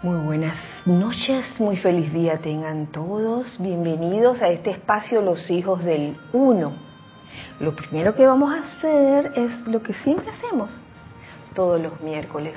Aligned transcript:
Muy 0.00 0.20
buenas 0.20 0.56
noches, 0.86 1.44
muy 1.58 1.76
feliz 1.76 2.12
día 2.12 2.38
tengan 2.38 2.86
todos. 2.86 3.56
Bienvenidos 3.58 4.40
a 4.40 4.48
este 4.48 4.70
espacio 4.70 5.20
Los 5.22 5.50
Hijos 5.50 5.82
del 5.82 6.16
Uno. 6.32 6.70
Lo 7.58 7.74
primero 7.74 8.14
que 8.14 8.24
vamos 8.24 8.54
a 8.54 8.60
hacer 8.60 9.32
es 9.34 9.66
lo 9.66 9.82
que 9.82 9.94
siempre 10.04 10.30
hacemos 10.30 10.70
todos 11.52 11.80
los 11.80 12.00
miércoles. 12.00 12.54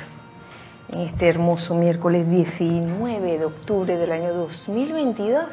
En 0.90 1.00
este 1.00 1.30
hermoso 1.30 1.74
miércoles 1.74 2.30
19 2.30 3.40
de 3.40 3.46
octubre 3.46 3.98
del 3.98 4.12
año 4.12 4.34
2022, 4.36 5.46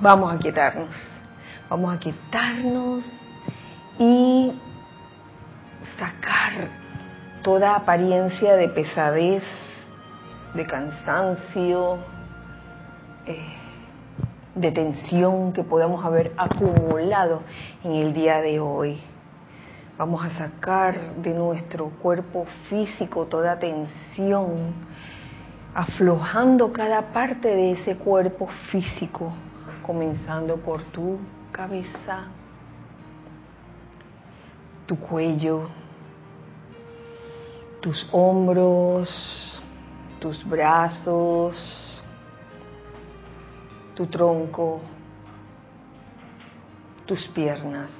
vamos 0.00 0.32
a 0.32 0.38
quietarnos. 0.38 0.94
Vamos 1.68 1.92
a 1.92 1.98
quietarnos 1.98 3.04
y 3.98 4.52
sacar 5.98 6.68
toda 7.42 7.74
apariencia 7.74 8.54
de 8.54 8.68
pesadez 8.68 9.42
de 10.54 10.66
cansancio, 10.66 11.98
eh, 13.26 13.40
de 14.54 14.70
tensión 14.70 15.52
que 15.52 15.64
podamos 15.64 16.04
haber 16.04 16.32
acumulado 16.36 17.42
en 17.82 17.92
el 17.92 18.12
día 18.12 18.40
de 18.40 18.60
hoy. 18.60 19.00
Vamos 19.96 20.24
a 20.24 20.30
sacar 20.30 21.14
de 21.16 21.32
nuestro 21.32 21.88
cuerpo 21.88 22.46
físico 22.68 23.26
toda 23.26 23.58
tensión, 23.58 24.74
aflojando 25.74 26.72
cada 26.72 27.12
parte 27.12 27.48
de 27.48 27.72
ese 27.72 27.96
cuerpo 27.96 28.48
físico, 28.70 29.32
comenzando 29.82 30.56
por 30.56 30.82
tu 30.84 31.18
cabeza, 31.50 32.24
tu 34.86 34.98
cuello, 34.98 35.68
tus 37.80 38.06
hombros, 38.12 39.51
tus 40.22 40.48
brazos, 40.48 42.00
tu 43.96 44.06
tronco, 44.06 44.80
tus 47.06 47.26
piernas. 47.34 47.90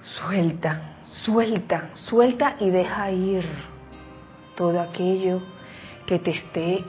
Suelta, 0.00 0.80
suelta, 1.04 1.90
suelta 1.92 2.56
y 2.58 2.70
deja 2.70 3.10
ir 3.10 3.44
todo 4.56 4.80
aquello 4.80 5.42
que 6.06 6.18
te 6.18 6.30
esté 6.30 6.84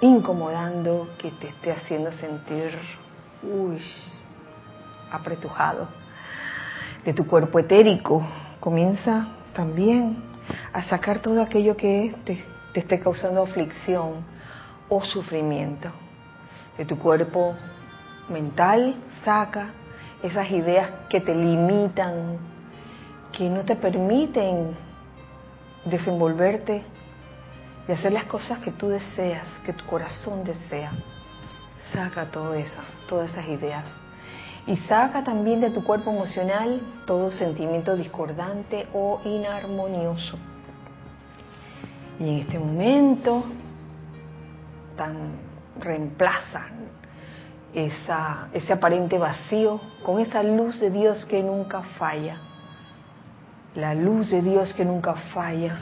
incomodando, 0.00 1.08
que 1.18 1.30
te 1.30 1.46
esté 1.50 1.70
haciendo 1.70 2.10
sentir 2.10 2.76
uy, 3.44 3.80
apretujado. 5.12 5.86
De 7.04 7.14
tu 7.14 7.28
cuerpo 7.28 7.60
etérico 7.60 8.26
comienza 8.58 9.28
también 9.54 10.31
a 10.72 10.82
sacar 10.84 11.20
todo 11.20 11.42
aquello 11.42 11.76
que 11.76 12.14
te, 12.24 12.44
esté 12.74 12.98
causando 13.00 13.42
aflicción 13.42 14.24
o 14.88 15.02
sufrimiento. 15.04 15.90
De 16.76 16.84
tu 16.84 16.98
cuerpo 16.98 17.54
mental, 18.28 18.96
saca 19.24 19.70
esas 20.22 20.50
ideas 20.50 20.90
que 21.08 21.20
te 21.20 21.34
limitan, 21.34 22.38
que 23.32 23.48
no 23.50 23.64
te 23.64 23.76
permiten 23.76 24.76
desenvolverte 25.84 26.82
y 27.88 27.92
hacer 27.92 28.12
las 28.12 28.24
cosas 28.24 28.58
que 28.60 28.70
tú 28.70 28.88
deseas, 28.88 29.46
que 29.64 29.72
tu 29.72 29.84
corazón 29.86 30.44
desea. 30.44 30.92
Saca 31.92 32.26
todo 32.26 32.54
eso, 32.54 32.80
todas 33.08 33.30
esas 33.30 33.48
ideas. 33.48 33.84
Y 34.66 34.76
saca 34.76 35.24
también 35.24 35.60
de 35.60 35.70
tu 35.70 35.82
cuerpo 35.82 36.10
emocional 36.10 36.80
todo 37.06 37.30
sentimiento 37.30 37.96
discordante 37.96 38.86
o 38.94 39.20
inarmonioso. 39.24 40.38
Y 42.20 42.28
en 42.28 42.38
este 42.38 42.58
momento 42.58 43.44
tan 44.96 45.32
reemplaza 45.80 46.66
esa, 47.74 48.48
ese 48.52 48.72
aparente 48.72 49.18
vacío 49.18 49.80
con 50.04 50.20
esa 50.20 50.42
luz 50.42 50.78
de 50.78 50.90
Dios 50.90 51.24
que 51.26 51.42
nunca 51.42 51.82
falla. 51.98 52.36
La 53.74 53.94
luz 53.94 54.30
de 54.30 54.42
Dios 54.42 54.72
que 54.74 54.84
nunca 54.84 55.14
falla 55.34 55.80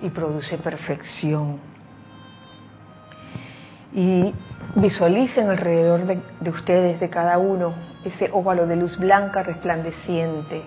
y 0.00 0.10
produce 0.10 0.58
perfección. 0.58 1.58
Y 3.94 4.34
visualicen 4.74 5.50
alrededor 5.50 6.06
de, 6.06 6.20
de 6.40 6.50
ustedes, 6.50 7.00
de 7.00 7.10
cada 7.10 7.38
uno, 7.38 7.74
ese 8.04 8.30
óvalo 8.32 8.66
de 8.66 8.76
luz 8.76 8.98
blanca 8.98 9.42
resplandeciente 9.42 10.62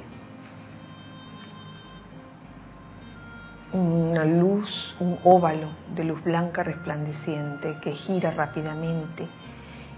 una 3.75 4.23
luz, 4.23 4.95
un 4.99 5.17
óvalo 5.23 5.67
de 5.93 6.05
luz 6.05 6.23
blanca 6.23 6.63
resplandeciente 6.63 7.77
que 7.81 7.91
gira 7.91 8.31
rápidamente 8.31 9.27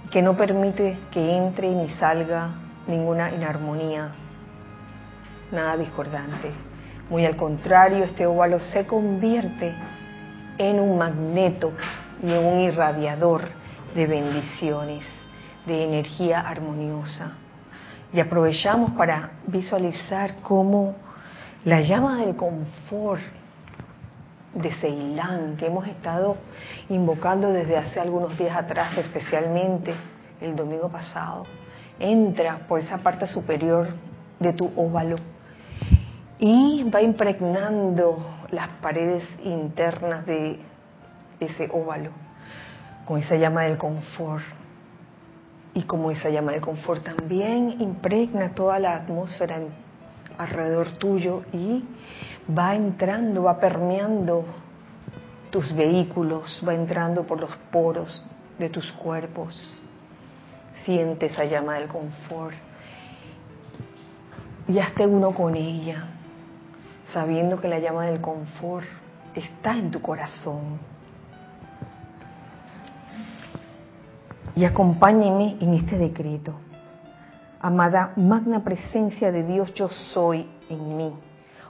y 0.06 0.10
que 0.10 0.22
no 0.22 0.36
permite 0.36 0.98
que 1.12 1.38
entre 1.38 1.70
ni 1.70 1.90
salga 1.92 2.50
ninguna 2.88 3.32
inarmonía, 3.32 4.10
nada 5.52 5.78
discordante. 5.78 6.52
Muy 7.10 7.26
al 7.26 7.36
contrario, 7.36 8.04
este 8.04 8.26
óvalo 8.26 8.60
se 8.60 8.88
convierte 8.88 9.76
en 10.58 10.80
un 10.80 10.98
magneto 10.98 11.72
y 12.24 12.32
en 12.32 12.46
un 12.46 12.60
irradiador 12.60 13.50
de 13.94 14.08
bendiciones, 14.08 15.04
de 15.66 15.84
energía 15.84 16.42
armoniosa. 16.42 17.34
Y 18.14 18.20
aprovechamos 18.20 18.92
para 18.92 19.32
visualizar 19.48 20.38
cómo 20.42 20.96
la 21.66 21.82
llama 21.82 22.18
del 22.18 22.36
confort 22.36 23.22
de 24.54 24.72
Ceilán 24.76 25.58
que 25.58 25.68
hemos 25.68 25.88
estado 25.88 26.38
invocando 26.90 27.52
desde 27.52 27.78
hace 27.78 28.00
algunos 28.00 28.38
días 28.38 28.56
atrás, 28.56 28.98
especialmente 28.98 29.94
el 30.40 30.56
domingo 30.56 30.90
pasado, 30.90 31.44
entra 32.00 32.60
por 32.68 32.80
esa 32.80 33.00
parte 33.00 33.28
superior 33.28 33.90
de 34.40 34.54
tu 34.54 34.72
óvalo 34.76 35.18
y 36.40 36.84
va 36.94 37.02
impregnando 37.02 38.24
las 38.52 38.70
paredes 38.82 39.24
internas 39.44 40.26
de 40.26 40.60
ese 41.40 41.70
óvalo 41.74 42.27
con 43.08 43.20
esa 43.20 43.38
llama 43.38 43.64
del 43.64 43.78
confort. 43.78 44.44
Y 45.74 45.84
como 45.84 46.12
esa 46.12 46.30
llama 46.30 46.52
del 46.52 46.62
confort 46.62 47.04
también 47.04 47.80
impregna 47.80 48.54
toda 48.54 48.80
la 48.80 48.96
atmósfera 48.96 49.62
alrededor 50.38 50.92
tuyo 50.94 51.44
y 51.54 51.84
va 52.56 52.76
entrando, 52.76 53.44
va 53.44 53.60
permeando 53.60 54.46
tus 55.52 55.74
vehículos, 55.74 56.62
va 56.68 56.74
entrando 56.74 57.24
por 57.24 57.40
los 57.40 57.56
poros 57.72 58.26
de 58.60 58.70
tus 58.70 58.92
cuerpos. 58.94 59.78
Siente 60.84 61.28
esa 61.28 61.46
llama 61.46 61.76
del 61.76 61.88
confort 61.88 62.56
y 64.68 64.80
hazte 64.80 65.08
uno 65.08 65.34
con 65.34 65.56
ella, 65.56 66.08
sabiendo 67.14 67.60
que 67.62 67.70
la 67.70 67.80
llama 67.80 68.06
del 68.06 68.20
confort 68.20 68.86
está 69.34 69.78
en 69.78 69.92
tu 69.92 70.02
corazón. 70.02 70.97
Y 74.58 74.66
acompáñeme 74.66 75.56
en 75.62 75.76
este 75.76 75.98
decreto. 75.98 76.54
Amada 77.62 78.12
magna 78.18 78.62
presencia 78.64 79.32
de 79.32 79.44
Dios, 79.44 79.74
yo 79.74 79.88
soy 79.88 80.50
en 80.70 80.98
mí 80.98 81.14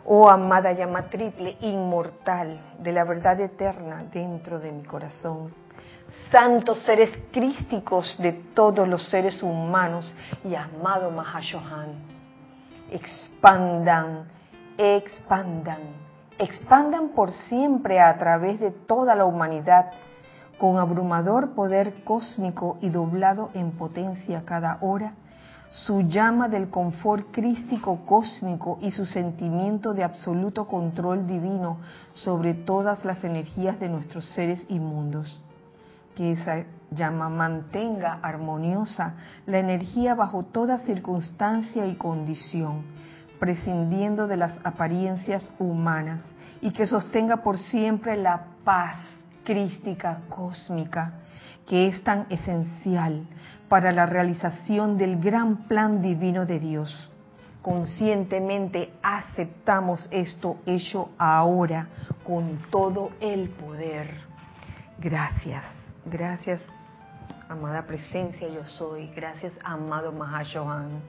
oh 0.07 0.29
amada 0.29 0.71
llama 0.71 1.09
triple, 1.09 1.57
inmortal, 1.59 2.59
de 2.79 2.91
la 2.93 3.03
verdad 3.03 3.39
eterna 3.41 4.05
dentro 4.11 4.57
de 4.57 4.71
mi 4.71 4.83
corazón. 4.83 5.53
Santos 6.31 6.81
seres 6.83 7.11
crísticos 7.31 8.15
de 8.17 8.31
todos 8.31 8.87
los 8.87 9.09
seres 9.09 9.43
humanos 9.43 10.15
y 10.45 10.55
amado 10.55 11.11
Mahashohan, 11.11 11.89
expandan, 12.89 14.29
expandan, 14.77 15.81
expandan 16.39 17.09
por 17.09 17.33
siempre 17.33 17.99
a 17.99 18.17
través 18.17 18.61
de 18.61 18.71
toda 18.71 19.13
la 19.13 19.25
humanidad 19.25 19.91
con 20.57 20.77
abrumador 20.77 21.51
poder 21.51 22.03
cósmico 22.03 22.77
y 22.81 22.89
doblado 22.89 23.49
en 23.53 23.71
potencia 23.71 24.43
cada 24.45 24.77
hora 24.81 25.13
su 25.69 26.01
llama 26.01 26.47
del 26.47 26.69
confort 26.69 27.27
crístico 27.31 28.05
cósmico 28.05 28.77
y 28.81 28.91
su 28.91 29.05
sentimiento 29.05 29.93
de 29.93 30.03
absoluto 30.03 30.65
control 30.65 31.27
divino 31.27 31.77
sobre 32.13 32.53
todas 32.53 33.03
las 33.03 33.23
energías 33.23 33.79
de 33.79 33.89
nuestros 33.89 34.25
seres 34.27 34.65
inmundos. 34.69 35.41
Que 36.15 36.31
esa 36.31 36.63
llama 36.91 37.29
mantenga 37.29 38.19
armoniosa 38.21 39.15
la 39.45 39.59
energía 39.59 40.15
bajo 40.15 40.43
toda 40.43 40.79
circunstancia 40.79 41.85
y 41.85 41.95
condición, 41.95 42.83
prescindiendo 43.39 44.27
de 44.27 44.37
las 44.37 44.53
apariencias 44.63 45.51
humanas, 45.59 46.23
y 46.61 46.71
que 46.71 46.87
sostenga 46.87 47.37
por 47.43 47.57
siempre 47.57 48.17
la 48.17 48.45
paz 48.63 48.95
crística 49.47 50.23
cósmica 50.27 51.21
que 51.65 51.87
es 51.87 52.03
tan 52.03 52.25
esencial 52.29 53.25
para 53.69 53.93
la 53.93 54.05
realización 54.05 54.97
del 54.97 55.21
gran 55.21 55.69
plan 55.69 56.01
divino 56.01 56.45
de 56.45 56.59
Dios, 56.59 57.09
conscientemente 57.61 58.91
aceptamos 59.01 60.05
esto 60.11 60.57
hecho 60.65 61.11
ahora 61.17 61.87
con 62.25 62.59
todo 62.69 63.11
el 63.21 63.47
poder. 63.51 64.19
Gracias, 64.99 65.63
gracias, 66.05 66.59
amada 67.47 67.83
presencia 67.83 68.49
yo 68.49 68.65
soy. 68.65 69.07
Gracias, 69.15 69.53
amado 69.63 70.11
Mahashohan. 70.11 70.99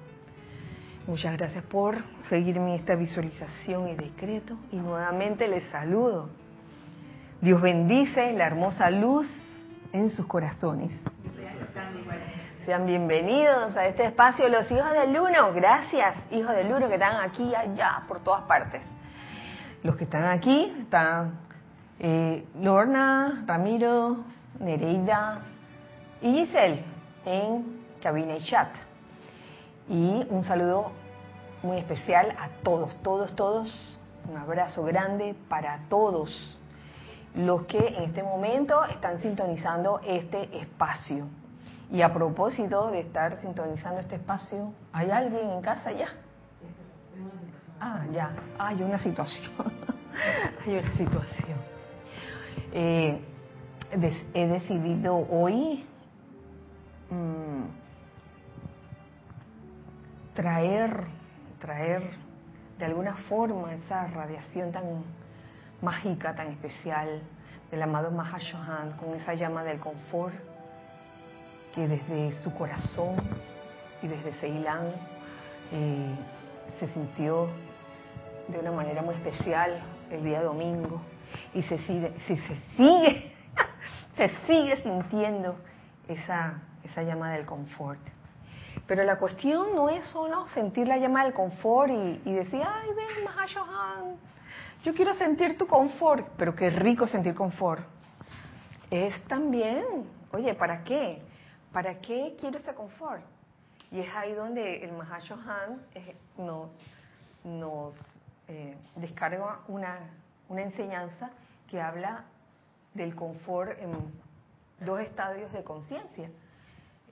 Muchas 1.08 1.36
gracias 1.36 1.64
por 1.64 1.96
seguirme 2.28 2.74
en 2.74 2.80
esta 2.80 2.94
visualización 2.94 3.88
y 3.88 3.96
decreto. 3.96 4.56
Y 4.70 4.76
nuevamente 4.76 5.48
les 5.48 5.64
saludo. 5.70 6.28
Dios 7.40 7.62
bendice 7.62 8.32
la 8.32 8.46
hermosa 8.46 8.90
luz 8.90 9.28
en 9.92 10.10
sus 10.10 10.26
corazones. 10.26 10.90
Sean 12.66 12.84
bienvenidos 12.84 13.76
a 13.76 13.86
este 13.86 14.06
espacio 14.06 14.48
los 14.48 14.68
hijos 14.72 14.90
del 14.90 15.16
uno. 15.20 15.52
Gracias, 15.54 16.16
hijos 16.32 16.52
del 16.56 16.72
uno 16.72 16.88
que 16.88 16.94
están 16.94 17.14
aquí 17.22 17.54
allá, 17.54 18.02
por 18.08 18.18
todas 18.24 18.42
partes. 18.42 18.82
Los 19.84 19.94
que 19.94 20.02
están 20.02 20.24
aquí 20.24 20.74
están 20.80 21.38
eh, 22.00 22.44
Lorna, 22.60 23.44
Ramiro, 23.46 24.24
Nereida 24.58 25.42
y 26.20 26.44
Giselle 26.44 26.84
en 27.24 27.84
cabina 28.02 28.36
y 28.36 28.42
chat. 28.42 28.74
Y 29.88 30.26
un 30.28 30.42
saludo 30.42 30.90
muy 31.62 31.78
especial 31.78 32.34
a 32.36 32.48
todos, 32.64 33.00
todos, 33.04 33.36
todos. 33.36 34.00
Un 34.28 34.36
abrazo 34.36 34.82
grande 34.82 35.36
para 35.48 35.82
todos 35.88 36.57
los 37.38 37.66
que 37.66 37.78
en 37.78 38.02
este 38.02 38.22
momento 38.24 38.84
están 38.86 39.18
sintonizando 39.18 40.00
este 40.04 40.58
espacio. 40.58 41.26
Y 41.90 42.02
a 42.02 42.12
propósito 42.12 42.90
de 42.90 43.00
estar 43.00 43.40
sintonizando 43.40 44.00
este 44.00 44.16
espacio, 44.16 44.72
¿hay 44.92 45.10
alguien 45.10 45.48
en 45.50 45.62
casa 45.62 45.92
ya? 45.92 46.08
Ah, 47.80 48.04
ya, 48.10 48.34
hay 48.58 48.82
una 48.82 48.98
situación. 48.98 49.52
hay 50.66 50.78
una 50.78 50.92
situación. 50.96 51.58
Eh, 52.72 53.20
he 54.34 54.46
decidido 54.48 55.16
hoy 55.30 55.86
mm, 57.08 57.62
traer, 60.34 61.06
traer 61.60 62.02
de 62.78 62.84
alguna 62.84 63.14
forma 63.28 63.74
esa 63.74 64.08
radiación 64.08 64.72
tan 64.72 65.04
mágica, 65.82 66.34
tan 66.34 66.48
especial 66.48 67.22
del 67.70 67.82
amado 67.82 68.10
Mahashohan, 68.10 68.92
con 68.92 69.14
esa 69.14 69.34
llama 69.34 69.62
del 69.64 69.78
confort 69.78 70.34
que 71.74 71.86
desde 71.86 72.32
su 72.42 72.52
corazón 72.54 73.16
y 74.02 74.08
desde 74.08 74.32
Ceilán 74.34 74.92
eh, 75.72 76.14
se 76.78 76.86
sintió 76.88 77.48
de 78.48 78.58
una 78.58 78.72
manera 78.72 79.02
muy 79.02 79.14
especial 79.14 79.82
el 80.10 80.24
día 80.24 80.42
domingo 80.42 81.00
y 81.54 81.62
se 81.62 81.78
sigue, 81.78 82.14
se, 82.26 82.36
se 82.36 82.56
sigue, 82.76 83.32
se 84.16 84.28
sigue 84.46 84.76
sintiendo 84.78 85.56
esa, 86.08 86.62
esa 86.84 87.02
llama 87.02 87.32
del 87.32 87.44
confort. 87.44 88.00
Pero 88.86 89.04
la 89.04 89.18
cuestión 89.18 89.74
no 89.74 89.90
es 89.90 90.06
solo 90.06 90.48
sentir 90.48 90.88
la 90.88 90.96
llama 90.96 91.24
del 91.24 91.34
confort 91.34 91.90
y, 91.90 92.22
y 92.24 92.32
decir, 92.32 92.62
ay, 92.64 92.88
ven, 92.96 93.24
Mahashohan, 93.24 94.16
yo 94.84 94.94
quiero 94.94 95.14
sentir 95.14 95.58
tu 95.58 95.66
confort, 95.66 96.26
pero 96.36 96.54
qué 96.54 96.70
rico 96.70 97.06
sentir 97.06 97.34
confort. 97.34 97.84
Es 98.90 99.22
también, 99.24 99.84
oye, 100.32 100.54
¿para 100.54 100.84
qué? 100.84 101.22
¿Para 101.72 102.00
qué 102.00 102.36
quiero 102.38 102.58
ese 102.58 102.74
confort? 102.74 103.22
Y 103.90 104.00
es 104.00 104.14
ahí 104.14 104.32
donde 104.32 104.84
el 104.84 104.92
Mahashohan 104.92 105.82
eh, 105.94 106.16
nos, 106.36 106.70
nos 107.44 107.94
eh, 108.46 108.76
descarga 108.96 109.60
una, 109.68 109.98
una 110.48 110.62
enseñanza 110.62 111.30
que 111.68 111.80
habla 111.80 112.24
del 112.94 113.14
confort 113.14 113.78
en 113.80 113.92
dos 114.80 115.00
estadios 115.00 115.52
de 115.52 115.64
conciencia. 115.64 116.30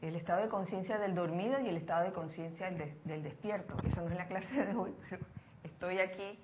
El 0.03 0.15
estado 0.15 0.43
de 0.43 0.49
conciencia 0.49 0.99
del 0.99 1.15
dormido 1.15 1.59
y 1.61 1.69
el 1.69 1.77
estado 1.79 2.05
de 2.05 2.13
conciencia 2.13 2.71
del, 2.71 2.95
del, 3.05 3.23
despierto. 3.23 3.77
Esa 3.85 4.03
no 4.03 4.09
es 4.09 4.17
la 4.17 4.27
clase 4.27 4.67
de 4.67 4.75
hoy, 4.75 4.95
pero 5.09 5.25
estoy 5.65 5.99
aquí 5.99 6.39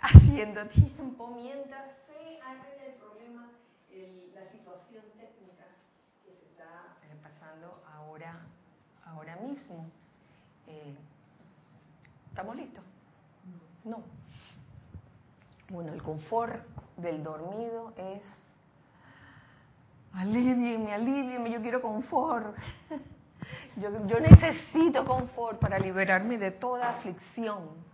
haciendo 0.00 0.66
tiempo 0.68 1.28
mientras 1.28 1.84
se 2.06 2.40
arregla 2.42 2.86
el 2.86 2.94
problema, 2.94 3.50
el, 3.90 4.32
la 4.34 4.50
situación 4.50 5.04
técnica 5.16 5.64
que 6.24 6.32
se 6.34 6.46
está 6.46 6.96
pasando 7.22 7.82
ahora, 7.92 8.40
ahora 9.04 9.36
mismo. 9.36 9.90
Eh, 10.66 10.94
¿Estamos 12.30 12.56
listos? 12.56 12.84
No. 13.84 14.02
Bueno, 15.70 15.92
el 15.92 16.02
confort 16.02 16.64
del 16.96 17.22
dormido 17.22 17.92
es 17.96 18.22
alivienme, 20.14 20.92
alivienme, 20.92 21.50
yo 21.50 21.60
quiero 21.60 21.82
confort. 21.82 22.56
Yo, 23.76 24.06
yo 24.08 24.18
necesito 24.18 25.04
confort 25.04 25.60
para 25.60 25.78
liberarme 25.78 26.36
de 26.36 26.50
toda 26.50 26.90
aflicción 26.90 27.87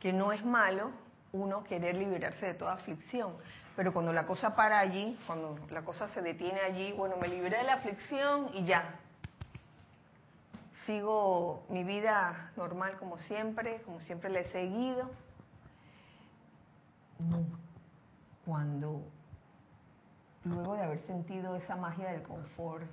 que 0.00 0.12
no 0.12 0.32
es 0.32 0.44
malo 0.44 0.90
uno 1.32 1.64
querer 1.64 1.96
liberarse 1.96 2.46
de 2.46 2.54
toda 2.54 2.74
aflicción, 2.74 3.34
pero 3.76 3.92
cuando 3.92 4.12
la 4.12 4.26
cosa 4.26 4.56
para 4.56 4.78
allí, 4.78 5.18
cuando 5.26 5.58
la 5.70 5.82
cosa 5.82 6.08
se 6.08 6.22
detiene 6.22 6.60
allí, 6.60 6.92
bueno, 6.92 7.16
me 7.16 7.28
liberé 7.28 7.58
de 7.58 7.64
la 7.64 7.74
aflicción 7.74 8.50
y 8.54 8.64
ya. 8.64 8.96
Sigo 10.86 11.64
mi 11.68 11.84
vida 11.84 12.50
normal 12.56 12.96
como 12.98 13.18
siempre, 13.18 13.82
como 13.82 14.00
siempre 14.00 14.30
la 14.30 14.40
he 14.40 14.50
seguido. 14.50 15.10
No, 17.18 17.44
cuando 18.46 19.02
luego 20.44 20.74
de 20.74 20.82
haber 20.82 21.00
sentido 21.06 21.56
esa 21.56 21.76
magia 21.76 22.10
del 22.12 22.22
confort, 22.22 22.84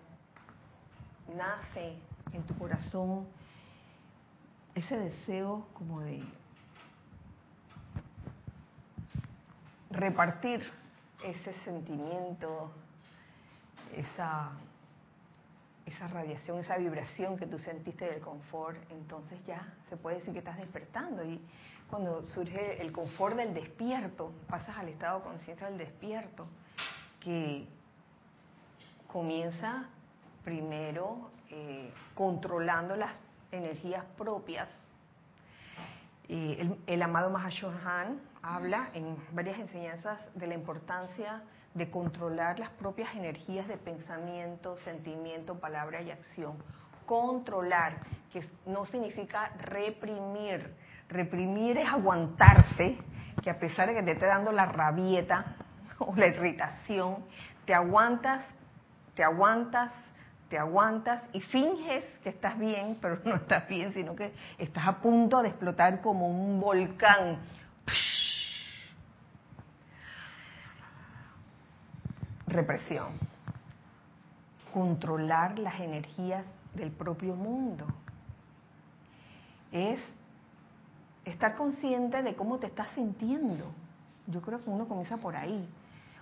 nace 1.33 1.97
en 2.33 2.43
tu 2.43 2.55
corazón 2.57 3.27
ese 4.75 4.97
deseo 4.97 5.65
como 5.73 6.01
de 6.01 6.23
repartir 9.95 10.65
ese 11.23 11.53
sentimiento, 11.63 12.71
esa, 13.95 14.51
esa 15.85 16.07
radiación, 16.07 16.59
esa 16.59 16.77
vibración 16.77 17.37
que 17.37 17.47
tú 17.47 17.57
sentiste 17.57 18.05
del 18.05 18.21
confort, 18.21 18.77
entonces 18.91 19.39
ya 19.45 19.73
se 19.89 19.97
puede 19.97 20.17
decir 20.17 20.33
que 20.33 20.39
estás 20.39 20.57
despertando. 20.57 21.23
Y 21.23 21.41
cuando 21.89 22.23
surge 22.23 22.81
el 22.81 22.91
confort 22.91 23.37
del 23.37 23.53
despierto, 23.53 24.31
pasas 24.49 24.77
al 24.77 24.89
estado 24.89 25.19
de 25.19 25.25
conciencia 25.25 25.67
del 25.67 25.77
despierto, 25.77 26.47
que 27.19 27.67
comienza 29.07 29.85
primero 30.43 31.31
eh, 31.49 31.91
controlando 32.13 32.95
las 32.95 33.11
energías 33.51 34.03
propias. 34.17 34.67
el, 36.27 36.77
el 36.85 37.01
amado 37.01 37.29
Mahashohan 37.29 38.19
habla 38.45 38.89
en 38.93 39.17
varias 39.31 39.57
enseñanzas 39.57 40.19
de 40.35 40.47
la 40.47 40.53
importancia 40.53 41.41
de 41.73 41.89
controlar 41.89 42.59
las 42.59 42.69
propias 42.69 43.13
energías 43.15 43.67
de 43.67 43.77
pensamiento, 43.77 44.77
sentimiento, 44.77 45.59
palabra 45.59 46.01
y 46.01 46.11
acción. 46.11 46.53
Controlar, 47.05 47.97
que 48.31 48.47
no 48.65 48.85
significa 48.85 49.51
reprimir. 49.57 50.73
Reprimir 51.09 51.77
es 51.77 51.89
aguantarse, 51.89 52.97
que 53.41 53.49
a 53.49 53.59
pesar 53.59 53.89
de 53.89 53.95
que 53.95 54.03
te 54.03 54.11
esté 54.11 54.27
dando 54.27 54.51
la 54.51 54.67
rabieta 54.67 55.55
o 55.99 56.15
la 56.15 56.27
irritación, 56.27 57.25
te 57.65 57.73
aguantas, 57.73 58.43
te 59.15 59.23
aguantas, 59.23 59.91
te 60.49 60.57
aguantas 60.59 61.23
y 61.33 61.41
finges 61.41 62.05
que 62.23 62.29
estás 62.29 62.57
bien, 62.59 62.99
pero 63.01 63.19
no 63.25 63.35
estás 63.35 63.67
bien, 63.67 63.91
sino 63.93 64.15
que 64.15 64.33
estás 64.59 64.87
a 64.87 65.01
punto 65.01 65.41
de 65.41 65.49
explotar 65.49 65.99
como 66.01 66.27
un 66.27 66.59
volcán 66.59 67.39
represión. 72.55 73.13
Controlar 74.73 75.59
las 75.59 75.79
energías 75.79 76.45
del 76.73 76.91
propio 76.91 77.35
mundo. 77.35 77.85
Es 79.71 79.99
estar 81.25 81.55
consciente 81.55 82.21
de 82.23 82.35
cómo 82.35 82.59
te 82.59 82.67
estás 82.67 82.87
sintiendo. 82.95 83.71
Yo 84.27 84.41
creo 84.41 84.63
que 84.63 84.69
uno 84.69 84.87
comienza 84.87 85.17
por 85.17 85.35
ahí. 85.35 85.67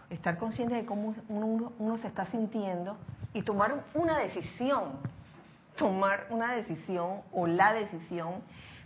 Estar 0.10 0.38
consciente 0.38 0.76
de 0.76 0.86
cómo 0.86 1.16
uno, 1.30 1.74
uno 1.80 1.98
se 1.98 2.08
está 2.08 2.26
sintiendo 2.28 2.98
y 3.34 3.42
tomar 3.42 3.86
una 3.94 4.20
decisión. 4.20 5.00
Tomar 5.78 6.28
una 6.30 6.54
decisión 6.54 7.22
o 7.32 7.48
la 7.48 7.74
decisión 7.74 8.42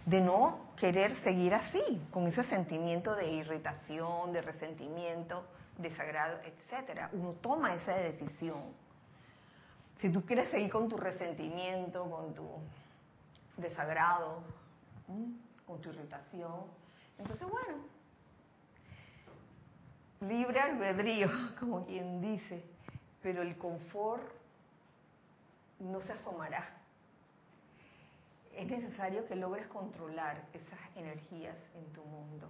de 0.06 0.22
no 0.22 0.60
querer 0.78 1.22
seguir 1.22 1.54
así, 1.54 2.02
con 2.12 2.28
ese 2.28 2.44
sentimiento 2.46 3.14
de 3.16 3.30
irritación, 3.30 4.32
de 4.32 4.42
resentimiento, 4.42 5.44
desagrado, 5.78 6.40
etcétera. 6.44 7.10
Uno 7.14 7.34
toma 7.34 7.74
esa 7.74 7.94
decisión. 7.94 8.74
Si 10.00 10.12
tú 10.12 10.24
quieres 10.26 10.50
seguir 10.52 10.72
con 10.72 10.88
tu 10.88 10.98
resentimiento, 10.98 12.10
con 12.10 12.34
tu 12.34 12.48
desagrado, 13.58 14.44
con 15.66 15.82
tu 15.82 15.90
irritación. 15.90 16.66
Entonces, 17.18 17.48
bueno, 17.50 17.84
libre 20.22 20.60
albedrío, 20.60 21.30
como 21.60 21.86
quien 21.86 22.22
dice, 22.22 22.64
pero 23.22 23.42
el 23.42 23.58
confort 23.58 24.32
no 25.80 26.02
se 26.02 26.14
asomará. 26.14 26.70
Es 28.56 28.68
necesario 28.68 29.28
que 29.28 29.36
logres 29.36 29.68
controlar 29.68 30.44
esas 30.54 30.80
energías 30.96 31.56
en 31.76 31.94
tu 31.94 32.04
mundo 32.04 32.50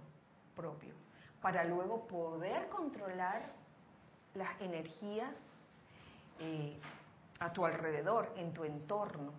propio, 0.56 0.94
para 1.40 1.64
luego 1.64 2.06
poder 2.06 2.68
controlar 2.68 3.42
las 4.34 4.60
energías 4.60 5.30
eh, 6.40 6.78
a 7.40 7.52
tu 7.52 7.64
alrededor, 7.64 8.32
en 8.36 8.52
tu 8.52 8.64
entorno. 8.64 9.32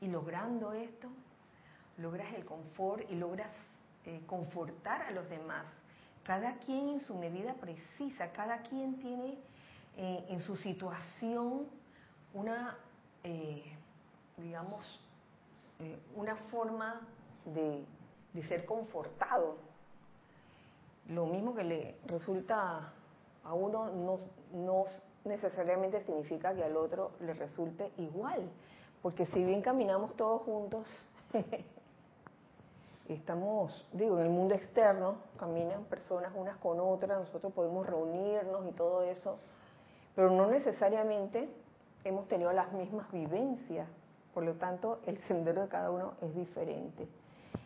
Y 0.00 0.08
logrando 0.08 0.72
esto, 0.72 1.08
logras 1.98 2.32
el 2.34 2.44
confort 2.44 3.08
y 3.10 3.14
logras 3.14 3.50
eh, 4.06 4.22
confortar 4.26 5.02
a 5.02 5.10
los 5.12 5.28
demás. 5.28 5.64
Cada 6.24 6.56
quien 6.58 6.88
en 6.88 7.00
su 7.00 7.14
medida 7.14 7.54
precisa, 7.54 8.32
cada 8.32 8.62
quien 8.62 8.98
tiene 8.98 9.38
eh, 9.96 10.26
en 10.28 10.40
su 10.40 10.56
situación 10.56 11.66
una, 12.34 12.78
digamos, 14.36 15.00
una 16.14 16.36
forma 16.50 17.00
de, 17.44 17.84
ser 18.48 18.64
confortado. 18.64 19.56
Lo 21.08 21.26
mismo 21.26 21.54
que 21.54 21.64
le 21.64 21.96
resulta 22.06 22.92
a 23.44 23.54
uno 23.54 23.90
no, 23.90 24.18
no 24.52 24.84
necesariamente 25.24 26.02
significa 26.04 26.54
que 26.54 26.64
al 26.64 26.76
otro 26.76 27.12
le 27.20 27.34
resulte 27.34 27.92
igual, 27.98 28.48
porque 29.02 29.26
si 29.26 29.44
bien 29.44 29.62
caminamos 29.62 30.16
todos 30.16 30.42
juntos, 30.42 30.86
estamos, 33.08 33.86
digo, 33.92 34.18
en 34.18 34.26
el 34.26 34.30
mundo 34.30 34.54
externo, 34.54 35.16
caminan 35.38 35.84
personas 35.84 36.32
unas 36.34 36.56
con 36.58 36.80
otras, 36.80 37.18
nosotros 37.18 37.52
podemos 37.52 37.86
reunirnos 37.86 38.66
y 38.68 38.72
todo 38.72 39.02
eso, 39.02 39.38
pero 40.14 40.30
no 40.30 40.48
necesariamente 40.48 41.48
hemos 42.04 42.28
tenido 42.28 42.52
las 42.52 42.72
mismas 42.72 43.10
vivencias, 43.12 43.88
por 44.34 44.44
lo 44.44 44.54
tanto 44.54 45.00
el 45.06 45.18
sendero 45.26 45.62
de 45.62 45.68
cada 45.68 45.90
uno 45.90 46.14
es 46.22 46.34
diferente. 46.34 47.06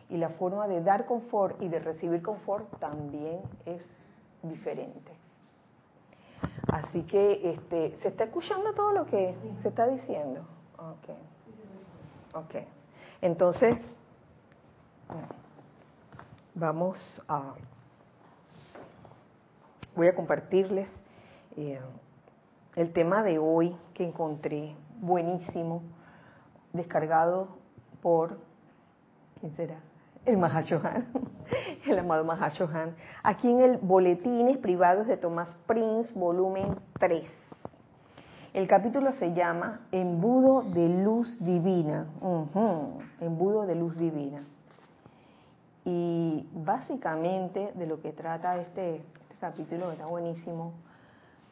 Y 0.09 0.17
la 0.17 0.29
forma 0.29 0.67
de 0.67 0.81
dar 0.81 1.05
confort 1.05 1.61
y 1.61 1.67
de 1.67 1.79
recibir 1.79 2.21
confort 2.21 2.65
también 2.79 3.41
es 3.65 3.81
diferente. 4.43 5.11
Así 6.71 7.03
que 7.03 7.51
este, 7.51 7.97
se 8.01 8.09
está 8.09 8.25
escuchando 8.25 8.73
todo 8.73 8.91
lo 8.91 9.05
que 9.05 9.35
se 9.61 9.69
está 9.69 9.87
diciendo. 9.87 10.41
Ok. 10.77 11.15
Ok. 12.35 12.55
Entonces, 13.21 13.75
vamos 16.53 16.97
a, 17.27 17.53
voy 19.95 20.07
a 20.07 20.15
compartirles 20.15 20.87
eh, 21.55 21.79
el 22.75 22.93
tema 22.93 23.23
de 23.23 23.39
hoy 23.39 23.75
que 23.93 24.03
encontré 24.03 24.75
buenísimo, 24.99 25.81
descargado 26.73 27.47
por, 28.01 28.37
¿quién 29.39 29.55
será? 29.55 29.79
El 30.25 30.37
Mahashohan, 30.37 31.07
el 31.85 31.99
amado 31.99 32.25
Mahashohan, 32.25 32.95
aquí 33.23 33.49
en 33.49 33.61
el 33.61 33.77
Boletines 33.77 34.57
Privados 34.57 35.07
de 35.07 35.17
Tomás 35.17 35.55
Prince, 35.65 36.11
volumen 36.13 36.75
3. 36.99 37.23
El 38.53 38.67
capítulo 38.67 39.11
se 39.13 39.33
llama 39.33 39.81
Embudo 39.91 40.63
de 40.63 40.89
Luz 40.89 41.39
Divina. 41.39 42.07
Embudo 43.21 43.65
de 43.65 43.75
Luz 43.75 43.97
Divina. 43.97 44.43
Y 45.85 46.49
básicamente 46.53 47.71
de 47.75 47.85
lo 47.85 48.01
que 48.01 48.11
trata 48.11 48.57
este, 48.57 48.95
este 48.95 49.35
capítulo, 49.39 49.87
que 49.87 49.93
está 49.93 50.07
buenísimo, 50.07 50.73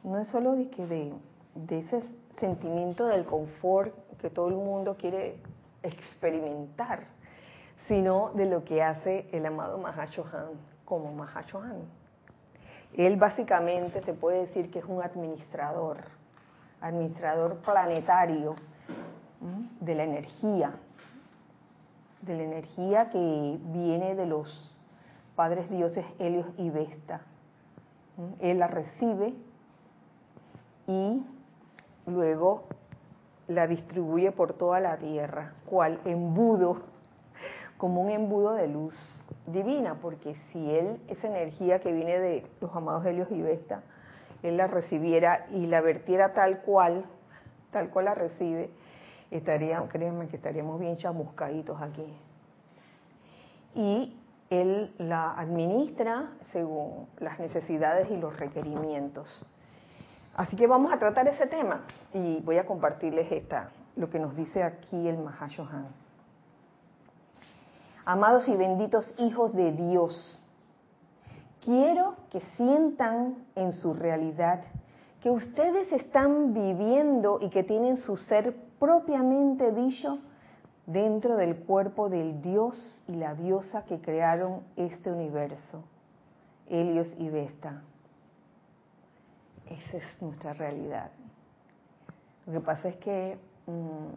no 0.03 0.17
es 0.19 0.27
solo 0.29 0.53
de, 0.53 0.69
que 0.69 0.85
de, 0.87 1.13
de 1.53 1.79
ese 1.79 2.03
sentimiento 2.39 3.05
del 3.05 3.25
confort 3.25 3.93
que 4.17 4.29
todo 4.29 4.49
el 4.49 4.55
mundo 4.55 4.97
quiere 4.97 5.37
experimentar, 5.83 7.07
sino 7.87 8.31
de 8.33 8.45
lo 8.45 8.63
que 8.63 8.83
hace 8.83 9.27
el 9.31 9.45
amado 9.45 9.77
Mahashohan 9.77 10.49
como 10.85 11.13
Mahashohan. 11.13 11.83
Él 12.93 13.17
básicamente 13.17 14.01
se 14.03 14.13
puede 14.13 14.45
decir 14.47 14.71
que 14.71 14.79
es 14.79 14.85
un 14.85 15.03
administrador, 15.03 15.97
administrador 16.81 17.57
planetario 17.57 18.55
de 19.81 19.95
la 19.95 20.03
energía, 20.03 20.71
de 22.21 22.37
la 22.37 22.43
energía 22.43 23.09
que 23.09 23.59
viene 23.61 24.15
de 24.15 24.25
los 24.25 24.71
padres 25.35 25.69
dioses 25.69 26.05
Helios 26.19 26.47
y 26.57 26.69
Vesta. 26.69 27.21
Él 28.39 28.59
la 28.59 28.67
recibe 28.67 29.33
y 30.87 31.25
luego 32.05 32.63
la 33.47 33.67
distribuye 33.67 34.31
por 34.31 34.53
toda 34.53 34.79
la 34.79 34.97
tierra, 34.97 35.53
cual 35.65 35.99
embudo, 36.05 36.77
como 37.77 38.01
un 38.01 38.09
embudo 38.09 38.53
de 38.53 38.67
luz 38.67 38.95
divina, 39.47 39.95
porque 40.01 40.35
si 40.51 40.71
él, 40.71 40.99
esa 41.07 41.27
energía 41.27 41.79
que 41.79 41.91
viene 41.91 42.19
de 42.19 42.47
los 42.61 42.73
amados 42.75 43.05
Helios 43.05 43.29
y 43.31 43.41
Vesta, 43.41 43.83
él 44.43 44.57
la 44.57 44.67
recibiera 44.67 45.47
y 45.51 45.65
la 45.65 45.81
vertiera 45.81 46.33
tal 46.33 46.61
cual, 46.61 47.05
tal 47.71 47.89
cual 47.89 48.05
la 48.05 48.15
recibe, 48.15 48.69
estaría, 49.31 49.81
créanme 49.89 50.27
que 50.27 50.37
estaríamos 50.37 50.79
bien 50.79 50.97
chamuscaditos 50.97 51.81
aquí. 51.81 52.05
Y 53.73 54.17
él 54.49 54.93
la 54.97 55.37
administra 55.37 56.29
según 56.53 57.07
las 57.19 57.39
necesidades 57.39 58.09
y 58.11 58.17
los 58.17 58.37
requerimientos. 58.39 59.27
Así 60.35 60.55
que 60.55 60.67
vamos 60.67 60.93
a 60.93 60.99
tratar 60.99 61.27
ese 61.27 61.47
tema 61.47 61.81
y 62.13 62.41
voy 62.41 62.57
a 62.57 62.65
compartirles 62.65 63.31
esta, 63.31 63.71
lo 63.95 64.09
que 64.09 64.19
nos 64.19 64.35
dice 64.35 64.63
aquí 64.63 65.07
el 65.07 65.17
Mahashohan. 65.17 66.04
Amados 68.07 68.47
y 68.47 68.55
benditos 68.55 69.11
hijos 69.17 69.51
de 69.55 69.71
Dios, 69.71 70.39
quiero 71.63 72.13
que 72.29 72.39
sientan 72.55 73.47
en 73.55 73.73
su 73.73 73.95
realidad 73.95 74.63
que 75.23 75.31
ustedes 75.31 75.91
están 75.91 76.53
viviendo 76.53 77.39
y 77.41 77.49
que 77.49 77.63
tienen 77.63 77.97
su 77.97 78.15
ser 78.17 78.55
propiamente 78.77 79.71
dicho 79.71 80.19
dentro 80.85 81.35
del 81.35 81.55
cuerpo 81.63 82.07
del 82.07 82.43
Dios 82.43 82.77
y 83.07 83.15
la 83.15 83.33
diosa 83.33 83.85
que 83.85 83.99
crearon 83.99 84.61
este 84.75 85.11
universo, 85.11 85.83
Helios 86.69 87.07
y 87.17 87.27
Vesta. 87.29 87.81
Esa 89.65 89.97
es 89.97 90.21
nuestra 90.21 90.53
realidad. 90.53 91.09
Lo 92.45 92.53
que 92.53 92.59
pasa 92.59 92.87
es 92.87 92.97
que, 92.97 93.39
mm, 93.65 94.13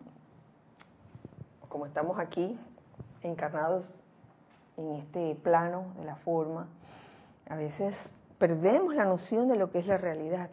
como 1.71 1.87
estamos 1.87 2.19
aquí, 2.19 2.59
encarnados 3.23 3.87
en 4.77 4.93
este 4.97 5.35
plano 5.37 5.87
de 5.99 6.05
la 6.05 6.17
forma, 6.17 6.69
a 7.49 7.57
veces 7.57 7.95
perdemos 8.39 8.95
la 8.95 9.05
noción 9.05 9.49
de 9.49 9.57
lo 9.57 9.71
que 9.71 9.81
es 9.81 9.87
la 9.87 9.99
realidad. 9.99 10.51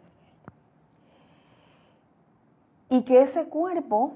Y 2.88 3.04
que 3.04 3.22
ese 3.22 3.48
cuerpo 3.48 4.12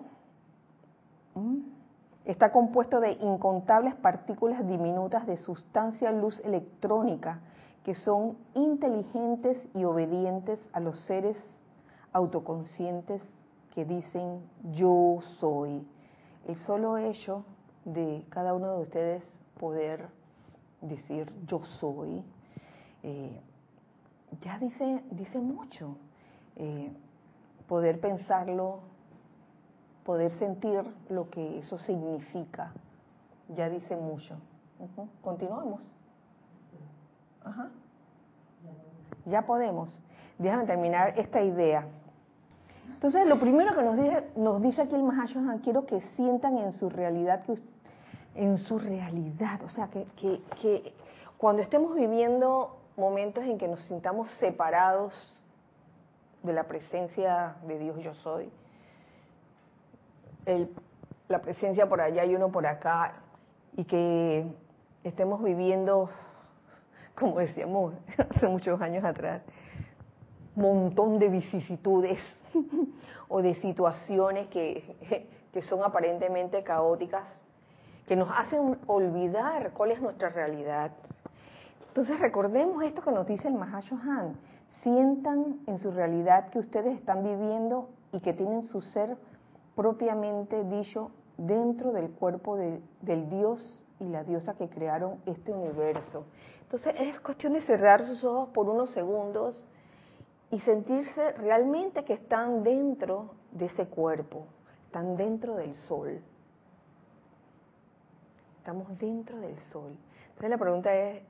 está 2.25 2.53
compuesto 2.53 3.01
de 3.01 3.13
incontables 3.13 3.95
partículas 3.97 4.67
diminutas 4.67 5.27
de 5.27 5.37
sustancia 5.39 6.11
luz 6.13 6.41
electrónica 6.45 7.41
que 7.85 7.95
son 7.95 8.37
inteligentes 8.55 9.59
y 9.75 9.85
obedientes 9.85 10.61
a 10.73 10.81
los 10.81 10.99
seres 11.01 11.37
autoconscientes 12.13 13.23
que 13.75 13.85
dicen 13.85 14.43
yo 14.73 15.21
soy. 15.39 15.87
El 16.47 16.57
solo 16.57 16.99
hecho 16.99 17.45
de 17.85 18.25
cada 18.31 18.55
uno 18.55 18.77
de 18.77 18.83
ustedes 18.83 19.23
poder 19.59 20.09
decir 20.81 21.33
yo 21.47 21.65
soy, 21.81 22.25
eh, 23.03 23.41
ya 24.41 24.59
dice, 24.59 25.03
dice 25.11 25.39
mucho. 25.39 25.97
Eh, 26.57 26.93
poder 27.69 28.01
pensarlo, 28.01 28.81
poder 30.05 30.33
sentir 30.39 30.83
lo 31.09 31.31
que 31.31 31.59
eso 31.59 31.79
significa, 31.79 32.73
ya 33.49 33.69
dice 33.69 33.97
mucho. 33.97 34.37
Continuamos. 35.23 35.95
Ajá. 37.45 37.71
Ya 39.27 39.43
podemos. 39.43 39.97
Déjame 40.39 40.67
terminar 40.67 41.19
esta 41.19 41.43
idea. 41.43 41.87
Entonces, 42.95 43.27
lo 43.27 43.41
primero 43.41 43.75
que 43.75 43.83
nos 43.83 43.97
dice, 43.97 44.25
nos 44.37 44.63
dice 44.63 44.83
aquí 44.83 44.95
el 44.95 45.03
Mahashohan, 45.03 45.59
quiero 45.59 45.87
que 45.87 46.01
sientan 46.17 46.59
en 46.59 46.73
su 46.73 46.91
realidad, 46.91 47.45
que, 47.45 47.57
en 48.35 48.59
su 48.59 48.79
realidad, 48.79 49.63
o 49.65 49.71
sea, 49.71 49.89
que, 49.89 50.05
que, 50.17 50.41
que 50.61 50.95
cuando 51.39 51.63
estemos 51.63 51.95
viviendo 51.95 52.77
momentos 52.97 53.45
en 53.45 53.59
que 53.59 53.69
nos 53.69 53.83
sintamos 53.85 54.31
separados 54.33 55.15
de 56.43 56.53
la 56.53 56.65
presencia 56.65 57.57
de 57.67 57.79
Dios 57.79 57.99
yo 58.03 58.15
soy, 58.17 58.51
el, 60.47 60.71
la 61.29 61.41
presencia 61.41 61.89
por 61.89 62.01
allá 62.01 62.25
y 62.25 62.35
uno 62.35 62.51
por 62.51 62.67
acá, 62.67 63.15
y 63.77 63.85
que 63.85 64.47
estemos 65.05 65.43
viviendo, 65.43 66.11
como 67.15 67.39
decíamos 67.39 67.95
hace 68.37 68.49
muchos 68.49 68.81
años 68.81 69.05
atrás, 69.05 69.43
montón 70.55 71.19
de 71.19 71.29
vicisitudes 71.29 72.21
o 73.29 73.43
de 73.43 73.55
situaciones 73.57 74.49
que, 74.49 75.29
que 75.53 75.63
son 75.63 75.83
aparentemente 75.83 76.63
caóticas, 76.63 77.27
que 78.07 78.17
nos 78.17 78.29
hacen 78.37 78.79
olvidar 78.87 79.73
cuál 79.73 79.93
es 79.93 80.01
nuestra 80.01 80.29
realidad. 80.31 80.93
Entonces 81.89 82.19
recordemos 82.21 82.83
esto 82.85 83.03
que 83.03 83.11
nos 83.11 83.27
dice 83.27 83.49
el 83.49 83.55
Mahashohan. 83.55 84.37
Sientan 84.83 85.61
en 85.67 85.79
su 85.79 85.91
realidad 85.91 86.49
que 86.51 86.59
ustedes 86.59 86.97
están 86.99 87.23
viviendo 87.23 87.91
y 88.13 88.21
que 88.21 88.33
tienen 88.33 88.65
su 88.65 88.81
ser 88.81 89.17
propiamente 89.77 90.65
dicho 90.65 91.11
dentro 91.37 91.93
del 91.93 92.11
cuerpo 92.11 92.57
de, 92.57 92.81
del 93.03 93.29
Dios 93.29 93.85
y 93.99 94.05
la 94.05 94.25
diosa 94.25 94.55
que 94.55 94.69
crearon 94.69 95.21
este 95.27 95.53
universo. 95.53 96.25
Entonces 96.63 96.95
es 96.99 97.21
cuestión 97.21 97.53
de 97.55 97.63
cerrar 97.63 98.03
sus 98.03 98.25
ojos 98.25 98.51
por 98.51 98.69
unos 98.69 98.91
segundos 98.91 99.67
y 100.51 100.59
sentirse 100.61 101.33
realmente 101.33 102.05
que 102.05 102.15
están 102.15 102.63
dentro 102.65 103.35
de 103.53 103.67
ese 103.67 103.87
cuerpo, 103.87 104.47
están 104.87 105.17
dentro 105.17 105.57
del 105.57 105.75
sol. 105.75 106.21
Estamos 108.59 108.99
dentro 108.99 109.39
del 109.39 109.59
sol. 109.73 109.97
Entonces 110.29 110.51
la 110.51 110.59
pregunta 110.59 110.95
es, 110.95 111.23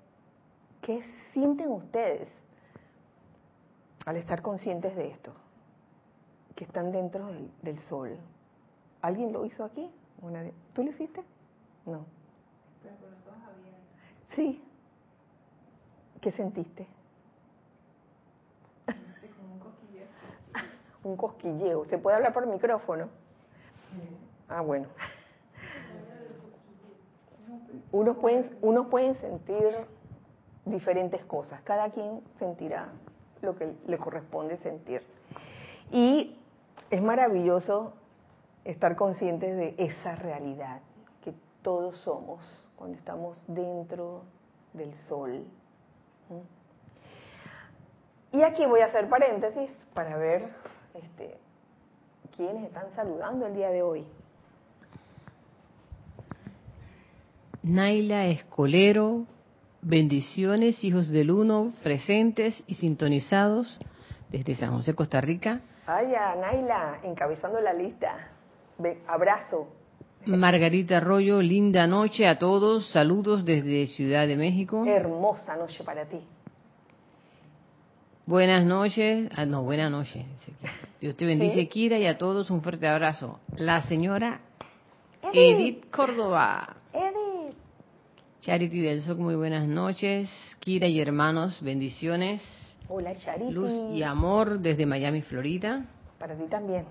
¿qué 0.83 1.03
sienten 1.33 1.69
ustedes 1.71 2.29
al 4.07 4.17
estar 4.17 4.41
conscientes 4.41 4.97
de 4.97 5.09
esto? 5.09 5.33
Que 6.57 6.65
están 6.65 6.91
dentro 6.91 7.27
del, 7.63 7.79
sol. 7.89 8.17
¿Alguien 9.03 9.33
lo 9.33 9.45
hizo 9.45 9.65
aquí? 9.65 9.91
¿Tú 10.75 10.83
lo 10.83 10.91
hiciste? 10.91 11.23
No. 11.87 12.05
Pero 12.83 12.97
con 12.97 13.11
los 13.11 13.27
ojos 13.27 13.43
abiertos. 13.45 14.35
Sí. 14.35 14.63
¿Qué 16.21 16.33
sentiste? 16.33 16.87
Un 21.05 21.17
cosquilleo. 21.17 21.85
¿Se 21.87 21.99
puede 21.99 22.17
hablar 22.17 22.33
por 22.33 22.47
micrófono? 22.47 23.09
Ah, 24.49 24.61
bueno. 24.61 24.87
Unos 27.93 28.17
pueden, 28.19 28.57
uno 28.63 28.89
pueden 28.89 29.17
sentir 29.17 29.87
diferentes 30.65 31.25
cosas, 31.25 31.61
cada 31.63 31.91
quien 31.91 32.23
sentirá 32.39 32.89
lo 33.43 33.57
que 33.57 33.73
le 33.87 33.99
corresponde 33.99 34.57
sentir. 34.59 35.03
Y 35.91 36.37
es 36.91 37.03
maravilloso 37.03 37.95
estar 38.65 38.95
conscientes 38.97 39.57
de 39.57 39.75
esa 39.79 40.15
realidad 40.17 40.81
que 41.25 41.35
todos 41.63 41.99
somos 41.99 42.41
cuando 42.77 42.97
estamos 42.97 43.43
dentro 43.49 44.23
del 44.73 44.95
sol. 45.09 45.45
Y 48.33 48.43
aquí 48.43 48.65
voy 48.67 48.81
a 48.81 48.87
hacer 48.87 49.09
paréntesis 49.09 49.71
para 49.95 50.17
ver 50.17 50.49
este, 51.03 51.37
quiénes 52.37 52.65
están 52.65 52.87
saludando 52.95 53.47
el 53.47 53.55
día 53.55 53.71
de 53.71 53.83
hoy. 53.83 54.05
Naila 57.63 58.27
Escolero, 58.27 59.27
bendiciones, 59.83 60.83
hijos 60.83 61.11
del 61.11 61.31
uno, 61.31 61.73
presentes 61.83 62.63
y 62.67 62.75
sintonizados 62.75 63.79
desde 64.31 64.55
San 64.55 64.73
José, 64.73 64.95
Costa 64.95 65.21
Rica. 65.21 65.61
Vaya, 65.87 66.35
Naila, 66.37 67.01
encabezando 67.03 67.61
la 67.61 67.73
lista. 67.73 68.29
abrazo. 69.07 69.69
Margarita 70.27 70.99
Arroyo, 70.99 71.41
linda 71.41 71.87
noche 71.87 72.27
a 72.27 72.39
todos. 72.39 72.91
Saludos 72.91 73.45
desde 73.45 73.87
Ciudad 73.87 74.27
de 74.27 74.37
México. 74.37 74.85
Hermosa 74.87 75.57
noche 75.57 75.83
para 75.83 76.05
ti. 76.07 76.21
Buenas 78.31 78.65
noches. 78.65 79.29
Ah, 79.35 79.45
no, 79.45 79.65
buenas 79.65 79.91
noches. 79.91 80.25
Dios 81.01 81.17
te 81.17 81.27
bendice, 81.27 81.67
Kira, 81.67 81.99
y 81.99 82.07
a 82.07 82.17
todos 82.17 82.49
un 82.53 82.63
fuerte 82.63 82.87
abrazo. 82.87 83.41
La 83.57 83.83
señora 83.89 84.41
Edith, 85.33 85.91
Córdoba. 85.91 86.77
Edith. 86.93 87.57
Charity 88.41 88.83
del 88.83 89.03
SOC, 89.03 89.19
muy 89.19 89.35
buenas 89.35 89.67
noches. 89.67 90.31
Kira 90.61 90.87
y 90.87 91.01
hermanos, 91.01 91.61
bendiciones. 91.61 92.41
Hola, 92.89 93.17
Charity. 93.17 93.53
Luz 93.53 93.73
y 93.93 94.05
amor 94.05 94.61
desde 94.61 94.87
Miami, 94.87 95.23
Florida. 95.23 95.87
Para 96.21 96.37
ti 96.37 96.45
también. 96.49 96.85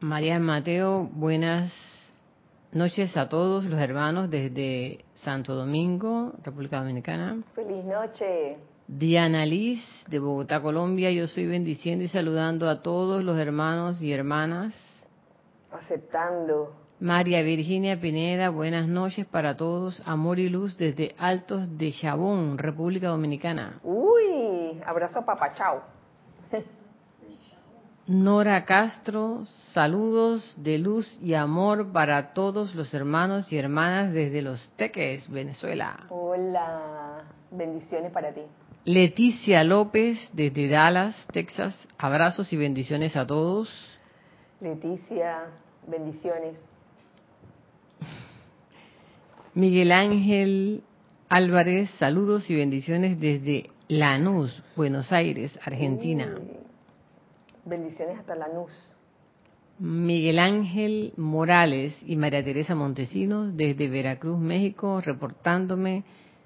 María 0.00 0.40
Mateo, 0.40 1.08
buenas 1.12 1.72
noches 2.72 3.16
a 3.16 3.28
todos 3.28 3.66
los 3.66 3.78
hermanos 3.78 4.30
desde 4.30 5.04
Santo 5.14 5.54
Domingo, 5.54 6.32
República 6.42 6.80
Dominicana. 6.80 7.40
Feliz 7.54 7.84
noche. 7.84 8.56
Diana 8.92 9.46
Liz, 9.46 9.80
de 10.08 10.18
Bogotá, 10.18 10.60
Colombia. 10.60 11.12
Yo 11.12 11.26
estoy 11.26 11.46
bendiciendo 11.46 12.02
y 12.02 12.08
saludando 12.08 12.68
a 12.68 12.82
todos 12.82 13.22
los 13.22 13.38
hermanos 13.38 14.02
y 14.02 14.12
hermanas. 14.12 14.74
Aceptando. 15.70 16.74
María 16.98 17.40
Virginia 17.42 18.00
Pineda, 18.00 18.50
buenas 18.50 18.88
noches 18.88 19.26
para 19.26 19.56
todos. 19.56 20.02
Amor 20.06 20.40
y 20.40 20.48
luz 20.48 20.76
desde 20.76 21.14
Altos 21.18 21.78
de 21.78 21.92
Chabón, 21.92 22.58
República 22.58 23.10
Dominicana. 23.10 23.78
Uy, 23.84 24.82
abrazo 24.84 25.24
papachao. 25.24 25.82
Nora 28.08 28.64
Castro, 28.64 29.44
saludos 29.72 30.56
de 30.60 30.78
luz 30.78 31.16
y 31.22 31.34
amor 31.34 31.92
para 31.92 32.34
todos 32.34 32.74
los 32.74 32.92
hermanos 32.92 33.52
y 33.52 33.56
hermanas 33.56 34.12
desde 34.12 34.42
Los 34.42 34.68
Teques, 34.74 35.30
Venezuela. 35.30 36.06
Hola, 36.08 37.22
bendiciones 37.52 38.10
para 38.10 38.34
ti. 38.34 38.42
Leticia 38.84 39.62
López 39.62 40.30
desde 40.32 40.68
Dallas, 40.68 41.26
Texas. 41.32 41.86
Abrazos 41.98 42.50
y 42.52 42.56
bendiciones 42.56 43.14
a 43.14 43.26
todos. 43.26 43.68
Leticia, 44.60 45.48
bendiciones. 45.86 46.54
Miguel 49.54 49.92
Ángel 49.92 50.82
Álvarez, 51.28 51.90
saludos 51.98 52.48
y 52.50 52.54
bendiciones 52.54 53.20
desde 53.20 53.70
Lanús, 53.88 54.62
Buenos 54.76 55.12
Aires, 55.12 55.58
Argentina. 55.62 56.38
bendiciones 57.64 58.18
hasta 58.18 58.34
Lanús. 58.34 58.72
Miguel 59.78 60.38
Ángel 60.38 61.12
Morales 61.16 61.94
y 62.06 62.16
María 62.16 62.44
Teresa 62.44 62.74
Montesinos 62.74 63.56
desde 63.56 63.88
Veracruz, 63.88 64.38
México, 64.38 65.00
reportándome 65.00 66.04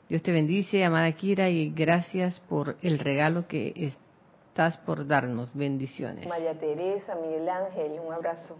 Dios 0.08 0.22
te 0.22 0.32
bendice, 0.32 0.84
amada 0.84 1.10
Kira, 1.12 1.48
y 1.48 1.70
gracias 1.70 2.38
por 2.40 2.76
el 2.82 2.98
regalo 2.98 3.46
que 3.46 3.72
estás 3.76 4.76
por 4.78 5.06
darnos. 5.06 5.48
Bendiciones. 5.54 6.28
María 6.28 6.58
Teresa, 6.58 7.14
Miguel 7.14 7.48
Ángel, 7.48 7.92
un 8.06 8.12
abrazo. 8.12 8.56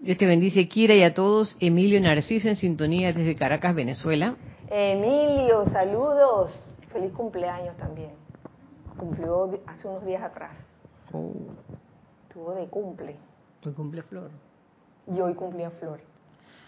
Dios 0.00 0.18
te 0.18 0.26
bendice, 0.26 0.68
Kira, 0.68 0.94
y 0.94 1.02
a 1.02 1.14
todos. 1.14 1.56
Emilio 1.60 2.00
Narciso 2.00 2.48
en 2.48 2.56
sintonía 2.56 3.12
desde 3.12 3.34
Caracas, 3.34 3.74
Venezuela. 3.74 4.36
Emilio, 4.70 5.64
saludos. 5.72 6.52
Feliz 6.92 7.12
cumpleaños 7.12 7.76
también. 7.76 8.10
Cumplió 8.96 9.60
hace 9.66 9.88
unos 9.88 10.04
días 10.04 10.22
atrás. 10.22 10.52
Oh. 11.12 11.32
Tuvo 12.32 12.54
de 12.54 12.66
cumple. 12.66 13.16
Hoy 13.64 13.72
cumple 13.72 14.02
Flor. 14.02 14.30
Y 15.06 15.20
hoy 15.20 15.34
cumplía 15.34 15.70
Flor. 15.70 16.00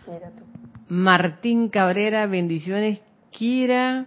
Mira 0.07 0.31
tú. 0.31 0.45
Martín 0.89 1.69
Cabrera, 1.69 2.27
bendiciones. 2.27 3.03
Kira, 3.31 4.07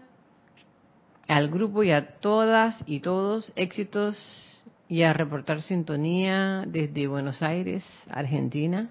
al 1.28 1.50
grupo 1.50 1.84
y 1.84 1.92
a 1.92 2.20
todas 2.20 2.84
y 2.86 3.00
todos 3.00 3.54
éxitos 3.56 4.64
y 4.88 5.04
a 5.04 5.14
reportar 5.14 5.62
sintonía 5.62 6.66
desde 6.68 7.08
Buenos 7.08 7.42
Aires, 7.42 7.84
Argentina. 8.10 8.90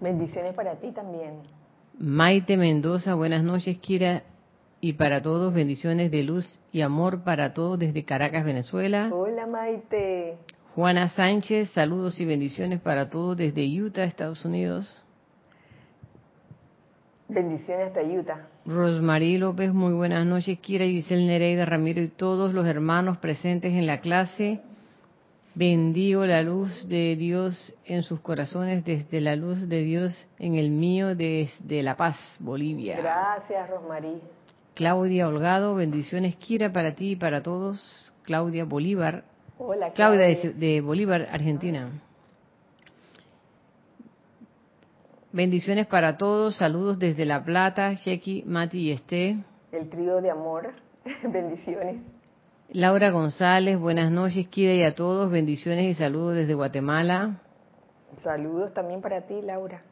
Bendiciones 0.00 0.54
para 0.54 0.76
ti 0.76 0.92
también. 0.92 1.40
Maite 1.98 2.56
Mendoza, 2.56 3.14
buenas 3.14 3.42
noches, 3.42 3.78
Kira. 3.78 4.22
Y 4.82 4.94
para 4.94 5.20
todos, 5.20 5.52
bendiciones 5.52 6.10
de 6.10 6.22
luz 6.22 6.60
y 6.72 6.80
amor 6.80 7.22
para 7.22 7.52
todos 7.52 7.78
desde 7.78 8.04
Caracas, 8.04 8.44
Venezuela. 8.44 9.10
Hola, 9.12 9.46
Maite. 9.46 10.38
Juana 10.74 11.08
Sánchez, 11.10 11.70
saludos 11.70 12.18
y 12.20 12.24
bendiciones 12.24 12.80
para 12.80 13.10
todos 13.10 13.36
desde 13.36 13.66
Utah, 13.66 14.04
Estados 14.04 14.44
Unidos. 14.44 15.02
Bendiciones 17.30 17.88
hasta 17.88 18.02
Utah. 18.02 18.48
Rosmarie 18.66 19.38
López, 19.38 19.72
muy 19.72 19.92
buenas 19.92 20.26
noches. 20.26 20.58
Kira 20.58 20.84
Giselle 20.84 21.26
Nereida 21.26 21.64
Ramiro 21.64 22.02
y 22.02 22.08
todos 22.08 22.52
los 22.52 22.66
hermanos 22.66 23.18
presentes 23.18 23.72
en 23.72 23.86
la 23.86 24.00
clase. 24.00 24.60
Bendigo 25.54 26.26
la 26.26 26.42
luz 26.42 26.88
de 26.88 27.14
Dios 27.14 27.72
en 27.84 28.02
sus 28.02 28.18
corazones, 28.18 28.84
desde 28.84 29.20
la 29.20 29.36
luz 29.36 29.68
de 29.68 29.82
Dios 29.82 30.28
en 30.40 30.56
el 30.56 30.70
mío, 30.70 31.14
desde 31.14 31.84
La 31.84 31.96
Paz, 31.96 32.16
Bolivia. 32.40 32.96
Gracias, 32.96 33.70
Rosmarie. 33.70 34.20
Claudia 34.74 35.28
Holgado, 35.28 35.76
bendiciones, 35.76 36.34
Kira, 36.34 36.72
para 36.72 36.96
ti 36.96 37.12
y 37.12 37.16
para 37.16 37.44
todos. 37.44 38.12
Claudia 38.24 38.64
Bolívar. 38.64 39.22
Hola, 39.56 39.92
Claudia, 39.92 40.26
de 40.26 40.80
Bolívar, 40.80 41.28
Argentina. 41.30 41.90
Bendiciones 45.32 45.86
para 45.86 46.16
todos, 46.16 46.56
saludos 46.56 46.98
desde 46.98 47.24
La 47.24 47.44
Plata, 47.44 47.94
Chequi, 47.96 48.42
Mati 48.46 48.78
y 48.78 48.90
Esté. 48.92 49.36
El 49.72 49.88
trío 49.88 50.20
de 50.20 50.30
amor, 50.30 50.72
bendiciones. 51.22 52.02
Laura 52.72 53.10
González, 53.10 53.78
buenas 53.78 54.12
noches, 54.12 54.46
Kira 54.48 54.74
y 54.74 54.82
a 54.82 54.94
todos, 54.94 55.30
bendiciones 55.30 55.86
y 55.86 55.94
saludos 55.94 56.36
desde 56.36 56.54
Guatemala. 56.54 57.40
Saludos 58.22 58.72
también 58.74 59.00
para 59.00 59.26
ti, 59.26 59.40
Laura. 59.42 59.82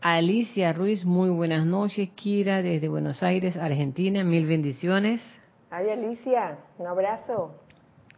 Alicia 0.00 0.72
Ruiz, 0.72 1.04
muy 1.04 1.30
buenas 1.30 1.64
noches, 1.64 2.10
Kira 2.14 2.60
desde 2.60 2.88
Buenos 2.88 3.22
Aires, 3.22 3.56
Argentina, 3.56 4.22
mil 4.24 4.46
bendiciones. 4.46 5.22
Ay, 5.70 5.90
Alicia, 5.90 6.58
un 6.78 6.86
abrazo. 6.86 7.54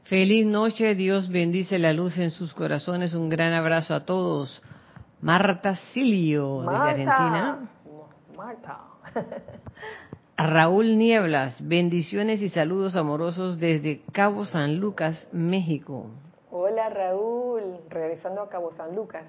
Feliz 0.05 0.47
noche, 0.47 0.95
Dios 0.95 1.29
bendice 1.29 1.79
la 1.79 1.93
luz 1.93 2.17
en 2.19 2.31
sus 2.31 2.55
corazones, 2.55 3.13
un 3.15 3.29
gran 3.29 3.53
abrazo 3.53 3.95
a 3.95 4.05
todos. 4.05 4.63
Marta 5.27 5.75
Silio, 5.93 6.61
desde 6.61 6.77
Argentina. 6.77 7.69
Marta. 8.37 8.79
Raúl 10.37 10.97
Nieblas, 10.97 11.57
bendiciones 11.67 12.41
y 12.43 12.49
saludos 12.49 12.95
amorosos 12.95 13.59
desde 13.59 14.03
Cabo 14.13 14.45
San 14.45 14.77
Lucas, 14.77 15.29
México. 15.33 16.07
Hola 16.53 16.91
Raúl, 16.91 17.81
regresando 17.91 18.41
a 18.41 18.49
Cabo 18.49 18.73
San 18.77 18.95
Lucas. 18.95 19.25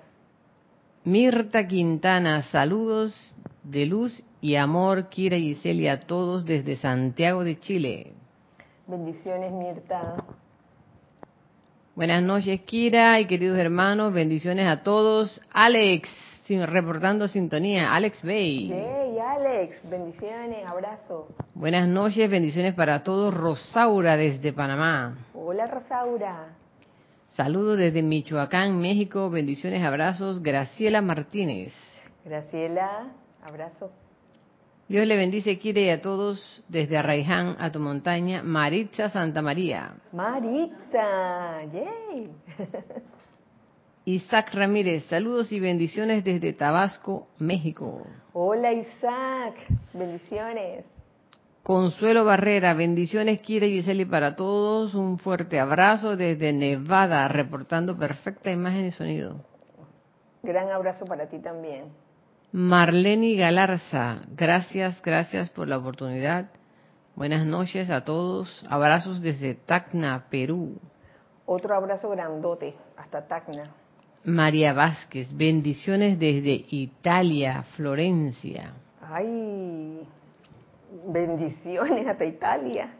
Mirta 1.03 1.65
Quintana, 1.65 2.43
saludos 2.43 3.35
de 3.63 3.87
luz 3.87 4.23
y 4.39 4.53
amor, 4.53 5.09
Kira 5.09 5.37
y 5.37 5.55
Celia, 5.55 5.93
a 5.93 5.99
todos 6.01 6.45
desde 6.45 6.75
Santiago 6.75 7.43
de 7.43 7.59
Chile. 7.59 8.13
Bendiciones 8.85 9.51
Mirta. 9.51 10.23
Buenas 11.97 12.21
noches, 12.21 12.61
Kira 12.61 13.19
y 13.19 13.25
queridos 13.25 13.57
hermanos. 13.57 14.13
Bendiciones 14.13 14.67
a 14.67 14.83
todos. 14.83 15.41
Alex, 15.51 16.07
reportando 16.47 17.27
sintonía. 17.27 17.91
Alex 17.95 18.21
Bay. 18.21 18.71
Hey, 18.71 19.17
Alex. 19.17 19.89
Bendiciones, 19.89 20.63
abrazo. 20.67 21.29
Buenas 21.55 21.87
noches, 21.87 22.29
bendiciones 22.29 22.75
para 22.75 23.01
todos. 23.01 23.33
Rosaura 23.33 24.15
desde 24.15 24.53
Panamá. 24.53 25.17
Hola, 25.33 25.65
Rosaura. 25.65 26.49
Saludos 27.29 27.79
desde 27.79 28.03
Michoacán, 28.03 28.79
México. 28.79 29.31
Bendiciones, 29.31 29.83
abrazos. 29.83 30.43
Graciela 30.43 31.01
Martínez. 31.01 31.73
Graciela, 32.23 33.07
abrazo. 33.43 33.89
Dios 34.89 35.05
le 35.05 35.17
bendice, 35.17 35.59
quiere 35.59 35.91
a 35.91 35.99
todos 35.99 36.63
desde 36.69 36.97
Arraiján 36.97 37.57
a 37.59 37.71
tu 37.73 37.79
montaña, 37.79 38.41
Maritza 38.41 39.09
Santa 39.09 39.41
María. 39.41 39.95
Maritza, 40.13 41.63
yay. 41.73 42.31
Isaac 44.05 44.53
Ramírez, 44.53 45.03
saludos 45.07 45.51
y 45.51 45.59
bendiciones 45.59 46.23
desde 46.23 46.53
Tabasco, 46.53 47.27
México. 47.37 48.07
Hola 48.31 48.71
Isaac, 48.71 49.55
bendiciones. 49.91 50.85
Consuelo 51.63 52.23
Barrera, 52.23 52.73
bendiciones 52.73 53.41
Kira 53.41 53.65
y 53.65 53.81
Giseli 53.81 54.05
para 54.05 54.37
todos, 54.37 54.95
un 54.95 55.19
fuerte 55.19 55.59
abrazo 55.59 56.15
desde 56.15 56.53
Nevada, 56.53 57.27
reportando 57.27 57.97
perfecta 57.97 58.49
imagen 58.49 58.85
y 58.85 58.91
sonido. 58.91 59.43
Gran 60.43 60.69
abrazo 60.71 61.03
para 61.05 61.27
ti 61.27 61.39
también. 61.39 62.06
Marlene 62.51 63.35
Galarza, 63.35 64.21
gracias, 64.35 65.01
gracias 65.01 65.49
por 65.49 65.67
la 65.67 65.77
oportunidad. 65.77 66.49
Buenas 67.15 67.45
noches 67.45 67.89
a 67.89 68.05
todos. 68.05 68.65
Abrazos 68.69 69.21
desde 69.21 69.55
Tacna, 69.55 70.25
Perú. 70.29 70.79
Otro 71.45 71.75
abrazo 71.75 72.09
grandote 72.09 72.73
hasta 72.95 73.27
Tacna. 73.27 73.71
María 74.23 74.73
Vázquez, 74.73 75.35
bendiciones 75.35 76.19
desde 76.19 76.65
Italia, 76.69 77.63
Florencia. 77.75 78.73
Ay, 79.01 80.07
bendiciones 81.05 82.07
hasta 82.07 82.25
Italia. 82.25 82.93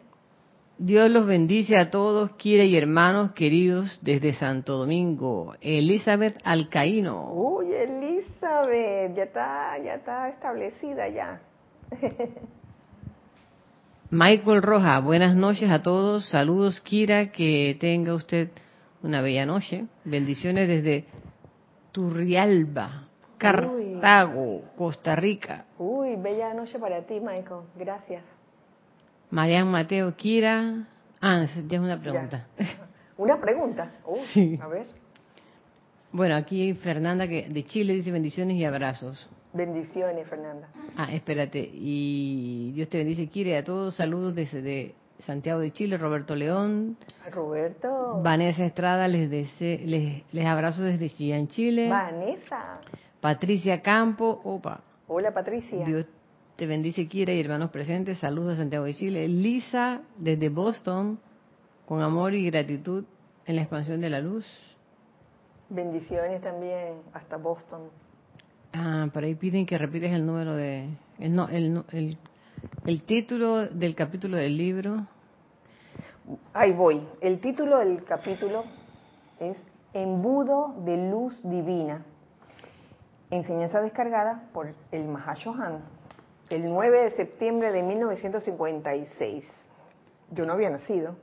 Dios 0.80 1.10
los 1.10 1.26
bendice 1.26 1.76
a 1.76 1.90
todos, 1.90 2.32
quiere 2.38 2.68
y 2.68 2.78
hermanos 2.78 3.32
queridos 3.32 4.00
desde 4.04 4.34
Santo 4.34 4.78
Domingo. 4.78 5.56
Elizabeth 5.60 6.38
Alcaíno. 6.44 7.32
Uy, 7.34 7.74
Elizabeth, 7.74 9.16
ya 9.16 9.24
está, 9.24 9.78
ya 9.84 9.96
está 9.96 10.30
establecida 10.30 11.10
ya. 11.10 11.42
Michael 14.12 14.62
Roja, 14.62 15.00
buenas 15.00 15.36
noches 15.36 15.72
a 15.72 15.82
todos. 15.82 16.30
Saludos, 16.30 16.80
Kira, 16.82 17.32
que 17.32 17.76
tenga 17.80 18.13
usted 18.13 18.50
una 19.02 19.22
bella 19.22 19.48
noche. 19.48 19.86
Bendiciones 20.06 20.68
desde 20.68 21.06
Turrialba, 21.92 23.08
Cartago, 23.40 24.62
Costa 24.78 25.16
Rica. 25.16 25.66
Uy, 25.80 26.18
bella 26.18 26.54
noche 26.54 26.78
para 26.78 27.02
ti, 27.02 27.16
Michael. 27.16 27.63
Gracias. 27.76 28.37
Marian 29.30 29.70
Mateo 29.70 30.16
Kira. 30.16 30.88
Ah, 31.22 31.46
ya 31.68 31.78
es 31.78 31.82
una 31.82 32.00
pregunta. 32.00 32.48
¿Una 33.18 33.40
pregunta? 33.42 33.92
sí. 34.34 34.60
A 34.62 34.68
ver. 34.68 34.86
Bueno, 36.12 36.36
aquí 36.36 36.74
Fernanda 36.76 37.28
que 37.28 37.50
de 37.50 37.66
Chile 37.66 37.94
dice 37.94 38.12
bendiciones 38.12 38.56
y 38.56 38.63
abrazos. 38.63 39.30
Bendiciones, 39.54 40.28
Fernanda. 40.28 40.70
Ah, 40.96 41.12
espérate. 41.12 41.70
Y 41.74 42.72
Dios 42.76 42.90
te 42.90 43.00
bendice, 43.00 43.28
Kira, 43.28 43.58
a 43.58 43.63
todos. 43.63 43.96
Saludos 43.96 44.36
desde 44.36 44.96
Santiago 45.20 45.60
de 45.60 45.72
Chile, 45.72 45.98
Roberto 45.98 46.36
León. 46.36 46.98
Roberto. 47.32 48.22
Vanessa 48.24 48.66
Estrada, 48.66 49.08
les, 49.08 49.30
les, 49.30 50.24
les 50.32 50.46
abrazo 50.46 50.84
desde 50.84 51.10
Chillán, 51.10 51.48
Chile. 51.48 51.90
Vanessa. 51.90 52.80
Patricia 53.20 53.82
Campo, 53.82 54.42
opa. 54.44 54.82
Hola, 55.08 55.34
Patricia. 55.34 55.84
Dios 55.86 56.06
te 56.58 56.65
bendice, 56.65 57.08
Kira 57.08 57.34
y 57.34 57.39
hermanos 57.39 57.70
presentes. 57.70 58.17
Saludos 58.17 58.56
a 58.56 58.58
Santiago 58.58 58.86
de 58.86 58.96
Chile. 58.96 59.28
Lisa, 59.28 60.02
desde 60.17 60.50
Boston, 60.50 61.20
con 61.86 62.02
amor 62.02 62.34
y 62.34 62.43
gratitud 62.48 63.06
en 63.46 63.56
la 63.56 63.62
expansión 63.62 64.02
de 64.02 64.10
la 64.10 64.20
luz. 64.20 64.46
Bendiciones 65.70 66.41
también 66.41 66.96
hasta 67.13 67.38
Boston. 67.38 67.82
Ah, 68.74 69.08
por 69.13 69.24
ahí 69.24 69.36
piden 69.36 69.67
que 69.67 69.78
repites 69.78 70.12
el 70.12 70.26
número 70.26 70.56
de... 70.56 70.89
El, 71.20 71.36
no, 71.36 71.48
el, 71.50 71.84
el, 71.91 72.17
el 72.86 73.04
título 73.04 73.67
del 73.67 73.93
capítulo 73.93 74.36
del 74.36 74.58
libro. 74.58 75.06
Ahí 76.56 76.74
voy. 76.74 77.04
El 77.22 77.39
título 77.39 77.78
del 77.78 78.04
capítulo 78.04 78.63
es 79.39 79.56
Embudo 79.93 80.74
de 80.84 81.12
Luz 81.12 81.39
Divina. 81.48 82.04
Enseñanza 83.30 83.80
descargada 83.80 84.50
por 84.54 84.74
el 84.91 85.04
Mahashohan 85.04 85.97
el 86.50 86.66
9 86.66 87.04
de 87.04 87.12
septiembre 87.12 87.72
de 87.72 87.84
1956. 87.84 89.44
Yo 90.32 90.46
no 90.46 90.54
había 90.54 90.70
nacido. 90.70 91.16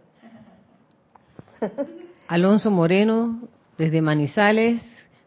Alonso 2.29 2.71
Moreno, 2.71 3.41
desde 3.79 4.03
Manizales, 4.03 4.83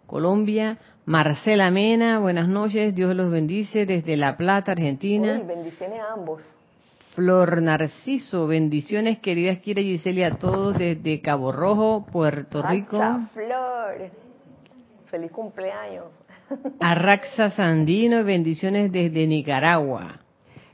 Colombia. 0.05 0.77
Marcela 1.05 1.71
Mena, 1.71 2.19
buenas 2.19 2.49
noches, 2.49 2.93
Dios 2.93 3.15
los 3.15 3.31
bendice 3.31 3.85
desde 3.85 4.17
La 4.17 4.35
Plata, 4.35 4.73
Argentina. 4.73 5.41
bendiciones 5.41 6.01
a 6.01 6.11
ambos. 6.11 6.41
Flor 7.15 7.61
Narciso, 7.61 8.45
bendiciones 8.45 9.19
queridas 9.19 9.59
Kira 9.61 9.81
Gisela 9.81 10.27
a 10.27 10.31
todos 10.37 10.77
desde 10.77 11.21
Cabo 11.21 11.53
Rojo, 11.53 12.05
Puerto 12.11 12.61
Rico. 12.61 12.99
Flor, 13.33 14.11
feliz 15.09 15.31
cumpleaños. 15.31 16.07
Arraxa 16.79 17.49
Sandino, 17.51 18.23
bendiciones 18.23 18.91
desde 18.91 19.27
Nicaragua. 19.27 20.21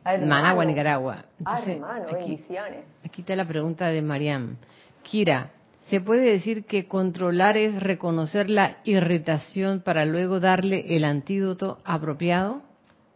Managua, 0.05 0.65
Nicaragua. 0.65 1.25
Entonces, 1.39 1.81
aquí, 1.81 2.13
bendiciones. 2.13 2.85
Aquí 3.05 3.21
está 3.21 3.35
la 3.35 3.47
pregunta 3.47 3.87
de 3.87 4.01
Mariam. 4.01 4.57
Kira, 5.01 5.51
¿se 5.89 6.01
puede 6.01 6.29
decir 6.29 6.65
que 6.65 6.87
controlar 6.87 7.55
es 7.57 7.81
reconocer 7.81 8.49
la 8.49 8.77
irritación 8.83 9.81
para 9.81 10.05
luego 10.05 10.39
darle 10.39 10.95
el 10.95 11.05
antídoto 11.05 11.77
apropiado? 11.85 12.61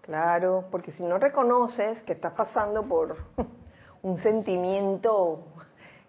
Claro, 0.02 0.66
porque 0.72 0.94
si 0.94 1.04
no 1.04 1.18
reconoces 1.18 2.02
que 2.04 2.14
estás 2.14 2.34
pasando 2.34 2.84
por 2.84 3.18
un 4.02 4.18
sentimiento 4.20 5.44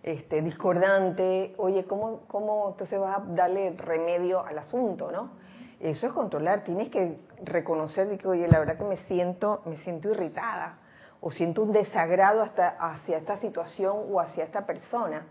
este, 0.04 0.40
discordante, 0.42 1.54
oye, 1.56 1.84
¿cómo, 1.84 2.20
¿cómo 2.28 2.70
entonces 2.70 3.00
vas 3.00 3.18
a 3.18 3.24
darle 3.34 3.74
remedio 3.76 4.44
al 4.46 4.58
asunto, 4.58 5.10
no? 5.10 5.47
Eso 5.80 6.08
es 6.08 6.12
controlar, 6.12 6.64
tienes 6.64 6.88
que 6.88 7.18
reconocer 7.44 8.16
que, 8.18 8.26
oye, 8.26 8.48
la 8.48 8.58
verdad 8.58 8.76
que 8.78 8.84
me 8.84 8.96
siento, 9.06 9.62
me 9.64 9.76
siento 9.78 10.10
irritada 10.10 10.78
o 11.20 11.30
siento 11.30 11.62
un 11.62 11.72
desagrado 11.72 12.42
hasta 12.42 12.68
hacia 12.68 13.18
esta 13.18 13.38
situación 13.38 13.96
o 14.10 14.20
hacia 14.20 14.44
esta 14.44 14.66
persona. 14.66 15.26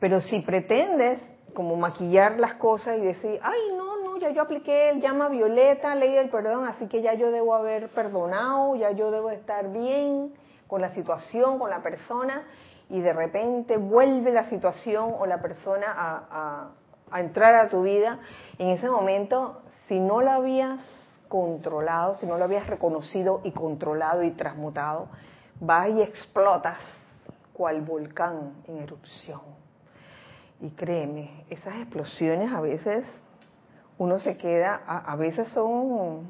Pero 0.00 0.20
si 0.20 0.40
pretendes 0.40 1.20
como 1.54 1.76
maquillar 1.76 2.38
las 2.38 2.54
cosas 2.54 2.98
y 2.98 3.02
decir, 3.02 3.40
ay, 3.42 3.60
no, 3.76 4.02
no, 4.02 4.18
ya 4.18 4.30
yo 4.30 4.42
apliqué 4.42 4.90
el 4.90 5.00
llama 5.00 5.28
violeta, 5.28 5.94
ley 5.94 6.12
del 6.12 6.28
perdón, 6.28 6.66
así 6.66 6.86
que 6.88 7.00
ya 7.00 7.14
yo 7.14 7.30
debo 7.30 7.54
haber 7.54 7.88
perdonado, 7.90 8.74
ya 8.76 8.90
yo 8.90 9.10
debo 9.10 9.30
estar 9.30 9.70
bien 9.72 10.34
con 10.66 10.80
la 10.80 10.92
situación, 10.92 11.58
con 11.58 11.70
la 11.70 11.82
persona, 11.82 12.44
y 12.90 13.00
de 13.00 13.12
repente 13.12 13.76
vuelve 13.76 14.32
la 14.32 14.50
situación 14.50 15.14
o 15.18 15.24
la 15.24 15.40
persona 15.40 15.86
a, 15.88 16.70
a 17.10 17.20
entrar 17.20 17.54
a 17.54 17.68
tu 17.68 17.82
vida, 17.82 18.18
en 18.58 18.70
ese 18.70 18.88
momento, 18.88 19.62
si 19.88 20.00
no 20.00 20.20
la 20.20 20.36
habías 20.36 20.80
controlado, 21.28 22.14
si 22.16 22.26
no 22.26 22.38
lo 22.38 22.44
habías 22.44 22.66
reconocido 22.66 23.40
y 23.44 23.50
controlado 23.52 24.22
y 24.22 24.30
transmutado, 24.30 25.08
vas 25.60 25.88
y 25.90 26.02
explotas 26.02 26.78
cual 27.52 27.80
volcán 27.82 28.54
en 28.66 28.78
erupción. 28.78 29.40
Y 30.60 30.70
créeme, 30.70 31.44
esas 31.50 31.76
explosiones 31.76 32.52
a 32.52 32.60
veces 32.60 33.04
uno 33.98 34.18
se 34.18 34.36
queda, 34.36 34.82
a, 34.86 35.16
veces 35.16 35.48
son 35.52 36.26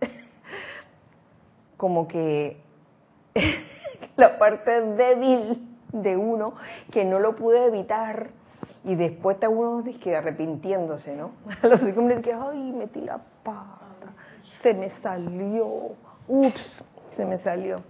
como 1.76 2.06
que 2.08 2.58
la 4.16 4.38
parte 4.38 4.80
débil 4.80 5.76
de 5.92 6.16
uno 6.16 6.54
que 6.90 7.04
no 7.04 7.18
lo 7.18 7.36
pude 7.36 7.66
evitar 7.66 8.30
y 8.86 8.94
después 8.94 9.34
está 9.34 9.48
uno 9.48 9.82
que 10.00 10.16
arrepintiéndose, 10.16 11.16
¿no? 11.16 11.32
A 11.60 11.66
los 11.66 11.80
segundos 11.80 12.20
que, 12.20 12.32
ay, 12.32 12.72
metí 12.72 13.00
la 13.00 13.18
pata, 13.42 14.12
se 14.62 14.72
me 14.74 14.90
salió, 15.00 15.66
ups, 16.28 16.84
se 17.16 17.24
me 17.24 17.38
salió. 17.38 17.82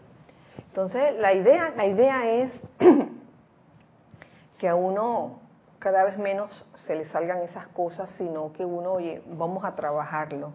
Entonces, 0.69 1.15
la 1.19 1.35
idea, 1.35 1.71
la 1.77 1.85
idea 1.85 2.31
es 2.31 2.53
que 4.59 4.69
a 4.69 4.75
uno 4.75 5.41
cada 5.79 6.03
vez 6.03 6.17
menos 6.17 6.67
se 6.87 6.95
le 6.95 7.05
salgan 7.11 7.43
esas 7.43 7.67
cosas, 7.69 8.11
sino 8.17 8.55
que 8.55 8.65
uno, 8.65 8.93
oye, 8.93 9.23
vamos 9.27 9.67
a 9.67 9.75
trabajarlo, 9.75 10.53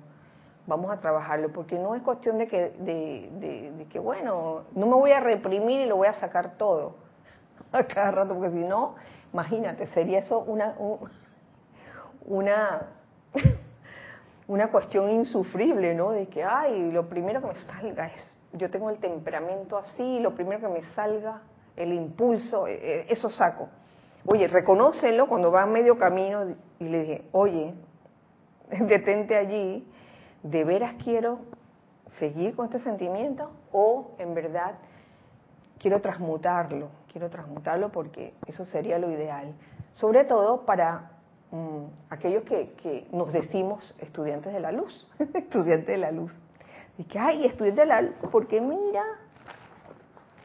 vamos 0.66 0.90
a 0.90 1.00
trabajarlo, 1.00 1.54
porque 1.54 1.78
no 1.78 1.94
es 1.94 2.02
cuestión 2.02 2.40
de 2.40 2.48
que, 2.48 2.72
de, 2.80 3.86
que, 3.92 4.00
bueno, 4.00 4.64
no 4.74 4.88
me 4.88 4.96
voy 4.96 5.12
a 5.12 5.20
reprimir 5.20 5.82
y 5.82 5.86
lo 5.86 5.98
voy 5.98 6.08
a 6.08 6.20
sacar 6.20 6.58
todo 6.58 6.96
a 7.72 7.84
cada 7.84 8.10
rato, 8.10 8.34
porque 8.34 8.50
si 8.50 8.66
no, 8.66 8.96
imagínate, 9.34 9.88
sería 9.88 10.20
eso 10.20 10.40
una, 10.40 10.76
una, 12.26 12.88
una 14.48 14.72
cuestión 14.72 15.10
insufrible, 15.10 15.96
¿no? 15.96 16.12
De 16.12 16.28
que, 16.28 16.44
ay, 16.44 16.92
lo 16.92 17.08
primero 17.08 17.42
que 17.42 17.48
me 17.48 17.56
salga 17.56 18.08
es, 18.08 18.40
yo 18.54 18.70
tengo 18.70 18.90
el 18.90 18.98
temperamento 18.98 19.78
así, 19.78 20.20
lo 20.20 20.36
primero 20.36 20.68
que 20.68 20.82
me 20.82 20.84
salga, 20.94 21.42
el 21.76 21.94
impulso, 21.94 22.68
e, 22.68 22.74
e, 22.74 23.06
eso 23.10 23.30
saco. 23.30 23.70
Oye, 24.26 24.48
reconócelo 24.48 25.28
cuando 25.28 25.52
va 25.52 25.64
a 25.64 25.66
medio 25.66 25.98
camino 25.98 26.56
y 26.80 26.84
le 26.84 27.00
dije, 27.00 27.24
oye, 27.32 27.74
detente 28.70 29.36
allí, 29.36 29.88
¿de 30.44 30.64
veras 30.64 30.96
quiero 31.04 31.40
seguir 32.20 32.56
con 32.56 32.66
este 32.66 32.80
sentimiento 32.82 33.52
o 33.72 34.12
en 34.20 34.34
verdad 34.36 34.76
quiero 35.82 36.00
transmutarlo? 36.00 36.90
Quiero 37.12 37.30
transmutarlo 37.30 37.92
porque 37.92 38.34
eso 38.46 38.64
sería 38.66 39.00
lo 39.00 39.10
ideal. 39.10 39.54
Sobre 39.94 40.26
todo 40.26 40.64
para 40.66 41.12
mm, 41.52 41.86
aquellos 42.12 42.44
que, 42.44 42.74
que, 42.82 43.08
nos 43.12 43.34
decimos 43.34 43.96
estudiantes 44.00 44.54
de 44.54 44.60
la 44.60 44.72
luz, 44.72 45.10
estudiantes 45.34 45.88
de 45.88 45.98
la 45.98 46.12
luz. 46.12 46.32
Y 46.98 47.06
que, 47.06 47.18
ay, 47.18 47.46
estudiante 47.46 47.82
de 47.82 47.88
la 47.88 48.02
luz, 48.02 48.16
porque 48.32 48.62
mira, 48.62 49.04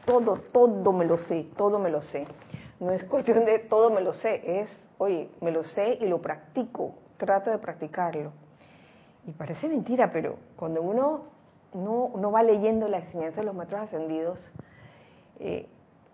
todo, 0.05 0.39
todo 0.51 0.91
me 0.91 1.05
lo 1.05 1.17
sé, 1.17 1.47
todo 1.55 1.77
me 1.77 1.91
lo 1.91 2.01
sé. 2.01 2.25
No 2.79 2.91
es 2.91 3.03
cuestión 3.03 3.45
de 3.45 3.59
todo 3.59 3.91
me 3.91 4.01
lo 4.01 4.13
sé, 4.13 4.61
es, 4.61 4.69
oye, 4.97 5.29
me 5.41 5.51
lo 5.51 5.63
sé 5.63 5.97
y 6.01 6.07
lo 6.07 6.19
practico, 6.21 6.95
trato 7.17 7.51
de 7.51 7.59
practicarlo. 7.59 8.31
Y 9.25 9.33
parece 9.33 9.67
mentira, 9.67 10.09
pero 10.11 10.37
cuando 10.55 10.81
uno 10.81 11.37
no, 11.73 12.31
va 12.31 12.43
leyendo 12.43 12.87
la 12.87 12.99
enseñanza 12.99 13.41
de 13.41 13.45
los 13.45 13.55
maestros 13.55 13.81
ascendidos, 13.81 14.39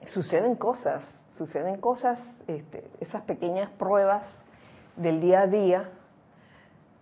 suceden 0.07 0.55
cosas, 0.55 1.03
suceden 1.37 1.79
cosas, 1.79 2.19
este, 2.47 2.83
esas 2.99 3.21
pequeñas 3.23 3.69
pruebas 3.71 4.23
del 4.95 5.21
día 5.21 5.41
a 5.41 5.47
día, 5.47 5.89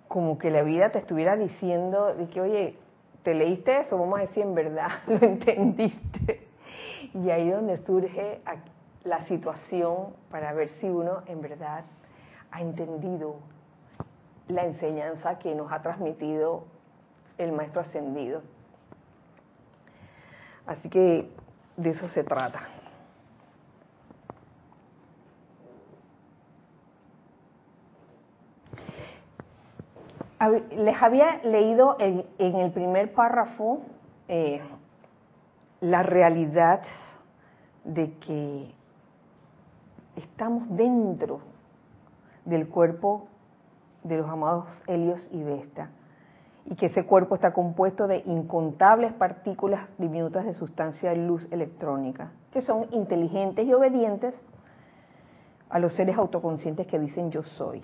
como 0.07 0.38
que 0.38 0.49
la 0.49 0.62
vida 0.62 0.91
te 0.91 0.99
estuviera 0.99 1.36
diciendo 1.36 2.13
de 2.13 2.27
que, 2.29 2.41
oye, 2.41 2.77
te 3.23 3.34
leíste 3.34 3.79
eso, 3.79 3.97
vamos 3.97 4.19
a 4.19 4.21
decir 4.23 4.43
en 4.43 4.55
verdad, 4.55 4.89
lo 5.07 5.15
entendiste. 5.25 6.47
Y 7.13 7.29
ahí 7.29 7.49
donde 7.49 7.77
surge 7.86 8.41
la 9.03 9.25
situación 9.25 10.13
para 10.29 10.53
ver 10.53 10.69
si 10.79 10.88
uno 10.88 11.23
en 11.25 11.41
verdad 11.41 11.84
ha 12.51 12.62
entendido 12.62 13.36
la 14.47 14.65
enseñanza 14.65 15.39
que 15.39 15.55
nos 15.55 15.71
ha 15.71 15.81
transmitido 15.81 16.65
el 17.38 17.51
Maestro 17.51 17.81
Ascendido. 17.81 18.41
Así 20.67 20.89
que 20.89 21.29
de 21.77 21.89
eso 21.91 22.07
se 22.10 22.23
trata. 22.23 22.67
Les 30.71 30.99
había 31.01 31.38
leído 31.43 31.97
en, 31.99 32.25
el 32.39 32.71
primer 32.71 33.13
párrafo 33.13 33.81
eh, 34.27 34.60
la 35.81 36.01
realidad 36.01 36.81
de 37.84 38.12
que 38.17 38.73
estamos 40.15 40.63
dentro 40.75 41.41
del 42.45 42.67
cuerpo 42.67 43.27
de 44.03 44.17
los 44.17 44.27
amados 44.27 44.65
Helios 44.88 45.27
y 45.31 45.43
Vesta, 45.43 45.89
y 46.65 46.76
que 46.76 46.88
ese 46.88 47.06
cuerpo 47.06 47.36
está 47.36 47.54
compuesto 47.54 48.08
de 48.08 48.24
incontables 48.26 49.13
partículas 49.13 49.88
diminutas 49.97 50.45
de 50.45 50.54
sustancia 50.54 51.10
de 51.10 51.17
luz 51.17 51.45
electrónica, 51.52 52.32
que 52.52 52.62
son 52.62 52.88
inteligentes 52.91 53.65
y 53.65 53.74
obedientes 53.74 54.34
a 55.69 55.80
los 55.80 55.93
seres 55.93 56.17
autoconscientes 56.17 56.88
que 56.88 57.00
dicen 57.00 57.32
yo 57.32 57.43
soy. 57.43 57.84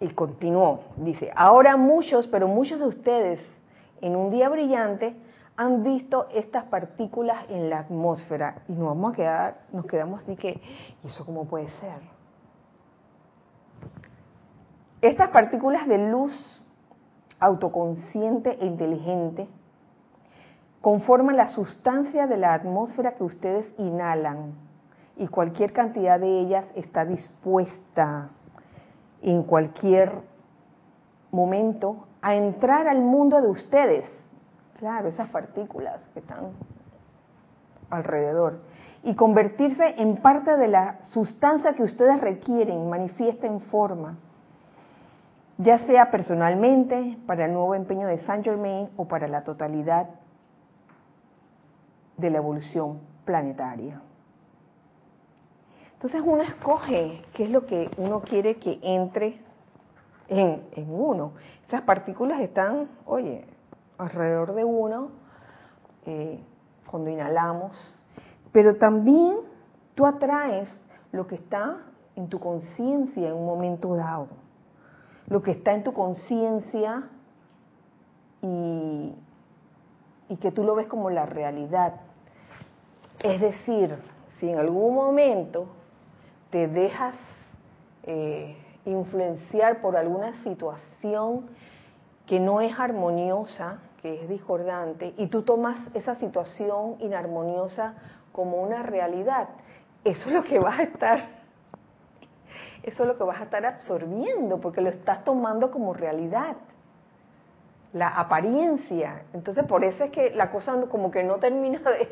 Y 0.00 0.08
continuó, 0.10 0.80
dice, 0.96 1.30
ahora 1.34 1.76
muchos, 1.76 2.26
pero 2.28 2.46
muchos 2.46 2.78
de 2.78 2.86
ustedes 2.86 3.40
en 4.00 4.14
un 4.14 4.30
día 4.30 4.48
brillante 4.48 5.16
han 5.56 5.82
visto 5.82 6.28
estas 6.32 6.64
partículas 6.64 7.44
en 7.48 7.68
la 7.68 7.80
atmósfera 7.80 8.62
y 8.68 8.72
nos 8.72 8.88
vamos 8.88 9.12
a 9.12 9.16
quedar, 9.16 9.60
nos 9.72 9.86
quedamos 9.86 10.22
así 10.22 10.36
que, 10.36 10.60
¿y 11.02 11.06
eso 11.06 11.26
cómo 11.26 11.46
puede 11.46 11.68
ser? 11.80 12.00
Estas 15.00 15.30
partículas 15.30 15.88
de 15.88 15.98
luz 15.98 16.64
autoconsciente 17.40 18.58
e 18.60 18.66
inteligente 18.66 19.48
conforman 20.80 21.36
la 21.36 21.48
sustancia 21.48 22.26
de 22.26 22.36
la 22.36 22.54
atmósfera 22.54 23.14
que 23.14 23.24
ustedes 23.24 23.66
inhalan 23.78 24.54
y 25.16 25.26
cualquier 25.26 25.72
cantidad 25.72 26.20
de 26.20 26.40
ellas 26.40 26.64
está 26.74 27.04
dispuesta 27.04 28.30
en 29.22 29.42
cualquier 29.42 30.12
momento 31.32 32.06
a 32.22 32.34
entrar 32.34 32.86
al 32.86 33.00
mundo 33.00 33.40
de 33.40 33.48
ustedes 33.48 34.18
Claro, 34.78 35.08
esas 35.08 35.28
partículas 35.30 36.00
que 36.14 36.20
están 36.20 36.52
alrededor. 37.90 38.60
Y 39.02 39.14
convertirse 39.14 39.94
en 39.98 40.18
parte 40.18 40.56
de 40.56 40.68
la 40.68 41.02
sustancia 41.12 41.74
que 41.74 41.82
ustedes 41.82 42.20
requieren, 42.20 42.88
manifiesta 42.88 43.48
en 43.48 43.60
forma, 43.60 44.18
ya 45.58 45.78
sea 45.86 46.10
personalmente, 46.10 47.18
para 47.26 47.46
el 47.46 47.52
nuevo 47.52 47.74
empeño 47.74 48.06
de 48.06 48.18
Saint 48.18 48.44
Germain 48.44 48.88
o 48.96 49.06
para 49.06 49.28
la 49.28 49.42
totalidad 49.42 50.08
de 52.16 52.30
la 52.30 52.38
evolución 52.38 53.00
planetaria. 53.24 54.00
Entonces 55.94 56.22
uno 56.24 56.42
escoge 56.42 57.24
qué 57.34 57.44
es 57.44 57.50
lo 57.50 57.66
que 57.66 57.90
uno 57.96 58.20
quiere 58.20 58.56
que 58.56 58.78
entre 58.82 59.40
en, 60.28 60.62
uno. 60.88 61.32
Esas 61.66 61.82
partículas 61.82 62.40
están, 62.40 62.88
oye, 63.04 63.44
alrededor 63.98 64.54
de 64.54 64.64
uno 64.64 65.10
eh, 66.06 66.40
cuando 66.88 67.10
inhalamos, 67.10 67.72
pero 68.52 68.76
también 68.76 69.38
tú 69.96 70.06
atraes 70.06 70.68
lo 71.10 71.26
que 71.26 71.34
está 71.34 71.78
en 72.14 72.28
tu 72.28 72.38
conciencia 72.38 73.28
en 73.28 73.34
un 73.34 73.46
momento 73.46 73.96
dado, 73.96 74.28
lo 75.28 75.42
que 75.42 75.52
está 75.52 75.72
en 75.72 75.84
tu 75.84 75.92
conciencia 75.92 77.08
y, 78.42 79.14
que 80.40 80.52
tú 80.52 80.62
lo 80.62 80.74
ves 80.74 80.86
como 80.86 81.10
la 81.10 81.26
realidad. 81.26 81.94
Es 83.18 83.40
decir, 83.40 83.96
si 84.38 84.48
en 84.48 84.58
algún 84.58 84.94
momento 84.94 85.66
te 86.50 86.68
dejas 86.68 87.14
eh, 88.04 88.56
influenciar 88.84 89.80
por 89.80 89.96
alguna 89.96 90.42
situación 90.44 91.48
que 92.26 92.38
no 92.38 92.60
es 92.60 92.78
armoniosa, 92.78 93.78
que 94.00 94.22
es 94.22 94.28
discordante, 94.28 95.14
y 95.16 95.26
tú 95.26 95.42
tomas 95.42 95.78
esa 95.94 96.14
situación 96.16 96.96
inarmoniosa 97.00 97.94
como 98.32 98.62
una 98.62 98.82
realidad, 98.82 99.48
eso 100.04 100.28
es 100.28 100.34
lo 100.34 100.44
que 100.44 100.60
vas 100.60 100.78
a 100.78 100.82
estar, 100.84 101.37
eso 102.88 103.02
es 103.02 103.08
lo 103.08 103.16
que 103.16 103.24
vas 103.24 103.40
a 103.40 103.44
estar 103.44 103.64
absorbiendo, 103.64 104.60
porque 104.60 104.80
lo 104.80 104.90
estás 104.90 105.24
tomando 105.24 105.70
como 105.70 105.94
realidad, 105.94 106.56
la 107.92 108.08
apariencia. 108.08 109.22
Entonces 109.32 109.64
por 109.64 109.84
eso 109.84 110.04
es 110.04 110.10
que 110.10 110.30
la 110.30 110.50
cosa 110.50 110.76
como 110.90 111.10
que 111.10 111.24
no 111.24 111.36
termina 111.36 111.78
de, 111.78 112.08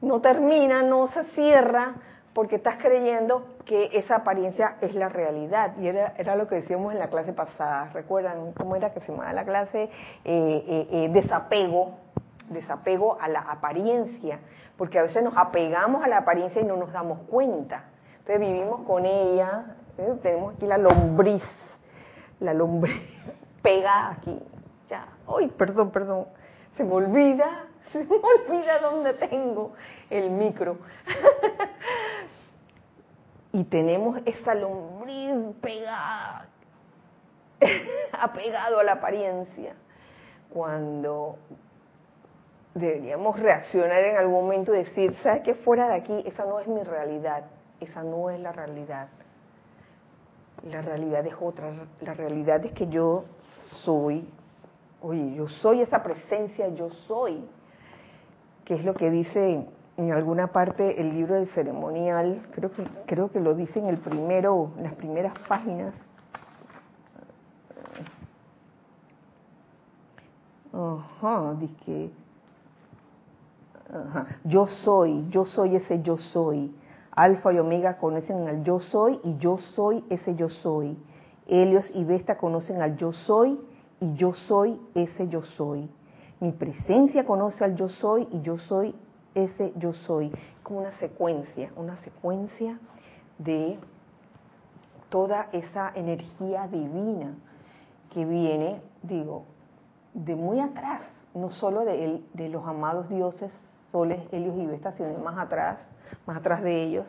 no 0.00 0.20
termina, 0.20 0.82
no 0.82 1.08
se 1.08 1.24
cierra, 1.34 1.94
porque 2.34 2.56
estás 2.56 2.76
creyendo 2.76 3.46
que 3.64 3.90
esa 3.92 4.16
apariencia 4.16 4.76
es 4.80 4.94
la 4.94 5.08
realidad. 5.08 5.76
Y 5.78 5.86
era, 5.86 6.14
era 6.18 6.36
lo 6.36 6.48
que 6.48 6.56
decíamos 6.56 6.92
en 6.92 6.98
la 6.98 7.08
clase 7.08 7.32
pasada. 7.32 7.90
¿Recuerdan 7.94 8.52
cómo 8.52 8.76
era 8.76 8.92
que 8.92 9.00
se 9.00 9.12
llamaba 9.12 9.32
la 9.32 9.44
clase? 9.44 9.84
Eh, 9.84 9.90
eh, 10.24 10.88
eh, 10.90 11.08
desapego, 11.12 11.94
desapego 12.50 13.18
a 13.20 13.28
la 13.28 13.40
apariencia. 13.40 14.40
Porque 14.76 14.98
a 14.98 15.02
veces 15.02 15.22
nos 15.22 15.36
apegamos 15.36 16.04
a 16.04 16.08
la 16.08 16.18
apariencia 16.18 16.60
y 16.60 16.64
no 16.64 16.76
nos 16.76 16.92
damos 16.92 17.20
cuenta. 17.30 17.84
Entonces 18.26 18.48
vivimos 18.48 18.86
con 18.86 19.04
ella, 19.04 19.76
tenemos 20.22 20.54
aquí 20.54 20.66
la 20.66 20.78
lombriz, 20.78 21.44
la 22.40 22.54
lombriz 22.54 23.02
pegada 23.60 24.12
aquí. 24.12 24.40
Ya, 24.88 25.08
ay, 25.28 25.48
perdón, 25.48 25.90
perdón, 25.90 26.28
se 26.74 26.84
me 26.84 26.94
olvida, 26.94 27.66
se 27.92 27.98
me 27.98 28.16
olvida 28.16 28.78
dónde 28.78 29.12
tengo 29.12 29.74
el 30.08 30.30
micro. 30.30 30.78
y 33.52 33.62
tenemos 33.64 34.18
esa 34.24 34.54
lombriz 34.54 35.54
pegada, 35.60 36.48
apegado 38.12 38.78
a 38.78 38.84
la 38.84 38.92
apariencia, 38.92 39.74
cuando 40.48 41.36
deberíamos 42.72 43.38
reaccionar 43.38 44.02
en 44.02 44.16
algún 44.16 44.44
momento 44.44 44.74
y 44.74 44.78
decir, 44.78 45.14
¿sabes 45.22 45.42
qué? 45.42 45.54
Fuera 45.56 45.88
de 45.88 45.96
aquí, 45.96 46.22
esa 46.24 46.46
no 46.46 46.58
es 46.58 46.66
mi 46.66 46.82
realidad, 46.82 47.44
esa 47.84 48.02
no 48.02 48.30
es 48.30 48.40
la 48.40 48.52
realidad. 48.52 49.08
La 50.68 50.82
realidad 50.82 51.26
es 51.26 51.34
otra, 51.40 51.72
la 52.00 52.14
realidad 52.14 52.64
es 52.64 52.72
que 52.72 52.86
yo 52.88 53.24
soy, 53.84 54.26
oye, 55.02 55.34
yo 55.34 55.48
soy 55.48 55.82
esa 55.82 56.02
presencia, 56.02 56.68
yo 56.68 56.90
soy, 57.06 57.44
que 58.64 58.74
es 58.74 58.84
lo 58.84 58.94
que 58.94 59.10
dice 59.10 59.66
en 59.96 60.12
alguna 60.12 60.48
parte 60.48 61.00
el 61.00 61.10
libro 61.10 61.34
del 61.34 61.48
ceremonial, 61.48 62.46
creo 62.52 62.72
que, 62.72 62.84
creo 63.06 63.30
que 63.30 63.40
lo 63.40 63.54
dice 63.54 63.78
en 63.78 63.86
el 63.86 63.98
primero, 63.98 64.72
en 64.76 64.84
las 64.84 64.94
primeras 64.94 65.34
páginas. 65.46 65.94
Ajá, 70.72 71.54
dice 71.60 72.10
ajá, 73.92 74.26
yo 74.44 74.66
soy, 74.66 75.28
yo 75.30 75.44
soy 75.44 75.76
ese 75.76 76.02
yo 76.02 76.16
soy. 76.16 76.74
Alfa 77.16 77.52
y 77.52 77.58
Omega 77.58 77.98
conocen 77.98 78.48
al 78.48 78.64
yo 78.64 78.80
soy 78.80 79.20
y 79.22 79.36
yo 79.38 79.58
soy 79.58 80.04
ese 80.10 80.34
yo 80.34 80.48
soy. 80.48 80.96
Helios 81.46 81.90
y 81.94 82.04
Vesta 82.04 82.38
conocen 82.38 82.82
al 82.82 82.96
yo 82.96 83.12
soy 83.12 83.60
y 84.00 84.14
yo 84.14 84.32
soy 84.32 84.80
ese 84.94 85.28
yo 85.28 85.42
soy. 85.42 85.88
Mi 86.40 86.52
presencia 86.52 87.24
conoce 87.24 87.64
al 87.64 87.76
yo 87.76 87.88
soy 87.88 88.26
y 88.32 88.40
yo 88.42 88.58
soy 88.58 88.94
ese 89.34 89.72
yo 89.76 89.92
soy, 89.92 90.32
como 90.62 90.80
una 90.80 90.92
secuencia, 90.98 91.70
una 91.76 91.96
secuencia 91.98 92.78
de 93.38 93.78
toda 95.08 95.48
esa 95.52 95.92
energía 95.94 96.66
divina 96.68 97.34
que 98.12 98.24
viene, 98.24 98.80
digo, 99.02 99.44
de 100.12 100.34
muy 100.34 100.60
atrás, 100.60 101.02
no 101.34 101.50
solo 101.50 101.84
de, 101.84 102.22
de 102.32 102.48
los 102.48 102.66
amados 102.66 103.08
dioses, 103.08 103.50
soles, 103.94 104.20
helios 104.32 104.56
y 104.56 104.96
sino 104.96 105.18
más 105.20 105.38
atrás, 105.38 105.78
más 106.26 106.38
atrás 106.38 106.64
de 106.64 106.82
ellos, 106.82 107.06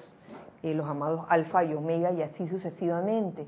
eh, 0.61 0.75
los 0.75 0.87
amados 0.87 1.25
alfa 1.29 1.63
y 1.63 1.73
omega 1.73 2.11
y 2.11 2.21
así 2.21 2.47
sucesivamente. 2.47 3.47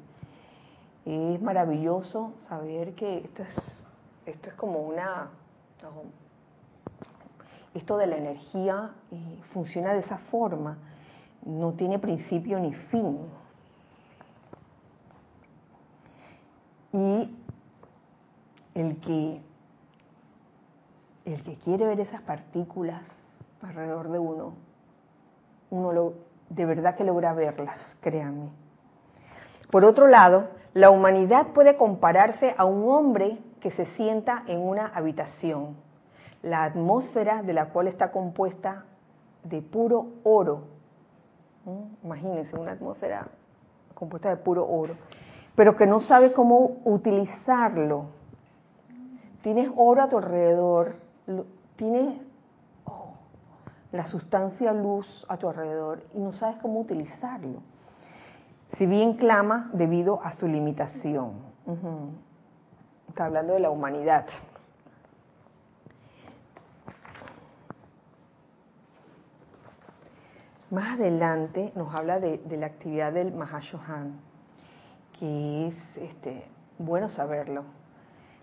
Es 1.05 1.39
maravilloso 1.39 2.33
saber 2.49 2.95
que 2.95 3.19
esto 3.19 3.43
es, 3.43 3.87
esto 4.25 4.49
es 4.49 4.55
como 4.55 4.79
una, 4.79 5.27
esto 7.75 7.97
de 7.97 8.07
la 8.07 8.17
energía 8.17 8.89
eh, 9.11 9.39
funciona 9.53 9.93
de 9.93 9.99
esa 9.99 10.17
forma, 10.17 10.79
no 11.45 11.73
tiene 11.73 11.99
principio 11.99 12.59
ni 12.59 12.73
fin. 12.73 13.19
Y 16.91 17.35
el 18.73 18.99
que, 18.99 19.41
el 21.25 21.43
que 21.43 21.55
quiere 21.57 21.85
ver 21.85 21.99
esas 21.99 22.21
partículas 22.21 23.03
alrededor 23.61 24.09
de 24.09 24.19
uno, 24.19 24.53
uno 25.69 25.91
lo, 25.91 26.13
de 26.49 26.65
verdad 26.65 26.95
que 26.95 27.03
logra 27.03 27.33
verlas, 27.33 27.77
créanme. 28.01 28.51
Por 29.71 29.83
otro 29.83 30.07
lado, 30.07 30.47
la 30.73 30.89
humanidad 30.89 31.47
puede 31.47 31.75
compararse 31.75 32.53
a 32.57 32.65
un 32.65 32.89
hombre 32.89 33.39
que 33.59 33.71
se 33.71 33.85
sienta 33.97 34.43
en 34.47 34.59
una 34.59 34.87
habitación 34.87 35.75
la 36.43 36.63
atmósfera 36.63 37.41
de 37.43 37.53
la 37.53 37.69
cual 37.69 37.87
está 37.87 38.11
compuesta 38.11 38.85
de 39.43 39.61
puro 39.61 40.07
oro. 40.23 40.63
Imagínense 42.03 42.55
una 42.55 42.73
atmósfera 42.73 43.27
compuesta 43.93 44.29
de 44.29 44.37
puro 44.37 44.65
oro, 44.65 44.95
pero 45.55 45.75
que 45.75 45.85
no 45.85 46.01
sabe 46.01 46.31
cómo 46.33 46.77
utilizarlo. 46.85 48.05
Tienes 49.41 49.69
oro 49.75 50.03
a 50.03 50.09
tu 50.09 50.17
alrededor, 50.17 50.95
tienes 51.75 52.21
la 53.97 54.05
sustancia 54.05 54.71
luz 54.73 55.07
a 55.27 55.37
tu 55.37 55.49
alrededor 55.49 56.03
y 56.13 56.19
no 56.19 56.31
sabes 56.31 56.57
cómo 56.61 56.81
utilizarlo. 56.81 57.63
Si 58.77 58.85
bien 58.85 59.13
clama 59.13 59.71
debido 59.73 60.21
a 60.23 60.33
su 60.33 60.47
limitación. 60.47 61.33
Está 63.09 63.25
hablando 63.25 63.55
de 63.55 63.59
la 63.59 63.71
humanidad. 63.71 64.27
Más 70.69 70.99
adelante 70.99 71.71
nos 71.73 71.91
habla 71.95 72.19
de, 72.19 72.39
la 72.51 72.67
actividad 72.67 73.13
del 73.13 73.33
Mahashohan, 73.33 74.19
que 75.17 75.69
es 75.69 75.75
este, 75.95 76.45
bueno 76.77 77.09
saberlo. 77.09 77.63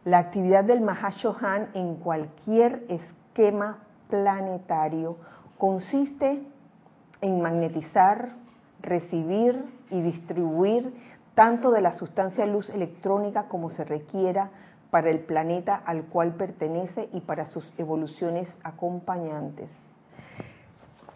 La 0.05 0.19
actividad 0.19 0.65
del 0.65 0.81
Mahashohan 0.81 1.69
en 1.75 1.95
cualquier 1.97 2.87
esquema 2.89 3.79
planetario 4.09 5.17
consiste 5.59 6.43
en 7.21 7.41
magnetizar, 7.41 8.33
recibir 8.83 9.65
y 9.91 10.01
distribuir 10.03 10.93
tanto 11.35 11.71
de 11.71 11.81
la 11.81 11.95
sustancia 11.95 12.47
luz 12.47 12.69
electrónica 12.71 13.49
como 13.49 13.71
se 13.71 13.85
requiera 13.85 14.51
para 14.91 15.11
el 15.11 15.21
planeta 15.21 15.75
al 15.75 16.05
cual 16.05 16.35
pertenece 16.35 17.09
y 17.13 17.21
para 17.21 17.49
sus 17.49 17.65
evoluciones 17.79 18.49
acompañantes 18.63 19.69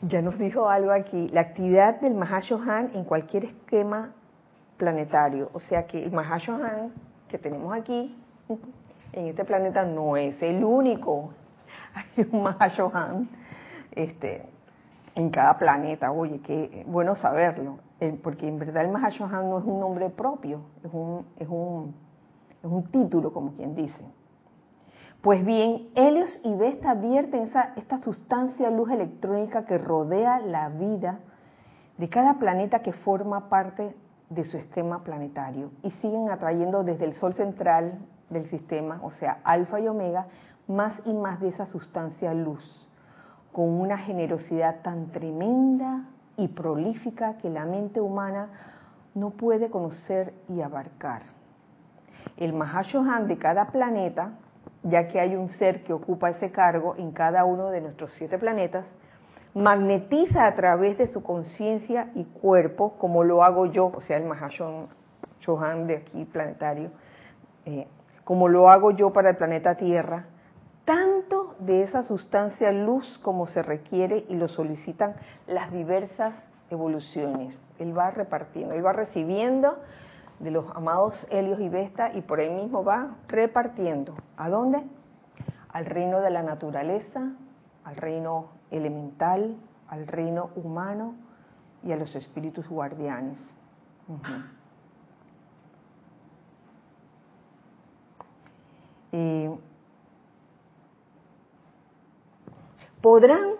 ya 0.02 0.22
nos 0.22 0.38
dijo 0.38 0.68
algo 0.68 0.92
aquí, 0.92 1.28
la 1.28 1.40
actividad 1.40 2.00
del 2.00 2.14
Mahashohan 2.14 2.92
en 2.94 3.04
cualquier 3.04 3.46
esquema 3.46 4.12
planetario. 4.76 5.50
O 5.52 5.60
sea 5.60 5.86
que 5.86 6.04
el 6.04 6.12
Mahashohan 6.12 6.92
que 7.28 7.38
tenemos 7.38 7.76
aquí, 7.76 8.16
en 9.12 9.26
este 9.26 9.44
planeta, 9.44 9.84
no 9.84 10.16
es 10.16 10.40
el 10.40 10.64
único. 10.64 11.30
Hay 11.94 12.26
un 12.30 12.42
Mahashohan 12.42 13.28
este, 13.98 14.42
en 15.14 15.30
cada 15.30 15.58
planeta. 15.58 16.12
Oye, 16.12 16.40
qué 16.40 16.84
bueno 16.86 17.16
saberlo. 17.16 17.78
Porque 18.22 18.48
en 18.48 18.58
verdad 18.58 18.84
el 18.84 18.92
Mahashohan 18.92 19.50
no 19.50 19.58
es 19.58 19.64
un 19.64 19.80
nombre 19.80 20.08
propio, 20.08 20.60
es 20.84 20.90
un, 20.92 21.26
es 21.36 21.48
un, 21.48 21.94
es 22.62 22.70
un 22.70 22.84
título, 22.84 23.32
como 23.32 23.52
quien 23.54 23.74
dice. 23.74 24.04
Pues 25.20 25.44
bien, 25.44 25.88
Helios 25.96 26.40
y 26.44 26.54
Vesta 26.54 26.94
vierten 26.94 27.42
esa, 27.42 27.72
esta 27.74 28.00
sustancia 28.02 28.70
luz 28.70 28.90
electrónica 28.90 29.66
que 29.66 29.76
rodea 29.76 30.38
la 30.38 30.68
vida 30.68 31.18
de 31.96 32.08
cada 32.08 32.34
planeta 32.34 32.82
que 32.82 32.92
forma 32.92 33.48
parte 33.48 33.96
de 34.30 34.44
su 34.44 34.56
esquema 34.56 35.02
planetario 35.02 35.72
y 35.82 35.90
siguen 36.02 36.30
atrayendo 36.30 36.84
desde 36.84 37.06
el 37.06 37.14
Sol 37.14 37.34
central 37.34 37.98
del 38.30 38.48
sistema, 38.48 39.00
o 39.02 39.10
sea, 39.10 39.40
Alfa 39.42 39.80
y 39.80 39.88
Omega, 39.88 40.26
más 40.68 40.92
y 41.04 41.12
más 41.12 41.40
de 41.40 41.48
esa 41.48 41.66
sustancia 41.66 42.32
luz, 42.34 42.87
con 43.52 43.68
una 43.80 43.98
generosidad 43.98 44.82
tan 44.82 45.10
tremenda 45.10 46.04
y 46.36 46.48
prolífica 46.48 47.38
que 47.38 47.50
la 47.50 47.64
mente 47.64 48.00
humana 48.00 48.48
no 49.14 49.30
puede 49.30 49.70
conocer 49.70 50.32
y 50.48 50.60
abarcar. 50.60 51.22
El 52.36 52.52
Mahashohan 52.52 53.26
de 53.26 53.38
cada 53.38 53.66
planeta 53.68 54.32
ya 54.82 55.08
que 55.08 55.20
hay 55.20 55.34
un 55.34 55.48
ser 55.50 55.82
que 55.82 55.92
ocupa 55.92 56.30
ese 56.30 56.50
cargo 56.50 56.94
en 56.96 57.12
cada 57.12 57.44
uno 57.44 57.70
de 57.70 57.80
nuestros 57.80 58.12
siete 58.12 58.38
planetas, 58.38 58.84
magnetiza 59.54 60.46
a 60.46 60.54
través 60.54 60.98
de 60.98 61.08
su 61.08 61.22
conciencia 61.22 62.10
y 62.14 62.24
cuerpo, 62.24 62.94
como 62.98 63.24
lo 63.24 63.42
hago 63.42 63.66
yo, 63.66 63.86
o 63.94 64.00
sea, 64.02 64.18
el 64.18 64.24
Mahashohan 64.24 65.86
de 65.86 65.96
aquí 65.96 66.24
planetario, 66.26 66.90
eh, 67.64 67.86
como 68.24 68.48
lo 68.48 68.70
hago 68.70 68.90
yo 68.92 69.12
para 69.12 69.30
el 69.30 69.36
planeta 69.36 69.74
Tierra, 69.74 70.26
tanto 70.84 71.17
de 71.60 71.82
esa 71.82 72.04
sustancia 72.04 72.70
luz 72.72 73.18
como 73.22 73.46
se 73.48 73.62
requiere 73.62 74.24
y 74.28 74.34
lo 74.34 74.48
solicitan 74.48 75.14
las 75.46 75.72
diversas 75.72 76.34
evoluciones. 76.70 77.56
Él 77.78 77.96
va 77.96 78.10
repartiendo, 78.10 78.74
él 78.74 78.84
va 78.84 78.92
recibiendo 78.92 79.78
de 80.40 80.50
los 80.50 80.70
amados 80.76 81.26
Helios 81.30 81.60
y 81.60 81.68
Vesta 81.68 82.12
y 82.14 82.22
por 82.22 82.40
ahí 82.40 82.50
mismo 82.50 82.84
va 82.84 83.16
repartiendo. 83.26 84.14
¿A 84.36 84.48
dónde? 84.48 84.82
Al 85.72 85.86
reino 85.86 86.20
de 86.20 86.30
la 86.30 86.42
naturaleza, 86.42 87.32
al 87.84 87.96
reino 87.96 88.50
elemental, 88.70 89.56
al 89.88 90.06
reino 90.06 90.50
humano 90.54 91.14
y 91.82 91.92
a 91.92 91.96
los 91.96 92.14
espíritus 92.14 92.68
guardianes. 92.68 93.38
Podrán 103.00 103.52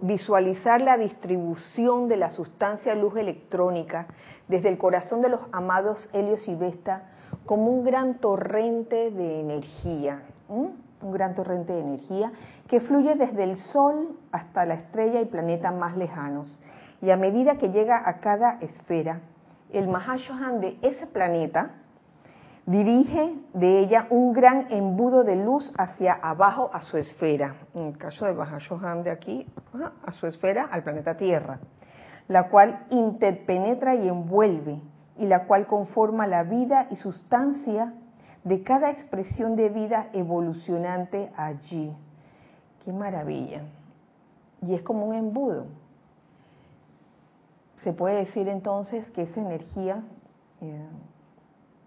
visualizar 0.00 0.80
la 0.80 0.96
distribución 0.96 2.08
de 2.08 2.16
la 2.16 2.30
sustancia 2.30 2.94
luz 2.94 3.16
electrónica 3.16 4.06
desde 4.48 4.70
el 4.70 4.78
corazón 4.78 5.20
de 5.20 5.28
los 5.28 5.40
amados 5.52 6.08
Helios 6.12 6.46
y 6.48 6.54
Vesta 6.54 7.10
como 7.44 7.70
un 7.70 7.84
gran 7.84 8.20
torrente 8.20 9.10
de 9.10 9.40
energía, 9.40 10.22
un 10.48 10.82
gran 11.02 11.34
torrente 11.34 11.74
de 11.74 11.80
energía 11.80 12.32
que 12.68 12.80
fluye 12.80 13.14
desde 13.16 13.44
el 13.44 13.58
Sol 13.58 14.16
hasta 14.32 14.64
la 14.64 14.74
estrella 14.74 15.20
y 15.20 15.26
planeta 15.26 15.70
más 15.70 15.96
lejanos. 15.96 16.58
Y 17.02 17.10
a 17.10 17.16
medida 17.16 17.56
que 17.56 17.68
llega 17.68 18.02
a 18.08 18.20
cada 18.20 18.58
esfera, 18.60 19.20
el 19.70 19.88
Mahashohan 19.88 20.60
de 20.60 20.78
ese 20.80 21.06
planeta 21.06 21.72
dirige 22.66 23.34
de 23.52 23.80
ella 23.80 24.06
un 24.10 24.32
gran 24.32 24.72
embudo 24.72 25.22
de 25.22 25.36
luz 25.36 25.70
hacia 25.76 26.14
abajo 26.14 26.70
a 26.72 26.82
su 26.82 26.96
esfera. 26.96 27.56
En 27.74 27.88
el 27.88 27.98
caso 27.98 28.24
de 28.24 28.32
Mahashohan 28.32 29.02
de 29.02 29.10
aquí, 29.10 29.46
a 30.04 30.12
su 30.12 30.26
esfera, 30.26 30.68
al 30.70 30.82
planeta 30.82 31.16
Tierra, 31.16 31.60
la 32.28 32.48
cual 32.48 32.86
interpenetra 32.90 33.94
y 33.94 34.08
envuelve, 34.08 34.80
y 35.16 35.26
la 35.26 35.46
cual 35.46 35.66
conforma 35.66 36.26
la 36.26 36.42
vida 36.42 36.88
y 36.90 36.96
sustancia 36.96 37.94
de 38.42 38.62
cada 38.62 38.90
expresión 38.90 39.56
de 39.56 39.68
vida 39.68 40.08
evolucionante 40.12 41.30
allí. 41.36 41.94
Qué 42.84 42.92
maravilla. 42.92 43.62
Y 44.62 44.74
es 44.74 44.82
como 44.82 45.06
un 45.06 45.14
embudo. 45.14 45.66
Se 47.82 47.92
puede 47.92 48.24
decir 48.24 48.48
entonces 48.48 49.08
que 49.10 49.22
esa 49.22 49.40
energía 49.40 50.02
eh, 50.60 50.88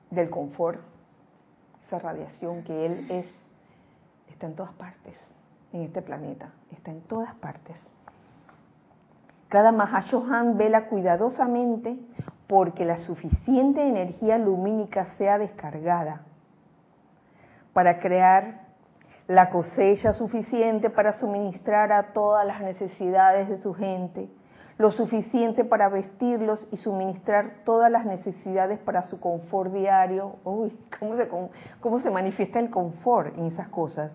del 0.10 0.30
confort, 0.30 0.80
esa 1.86 2.00
radiación 2.00 2.64
que 2.64 2.86
Él 2.86 3.08
es, 3.10 3.26
está 4.30 4.48
en 4.48 4.56
todas 4.56 4.74
partes, 4.74 5.16
en 5.74 5.84
este 5.84 6.02
planeta, 6.02 6.52
está 6.72 6.92
en 6.92 7.02
todas 7.02 7.34
partes. 7.36 7.76
Cada 9.50 9.72
Mahashohan 9.72 10.58
vela 10.58 10.88
cuidadosamente 10.88 11.98
porque 12.48 12.86
la 12.86 12.98
suficiente 12.98 13.82
energía 13.88 14.38
lumínica 14.38 15.16
sea 15.18 15.38
descargada 15.38 16.22
para 17.74 18.00
crear 18.00 18.68
la 19.28 19.50
cosecha 19.50 20.14
suficiente 20.14 20.90
para 20.90 21.14
suministrar 21.14 21.92
a 21.92 22.14
todas 22.14 22.46
las 22.46 22.62
necesidades 22.62 23.50
de 23.50 23.62
su 23.62 23.74
gente, 23.74 24.30
lo 24.78 24.92
suficiente 24.92 25.64
para 25.64 25.90
vestirlos 25.90 26.68
y 26.72 26.78
suministrar 26.78 27.64
todas 27.66 27.92
las 27.92 28.06
necesidades 28.06 28.80
para 28.80 29.04
su 29.04 29.20
confort 29.20 29.74
diario. 29.74 30.36
Uy, 30.44 30.72
¿cómo 31.00 31.16
se, 31.16 31.30
cómo 31.80 32.00
se 32.00 32.12
manifiesta 32.12 32.60
el 32.60 32.70
confort 32.70 33.38
en 33.38 33.46
esas 33.46 33.70
cosas? 33.70 34.12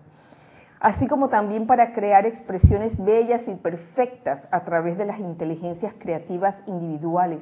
Así 0.79 1.07
como 1.07 1.29
también 1.29 1.67
para 1.67 1.93
crear 1.93 2.25
expresiones 2.25 3.01
bellas 3.03 3.47
y 3.47 3.55
perfectas 3.55 4.45
a 4.51 4.65
través 4.65 4.97
de 4.97 5.05
las 5.05 5.19
inteligencias 5.19 5.93
creativas 5.97 6.55
individuales 6.67 7.41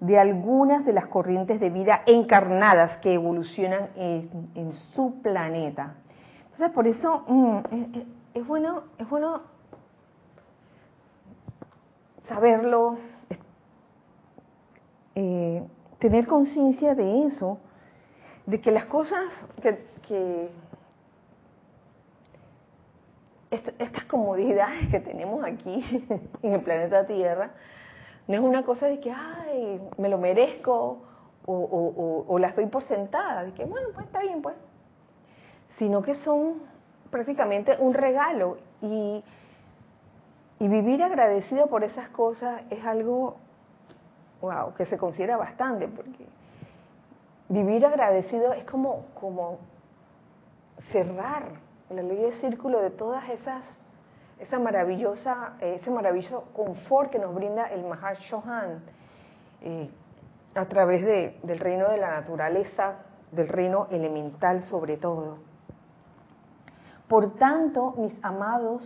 de 0.00 0.18
algunas 0.18 0.84
de 0.84 0.92
las 0.92 1.06
corrientes 1.06 1.60
de 1.60 1.70
vida 1.70 2.02
encarnadas 2.06 2.98
que 2.98 3.14
evolucionan 3.14 3.88
en, 3.96 4.72
su 4.94 5.22
planeta. 5.22 5.94
Entonces, 6.52 6.70
por 6.74 6.86
eso 6.86 7.24
mm, 7.26 7.58
es, 8.34 8.46
bueno, 8.46 8.82
es 8.98 9.08
bueno 9.08 9.42
saberlo, 12.28 12.98
eh, 15.14 15.62
tener 15.98 16.26
conciencia 16.26 16.94
de 16.94 17.26
eso, 17.26 17.58
de 18.46 18.60
que 18.60 18.70
las 18.70 18.84
cosas 18.86 19.24
que, 19.62 20.50
estas 23.78 24.04
comodidades 24.04 24.88
que 24.90 25.00
tenemos 25.00 25.44
aquí 25.44 25.82
en 26.42 26.52
el 26.52 26.60
planeta 26.60 27.06
Tierra, 27.06 27.50
no 28.28 28.34
es 28.34 28.40
una 28.40 28.64
cosa 28.64 28.86
de 28.86 29.00
que, 29.00 29.10
ay, 29.10 29.80
me 29.98 30.08
lo 30.08 30.18
merezco 30.18 30.98
o, 31.46 32.24
o, 32.28 32.38
las 32.38 32.56
doy 32.56 32.66
por 32.66 32.82
sentada, 32.82 33.44
de 33.44 33.52
que, 33.52 33.64
bueno, 33.64 33.88
pues 33.94 34.06
está 34.06 34.20
bien, 34.20 34.42
pues. 34.42 34.56
Sino 35.78 36.02
que 36.02 36.16
son 36.16 36.62
prácticamente 37.10 37.76
un 37.78 37.94
regalo 37.94 38.58
y, 38.82 39.22
y 40.58 40.68
vivir 40.68 41.02
agradecido 41.02 41.66
por 41.66 41.84
esas 41.84 42.08
cosas 42.10 42.62
es 42.70 42.84
algo, 42.84 43.36
wow, 44.40 44.74
que 44.74 44.86
se 44.86 44.96
considera 44.96 45.36
bastante, 45.36 45.88
porque 45.88 46.26
vivir 47.48 47.84
agradecido 47.84 48.52
es 48.52 48.64
como, 48.64 49.06
como 49.14 49.58
cerrar 50.90 51.44
la 51.90 52.02
ley 52.02 52.18
de 52.18 52.32
círculo 52.40 52.80
de 52.80 52.90
todas 52.90 53.28
esas 53.28 53.62
esa 54.38 54.58
maravillosa, 54.58 55.54
ese 55.60 55.90
maravilloso 55.90 56.44
confort 56.52 57.10
que 57.10 57.18
nos 57.18 57.34
brinda 57.34 57.66
el 57.66 57.84
Mahar 57.84 58.18
Shohan 58.18 58.82
eh, 59.62 59.90
a 60.54 60.66
través 60.66 61.04
de, 61.04 61.38
del 61.42 61.58
reino 61.58 61.88
de 61.88 61.96
la 61.96 62.20
naturaleza, 62.20 62.96
del 63.32 63.48
reino 63.48 63.86
elemental 63.90 64.62
sobre 64.64 64.96
todo. 64.98 65.38
Por 67.08 67.34
tanto, 67.36 67.94
mis 67.98 68.12
amados, 68.22 68.82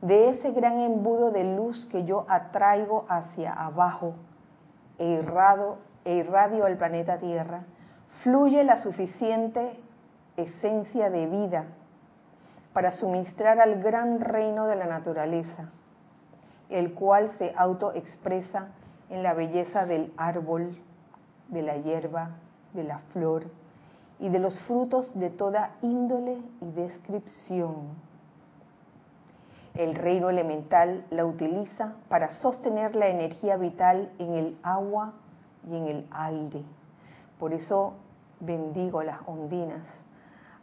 de 0.00 0.30
ese 0.30 0.52
gran 0.52 0.80
embudo 0.80 1.30
de 1.30 1.44
luz 1.44 1.86
que 1.90 2.04
yo 2.04 2.24
atraigo 2.28 3.04
hacia 3.08 3.52
abajo 3.52 4.14
e, 4.98 5.06
irrado, 5.06 5.78
e 6.04 6.14
irradio 6.14 6.66
al 6.66 6.76
planeta 6.76 7.18
Tierra, 7.18 7.64
fluye 8.22 8.62
la 8.64 8.78
suficiente 8.78 9.78
esencia 10.36 11.10
de 11.10 11.26
vida 11.26 11.64
para 12.72 12.92
suministrar 12.92 13.60
al 13.60 13.82
gran 13.82 14.20
reino 14.20 14.66
de 14.66 14.76
la 14.76 14.86
naturaleza, 14.86 15.70
el 16.68 16.94
cual 16.94 17.32
se 17.38 17.52
autoexpresa 17.56 18.68
en 19.10 19.22
la 19.22 19.34
belleza 19.34 19.84
del 19.86 20.12
árbol, 20.16 20.76
de 21.48 21.62
la 21.62 21.76
hierba, 21.76 22.30
de 22.74 22.84
la 22.84 22.98
flor 23.12 23.44
y 24.20 24.28
de 24.28 24.38
los 24.38 24.60
frutos 24.62 25.18
de 25.18 25.30
toda 25.30 25.70
índole 25.82 26.38
y 26.60 26.70
descripción. 26.72 28.07
El 29.74 29.94
reino 29.94 30.30
elemental 30.30 31.04
la 31.10 31.24
utiliza 31.24 31.94
para 32.08 32.32
sostener 32.32 32.96
la 32.96 33.08
energía 33.08 33.56
vital 33.56 34.10
en 34.18 34.34
el 34.34 34.58
agua 34.62 35.14
y 35.68 35.76
en 35.76 35.86
el 35.86 36.06
aire. 36.10 36.62
Por 37.38 37.52
eso 37.52 37.94
bendigo 38.40 39.02
las 39.02 39.20
ondinas 39.26 39.82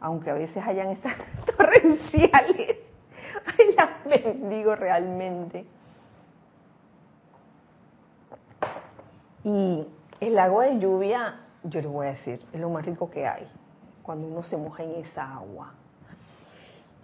aunque 0.00 0.30
a 0.30 0.34
veces 0.34 0.62
hayan 0.64 0.90
esas 0.90 1.14
torrenciales, 1.56 2.76
las 3.76 4.04
bendigo 4.04 4.74
realmente. 4.74 5.66
Y 9.44 9.86
el 10.20 10.38
agua 10.38 10.66
de 10.66 10.78
lluvia, 10.78 11.40
yo 11.62 11.80
les 11.80 11.90
voy 11.90 12.06
a 12.06 12.10
decir, 12.10 12.44
es 12.52 12.60
lo 12.60 12.68
más 12.68 12.84
rico 12.84 13.10
que 13.10 13.26
hay, 13.26 13.46
cuando 14.02 14.26
uno 14.26 14.42
se 14.42 14.56
moja 14.56 14.82
en 14.82 14.96
esa 14.96 15.34
agua. 15.34 15.72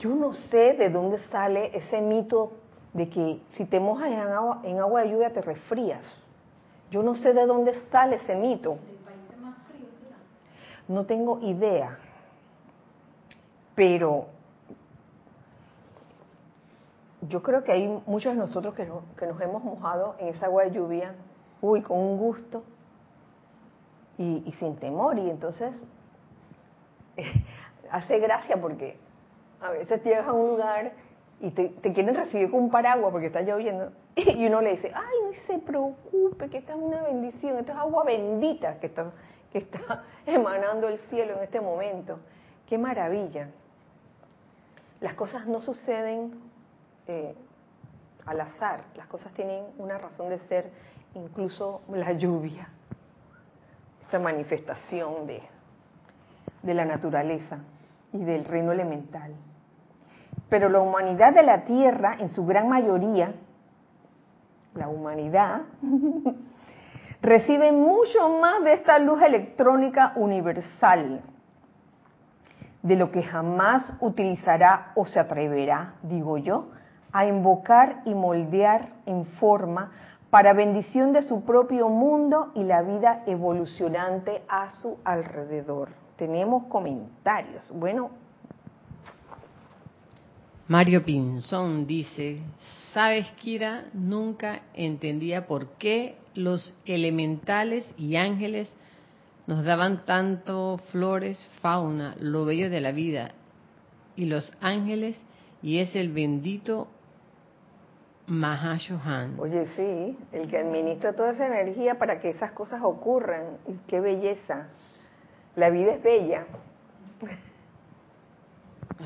Yo 0.02 0.10
no 0.10 0.32
sé 0.32 0.72
de 0.74 0.90
dónde 0.90 1.20
sale 1.30 1.70
ese 1.76 2.00
mito 2.00 2.54
de 2.92 3.08
que 3.08 3.40
si 3.56 3.64
te 3.66 3.78
mojas 3.78 4.10
en 4.10 4.18
agua, 4.18 5.02
de 5.02 5.08
lluvia 5.08 5.32
te 5.32 5.40
resfrías. 5.40 6.04
Yo 6.90 7.04
no 7.04 7.14
sé 7.14 7.32
de 7.32 7.46
dónde 7.46 7.80
sale 7.92 8.16
ese 8.16 8.34
mito. 8.34 8.78
No 10.88 11.06
tengo 11.06 11.38
idea 11.40 11.98
pero 13.74 14.26
yo 17.22 17.42
creo 17.42 17.64
que 17.64 17.72
hay 17.72 18.02
muchos 18.06 18.34
de 18.34 18.38
nosotros 18.38 18.74
que, 18.74 18.86
nos 18.86 19.40
hemos 19.40 19.62
mojado 19.62 20.16
en 20.18 20.28
esa 20.28 20.46
agua 20.46 20.64
de 20.64 20.72
lluvia, 20.72 21.14
uy, 21.60 21.82
con 21.82 21.98
un 21.98 22.18
gusto 22.18 22.64
y, 24.18 24.52
sin 24.58 24.76
temor. 24.76 25.18
Y 25.18 25.30
entonces 25.30 25.74
hace 27.90 28.18
gracia 28.18 28.60
porque 28.60 28.98
a 29.62 29.70
veces 29.70 30.02
llegas 30.04 30.26
a 30.26 30.32
un 30.32 30.48
lugar 30.48 30.92
y 31.40 31.50
te, 31.50 31.72
quieren 31.92 32.14
recibir 32.14 32.50
con 32.50 32.64
un 32.64 32.70
paraguas 32.70 33.10
porque 33.10 33.26
está 33.26 33.42
lloviendo 33.42 33.92
y 34.16 34.46
uno 34.46 34.60
le 34.60 34.72
dice, 34.72 34.92
ay, 34.94 35.16
no 35.24 35.46
se 35.46 35.58
preocupe, 35.64 36.48
que 36.48 36.58
esta 36.58 36.72
es 36.72 36.78
una 36.78 37.02
bendición, 37.02 37.58
esto 37.58 37.72
es 37.72 37.78
agua 37.78 38.04
bendita 38.04 38.78
que 38.78 38.86
está, 38.86 40.04
emanando 40.26 40.88
el 40.88 40.98
cielo 41.10 41.36
en 41.36 41.42
este 41.44 41.60
momento. 41.60 42.18
Qué 42.68 42.78
maravilla 42.78 43.48
las 45.00 45.14
cosas 45.14 45.46
no 45.46 45.60
suceden 45.60 46.32
eh, 47.08 47.34
al 48.24 48.40
azar, 48.40 48.84
las 48.94 49.08
cosas 49.08 49.32
tienen 49.34 49.64
una 49.78 49.98
razón 49.98 50.28
de 50.28 50.38
ser, 50.46 50.70
incluso 51.14 51.82
la 51.88 52.12
lluvia, 52.12 52.68
esta 54.04 54.20
manifestación 54.20 55.26
de 55.26 56.74
la 56.74 56.84
naturaleza 56.84 57.58
y 58.12 58.24
del 58.24 58.44
reino 58.44 58.70
elemental. 58.70 59.34
Pero 60.52 60.68
la 60.68 60.80
humanidad 60.80 61.32
de 61.32 61.44
la 61.44 61.64
Tierra, 61.64 62.16
en 62.18 62.28
su 62.28 62.44
gran 62.44 62.68
mayoría, 62.68 63.32
la 64.74 64.86
humanidad, 64.86 65.62
recibe 67.22 67.72
mucho 67.72 68.28
más 68.38 68.62
de 68.62 68.74
esta 68.74 68.98
luz 68.98 69.22
electrónica 69.22 70.12
universal, 70.14 71.22
de 72.82 72.96
lo 72.96 73.10
que 73.10 73.22
jamás 73.22 73.96
utilizará 74.00 74.92
o 74.94 75.06
se 75.06 75.18
atreverá, 75.18 75.94
digo 76.02 76.36
yo, 76.36 76.66
a 77.14 77.24
invocar 77.24 78.02
y 78.04 78.14
moldear 78.14 78.90
en 79.06 79.24
forma 79.24 79.92
para 80.28 80.52
bendición 80.52 81.14
de 81.14 81.22
su 81.22 81.46
propio 81.46 81.88
mundo 81.88 82.52
y 82.54 82.64
la 82.64 82.82
vida 82.82 83.22
evolucionante 83.24 84.42
a 84.50 84.70
su 84.72 84.98
alrededor. 85.02 85.88
Tenemos 86.18 86.64
comentarios. 86.64 87.64
Bueno. 87.72 88.21
Mario 90.68 91.04
Pinzón 91.04 91.86
dice, 91.86 92.38
sabes 92.92 93.30
Kira, 93.32 93.86
nunca 93.92 94.62
entendía 94.74 95.46
por 95.46 95.70
qué 95.72 96.16
los 96.34 96.76
elementales 96.86 97.92
y 97.98 98.16
ángeles 98.16 98.72
nos 99.46 99.64
daban 99.64 100.04
tanto 100.06 100.78
flores, 100.92 101.36
fauna, 101.60 102.14
lo 102.20 102.44
bello 102.44 102.70
de 102.70 102.80
la 102.80 102.92
vida, 102.92 103.32
y 104.14 104.26
los 104.26 104.52
ángeles, 104.60 105.20
y 105.62 105.78
es 105.78 105.96
el 105.96 106.12
bendito 106.12 106.88
Mahashohan. 108.28 109.40
Oye, 109.40 109.66
sí, 109.76 110.16
el 110.30 110.48
que 110.48 110.58
administra 110.58 111.12
toda 111.12 111.32
esa 111.32 111.46
energía 111.46 111.98
para 111.98 112.20
que 112.20 112.30
esas 112.30 112.52
cosas 112.52 112.80
ocurran, 112.82 113.58
y 113.66 113.74
qué 113.88 114.00
belleza. 114.00 114.68
La 115.56 115.70
vida 115.70 115.94
es 115.94 116.02
bella. 116.02 116.46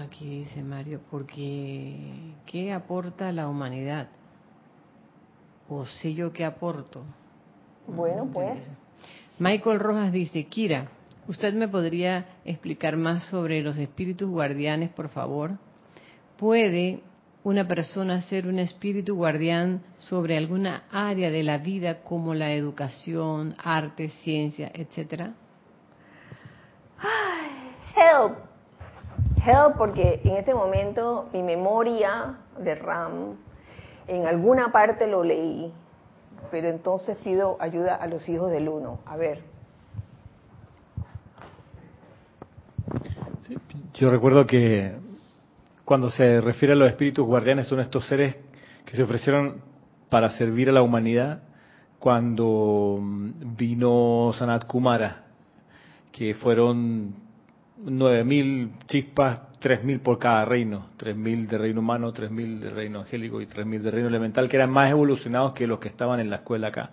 Aquí 0.03 0.41
dice 0.41 0.63
Mario, 0.63 1.01
porque 1.11 1.97
¿qué 2.45 2.73
aporta 2.73 3.33
la 3.33 3.49
humanidad? 3.49 4.09
¿O 5.69 5.87
sé 5.87 6.15
yo 6.15 6.33
qué 6.33 6.45
aporto? 6.45 7.03
Bueno, 7.87 8.29
pues 8.33 8.59
Michael 9.39 9.81
Rojas 9.81 10.13
dice, 10.13 10.45
Kira, 10.45 10.89
¿usted 11.29 11.55
me 11.55 11.69
podría 11.69 12.27
explicar 12.45 12.97
más 12.97 13.25
sobre 13.25 13.63
los 13.63 13.79
espíritus 13.79 14.31
guardianes, 14.31 14.91
por 14.91 15.09
favor? 15.09 15.53
¿Puede 16.37 17.01
una 17.43 17.67
persona 17.67 18.21
ser 18.23 18.49
un 18.49 18.59
espíritu 18.59 19.15
guardián 19.15 19.83
sobre 19.99 20.37
alguna 20.37 20.85
área 20.91 21.31
de 21.31 21.43
la 21.43 21.59
vida 21.59 22.03
como 22.03 22.35
la 22.35 22.53
educación, 22.53 23.55
arte, 23.59 24.11
ciencia, 24.23 24.71
etcétera? 24.75 25.33
Help. 27.95 28.46
Help 29.47 29.77
porque 29.77 30.21
en 30.25 30.37
este 30.37 30.53
momento 30.53 31.29
mi 31.33 31.43
memoria 31.43 32.39
de 32.59 32.75
RAM 32.75 33.37
en 34.09 34.27
alguna 34.27 34.73
parte 34.73 35.07
lo 35.07 35.23
leí 35.23 35.73
pero 36.51 36.69
entonces 36.69 37.17
pido 37.23 37.57
ayuda 37.61 37.95
a 37.95 38.07
los 38.07 38.29
hijos 38.29 38.51
del 38.51 38.69
uno. 38.69 39.01
A 39.07 39.17
ver. 39.17 39.43
yo 43.95 44.11
recuerdo 44.11 44.47
que 44.47 44.93
cuando 45.85 46.11
se 46.11 46.41
refiere 46.41 46.75
a 46.75 46.77
los 46.77 46.89
espíritus 46.89 47.25
guardianes 47.25 47.67
son 47.67 47.81
estos 47.81 48.07
seres 48.07 48.37
que 48.85 48.97
se 48.97 49.03
ofrecieron 49.03 49.63
para 50.11 50.31
servir 50.31 50.69
a 50.69 50.73
la 50.73 50.83
humanidad 50.83 51.43
cuando 51.99 52.99
vino 53.01 54.33
Sanat 54.35 54.67
Kumara, 54.67 55.25
que 56.13 56.35
fueron 56.35 57.15
9.000 57.85 58.87
chispas 58.87 59.41
3.000 59.61 60.01
por 60.01 60.19
cada 60.19 60.45
reino, 60.45 60.87
3.000 60.99 61.47
de 61.49 61.59
reino 61.59 61.81
humano, 61.81 62.13
3.000 62.13 62.59
de 62.61 62.71
reino 62.71 63.01
angélico 63.01 63.41
y 63.41 63.47
3.000 63.47 63.81
de 63.81 63.91
reino 63.91 64.09
elemental, 64.09 64.49
que 64.49 64.57
eran 64.57 64.71
más 64.71 64.91
evolucionados 64.91 65.53
que 65.53 65.67
los 65.67 65.79
que 65.79 65.89
estaban 65.89 66.21
en 66.21 66.31
la 66.31 66.37
escuela 66.37 66.69
acá. 66.69 66.91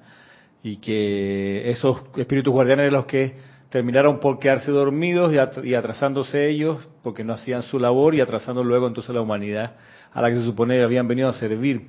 Y 0.64 0.78
que 0.78 1.70
esos 1.70 2.04
espíritus 2.18 2.54
guardianes 2.54 2.86
eran 2.86 2.96
los 2.96 3.06
que 3.06 3.36
terminaron 3.70 4.20
por 4.20 4.40
quedarse 4.40 4.72
dormidos 4.72 5.34
y 5.64 5.74
atrasándose 5.76 6.50
ellos, 6.50 6.88
porque 7.02 7.24
no 7.24 7.34
hacían 7.34 7.64
su 7.64 7.80
labor 7.80 8.16
y 8.16 8.22
atrasando 8.22 8.64
luego 8.64 8.88
entonces 8.88 9.14
la 9.14 9.22
humanidad 9.22 9.76
a 10.14 10.22
la 10.22 10.30
que 10.30 10.36
se 10.38 10.46
supone 10.46 10.82
habían 10.84 11.08
venido 11.08 11.28
a 11.28 11.34
servir. 11.34 11.88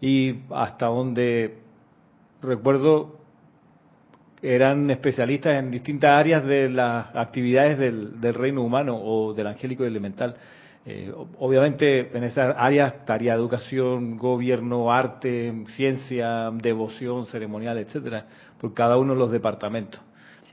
Y 0.00 0.40
hasta 0.50 0.86
donde 0.86 1.58
recuerdo 2.42 3.15
eran 4.42 4.90
especialistas 4.90 5.56
en 5.56 5.70
distintas 5.70 6.10
áreas 6.10 6.44
de 6.44 6.68
las 6.68 7.14
actividades 7.14 7.78
del, 7.78 8.34
reino 8.34 8.62
humano 8.62 8.96
o 8.96 9.32
del 9.34 9.46
angélico 9.46 9.84
y 9.84 9.88
elemental. 9.88 10.36
Eh, 10.84 11.12
obviamente 11.38 12.16
en 12.16 12.22
esas 12.22 12.54
áreas 12.56 12.94
estaría 12.94 13.34
educación, 13.34 14.16
gobierno, 14.16 14.92
arte, 14.92 15.52
ciencia, 15.74 16.50
devoción, 16.52 17.26
ceremonial, 17.26 17.78
etcétera, 17.78 18.26
por 18.60 18.72
cada 18.72 18.96
uno 18.96 19.14
de 19.14 19.18
los 19.18 19.30
departamentos. 19.30 20.00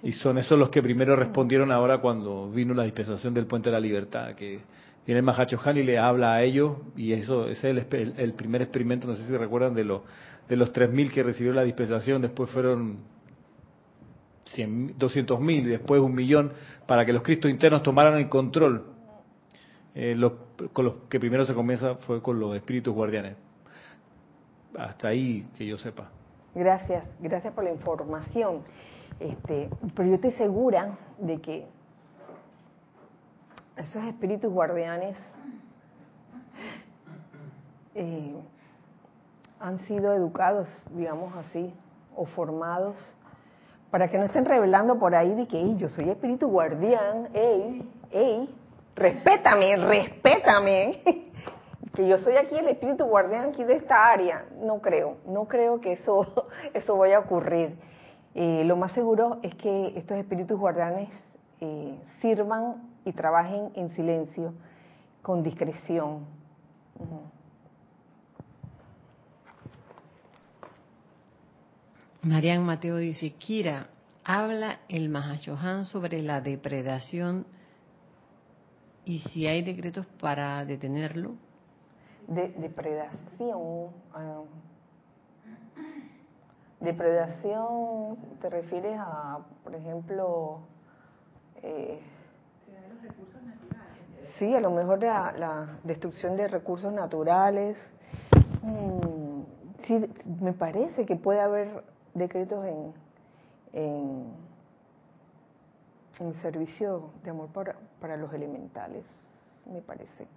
Y 0.01 0.11
son 0.13 0.37
esos 0.37 0.57
los 0.57 0.69
que 0.69 0.81
primero 0.81 1.15
respondieron 1.15 1.71
ahora 1.71 1.99
cuando 1.99 2.49
vino 2.49 2.73
la 2.73 2.83
dispensación 2.83 3.33
del 3.33 3.45
Puente 3.45 3.69
de 3.69 3.73
la 3.73 3.79
Libertad, 3.79 4.33
que 4.33 4.59
viene 5.05 5.21
el 5.21 5.77
y 5.77 5.83
le 5.83 5.99
habla 5.99 6.33
a 6.33 6.43
ellos, 6.43 6.77
y 6.97 7.13
eso 7.13 7.47
ese 7.47 7.71
es 7.71 7.85
el, 7.91 8.13
el, 8.17 8.33
primer 8.33 8.61
experimento, 8.61 9.07
no 9.07 9.15
sé 9.15 9.25
si 9.25 9.37
recuerdan, 9.37 9.73
de, 9.73 9.83
los 9.83 10.01
de 10.49 10.57
los 10.57 10.73
3.000 10.73 11.11
que 11.11 11.23
recibieron 11.23 11.55
la 11.55 11.63
dispensación, 11.63 12.21
después 12.21 12.49
fueron 12.49 13.12
200 14.45 15.39
mil 15.39 15.65
y 15.65 15.69
después 15.69 16.01
un 16.01 16.13
millón, 16.13 16.53
para 16.85 17.05
que 17.05 17.13
los 17.13 17.23
Cristos 17.23 17.49
internos 17.49 17.83
tomaran 17.83 18.15
el 18.15 18.29
control. 18.29 18.85
Eh, 19.95 20.15
con 20.73 20.85
los 20.85 20.95
que 21.09 21.19
primero 21.19 21.45
se 21.45 21.53
comienza 21.53 21.95
fue 21.95 22.21
con 22.21 22.39
los 22.39 22.55
espíritus 22.55 22.93
guardianes. 22.93 23.35
Hasta 24.77 25.09
ahí 25.09 25.47
que 25.55 25.65
yo 25.65 25.77
sepa. 25.77 26.09
Gracias, 26.55 27.03
gracias 27.19 27.53
por 27.53 27.63
la 27.63 27.71
información. 27.71 28.63
Este, 29.19 29.69
pero 29.95 30.09
yo 30.09 30.15
estoy 30.15 30.31
segura 30.31 30.97
de 31.19 31.39
que 31.39 31.67
esos 33.77 34.03
espíritus 34.03 34.51
guardianes 34.51 35.17
eh, 37.95 38.35
han 39.59 39.79
sido 39.85 40.13
educados, 40.13 40.67
digamos 40.91 41.35
así, 41.35 41.73
o 42.15 42.25
formados 42.25 42.95
para 43.93 44.07
que 44.07 44.17
no 44.17 44.23
estén 44.23 44.43
revelando 44.43 44.97
por 44.97 45.13
ahí 45.13 45.35
de 45.35 45.47
que 45.47 45.75
yo 45.75 45.87
soy 45.87 46.09
espíritu 46.09 46.47
guardián, 46.47 47.29
ey, 47.31 47.87
ey, 48.09 48.49
respétame, 48.95 49.75
respétame, 49.75 51.03
que 51.93 52.07
yo 52.07 52.17
soy 52.17 52.37
aquí 52.37 52.57
el 52.57 52.69
espíritu 52.69 53.05
guardián 53.05 53.49
aquí 53.49 53.63
de 53.63 53.75
esta 53.75 54.07
área. 54.07 54.45
No 54.59 54.81
creo, 54.81 55.17
no 55.27 55.45
creo 55.47 55.79
que 55.79 55.91
eso, 55.91 56.47
eso 56.73 56.97
vaya 56.97 57.17
a 57.17 57.19
ocurrir. 57.19 57.77
Eh, 58.33 58.63
lo 58.65 58.77
más 58.77 58.93
seguro 58.93 59.37
es 59.43 59.53
que 59.53 59.93
estos 59.95 60.17
espíritus 60.17 60.59
guardianes 60.59 61.09
eh, 61.61 61.95
sirvan 62.19 62.95
y 63.05 63.11
trabajen 63.11 63.73
en 63.75 63.91
silencio, 63.91 64.55
con 65.21 65.43
discreción. 65.43 66.25
Marian 72.23 72.63
Mateo 72.63 72.95
dice, 72.95 73.33
Kira, 73.33 73.87
habla 74.23 74.79
el 74.87 75.09
Mahashohan 75.09 75.83
sobre 75.83 76.21
la 76.21 76.39
depredación 76.39 77.45
y 79.03 79.19
si 79.19 79.45
hay 79.45 79.61
decretos 79.61 80.05
para 80.21 80.63
detenerlo. 80.63 81.35
De, 82.29 82.47
depredación. 82.57 83.89
Ah, 84.13 84.41
depredación, 86.79 88.17
¿te 88.41 88.49
refieres 88.49 88.97
a, 88.97 89.39
por 89.61 89.75
ejemplo, 89.75 90.59
eh, 91.61 91.99
sí, 94.39 94.55
a 94.55 94.61
lo 94.61 94.71
mejor 94.71 95.03
la, 95.03 95.33
la 95.33 95.79
destrucción 95.83 96.37
de 96.37 96.47
recursos 96.47 96.93
naturales? 96.93 97.75
Mm, 98.61 99.41
sí, 99.87 100.05
me 100.39 100.53
parece 100.53 101.05
que 101.05 101.17
puede 101.17 101.41
haber 101.41 101.92
decretos 102.13 102.65
en, 102.65 102.93
en, 103.73 104.25
en 106.19 106.33
servicio 106.41 107.09
de 107.23 107.31
amor 107.31 107.49
para, 107.49 107.75
para, 107.99 108.17
los 108.17 108.31
elementales, 108.33 109.03
me 109.65 109.81
parece. 109.81 110.27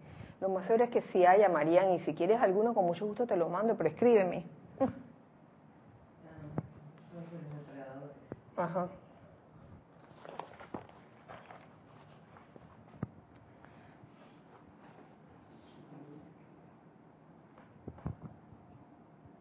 Lo 0.40 0.48
más 0.48 0.66
seguro 0.66 0.84
es 0.84 0.90
que 0.90 1.02
si 1.02 1.24
haya, 1.24 1.48
Marían, 1.48 1.92
y 1.92 2.00
si 2.00 2.14
quieres 2.14 2.40
alguno, 2.40 2.74
con 2.74 2.86
mucho 2.86 3.06
gusto 3.06 3.26
te 3.26 3.36
lo 3.36 3.48
mando, 3.48 3.76
pero 3.76 3.90
escríbeme. 3.90 4.44
Ajá. 8.56 8.88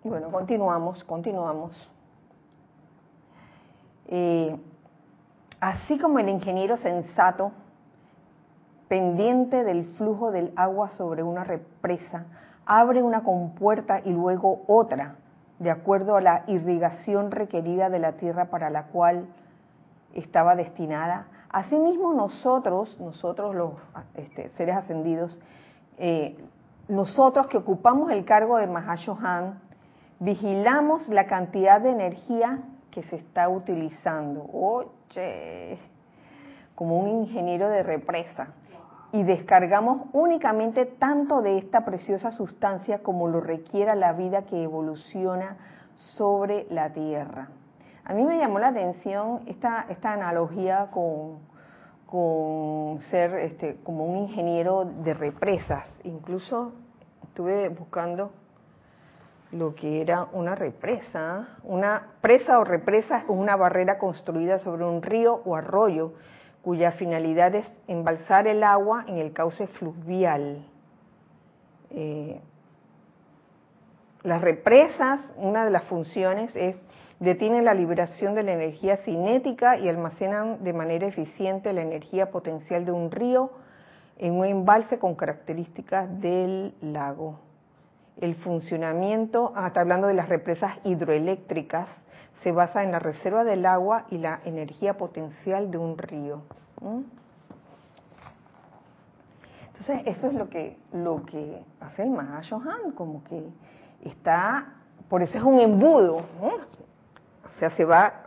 Bueno, 0.03 0.31
continuamos, 0.31 1.03
continuamos. 1.03 1.94
Así 5.59 5.97
como 5.97 6.19
el 6.19 6.29
ingeniero 6.29 6.77
sensato, 6.77 7.51
pendiente 8.87 9.63
del 9.63 9.85
flujo 9.97 10.31
del 10.31 10.53
agua 10.55 10.91
sobre 10.91 11.23
una 11.23 11.43
represa, 11.43 12.25
abre 12.65 13.01
una 13.01 13.23
compuerta 13.23 14.01
y 14.03 14.11
luego 14.11 14.61
otra 14.67 15.15
de 15.59 15.71
acuerdo 15.71 16.17
a 16.17 16.21
la 16.21 16.43
irrigación 16.47 17.31
requerida 17.31 17.89
de 17.89 17.99
la 17.99 18.13
tierra 18.13 18.45
para 18.45 18.69
la 18.69 18.87
cual 18.87 19.25
estaba 20.13 20.55
destinada. 20.55 21.27
Asimismo 21.49 22.13
nosotros, 22.13 22.99
nosotros 22.99 23.55
los 23.55 23.71
este, 24.15 24.49
seres 24.57 24.75
ascendidos, 24.75 25.39
eh, 25.97 26.37
nosotros 26.89 27.47
que 27.47 27.57
ocupamos 27.57 28.11
el 28.11 28.25
cargo 28.25 28.57
de 28.57 28.67
Mahashohan, 28.67 29.59
vigilamos 30.19 31.07
la 31.07 31.25
cantidad 31.25 31.81
de 31.81 31.91
energía 31.91 32.59
que 32.95 33.03
se 33.03 33.17
está 33.17 33.49
utilizando. 33.49 34.49
Oye, 34.53 35.77
como 36.75 36.97
un 36.97 37.09
ingeniero 37.25 37.67
de 37.67 37.83
represa. 37.83 38.53
Y 39.11 39.23
descargamos 39.23 40.07
únicamente 40.13 40.85
tanto 40.85 41.41
de 41.41 41.57
esta 41.57 41.83
preciosa 41.83 42.31
sustancia 42.31 42.99
como 43.03 43.27
lo 43.27 43.41
requiera 43.41 43.95
la 43.95 44.13
vida 44.13 44.43
que 44.43 44.63
evoluciona 44.63 45.57
sobre 46.15 46.67
la 46.69 46.93
Tierra. 46.93 47.49
A 48.05 48.13
mí 48.13 48.23
me 48.23 48.37
llamó 48.37 48.59
la 48.59 48.69
atención 48.69 49.41
esta, 49.47 49.87
esta 49.89 50.13
analogía 50.13 50.87
con, 50.91 51.39
con 52.05 53.01
ser 53.09 53.35
este, 53.39 53.77
como 53.83 54.05
un 54.05 54.17
ingeniero 54.17 54.85
de 54.85 55.13
represas. 55.13 55.85
Incluso 56.03 56.73
estuve 57.23 57.67
buscando 57.69 58.31
lo 59.51 59.75
que 59.75 60.01
era 60.01 60.27
una 60.33 60.55
represa. 60.55 61.47
Una 61.63 62.07
presa 62.21 62.59
o 62.59 62.63
represa 62.63 63.19
es 63.19 63.25
una 63.27 63.55
barrera 63.55 63.97
construida 63.97 64.59
sobre 64.59 64.85
un 64.85 65.01
río 65.01 65.41
o 65.45 65.55
arroyo 65.55 66.13
cuya 66.61 66.93
finalidad 66.93 67.53
es 67.53 67.71
embalsar 67.87 68.47
el 68.47 68.63
agua 68.63 69.05
en 69.07 69.19
el 69.19 69.33
cauce 69.33 69.67
fluvial. 69.67 70.65
Eh, 71.91 72.41
las 74.23 74.41
represas, 74.41 75.21
una 75.37 75.63
de 75.63 75.69
las 75.69 75.83
funciones 75.83 76.49
es 76.55 76.75
detienen 77.19 77.65
la 77.65 77.73
liberación 77.73 78.35
de 78.35 78.43
la 78.43 78.53
energía 78.53 78.97
cinética 78.97 79.77
y 79.77 79.87
almacenan 79.87 80.63
de 80.63 80.73
manera 80.73 81.07
eficiente 81.07 81.71
la 81.71 81.81
energía 81.81 82.31
potencial 82.31 82.83
de 82.83 82.91
un 82.91 83.11
río 83.11 83.51
en 84.17 84.33
un 84.33 84.45
embalse 84.45 84.97
con 84.97 85.15
características 85.15 86.19
del 86.19 86.73
lago. 86.81 87.39
El 88.19 88.35
funcionamiento, 88.35 89.51
ah, 89.55 89.67
está 89.67 89.81
hablando 89.81 90.07
de 90.07 90.13
las 90.13 90.29
represas 90.29 90.73
hidroeléctricas, 90.83 91.87
se 92.43 92.51
basa 92.51 92.83
en 92.83 92.91
la 92.91 92.99
reserva 92.99 93.43
del 93.43 93.65
agua 93.65 94.05
y 94.09 94.19
la 94.19 94.39
energía 94.45 94.95
potencial 94.95 95.71
de 95.71 95.77
un 95.77 95.97
río. 95.97 96.43
Entonces, 99.67 100.01
eso 100.05 100.27
es 100.27 100.33
lo 100.33 100.49
que, 100.49 100.77
lo 100.93 101.25
que 101.25 101.63
hace 101.81 102.03
el 102.03 102.09
Mahashohan, 102.09 102.91
como 102.91 103.23
que 103.25 103.43
está, 104.03 104.75
por 105.09 105.21
eso 105.21 105.37
es 105.37 105.43
un 105.43 105.59
embudo, 105.59 106.17
o 106.17 107.59
sea, 107.59 107.71
se 107.71 107.83
va 107.83 108.25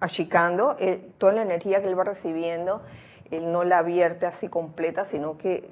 achicando 0.00 0.76
eh, 0.78 1.12
toda 1.18 1.32
la 1.32 1.42
energía 1.42 1.80
que 1.80 1.88
él 1.88 1.98
va 1.98 2.04
recibiendo, 2.04 2.82
él 3.30 3.52
no 3.52 3.64
la 3.64 3.82
vierte 3.82 4.26
así 4.26 4.48
completa, 4.48 5.06
sino 5.10 5.38
que 5.38 5.70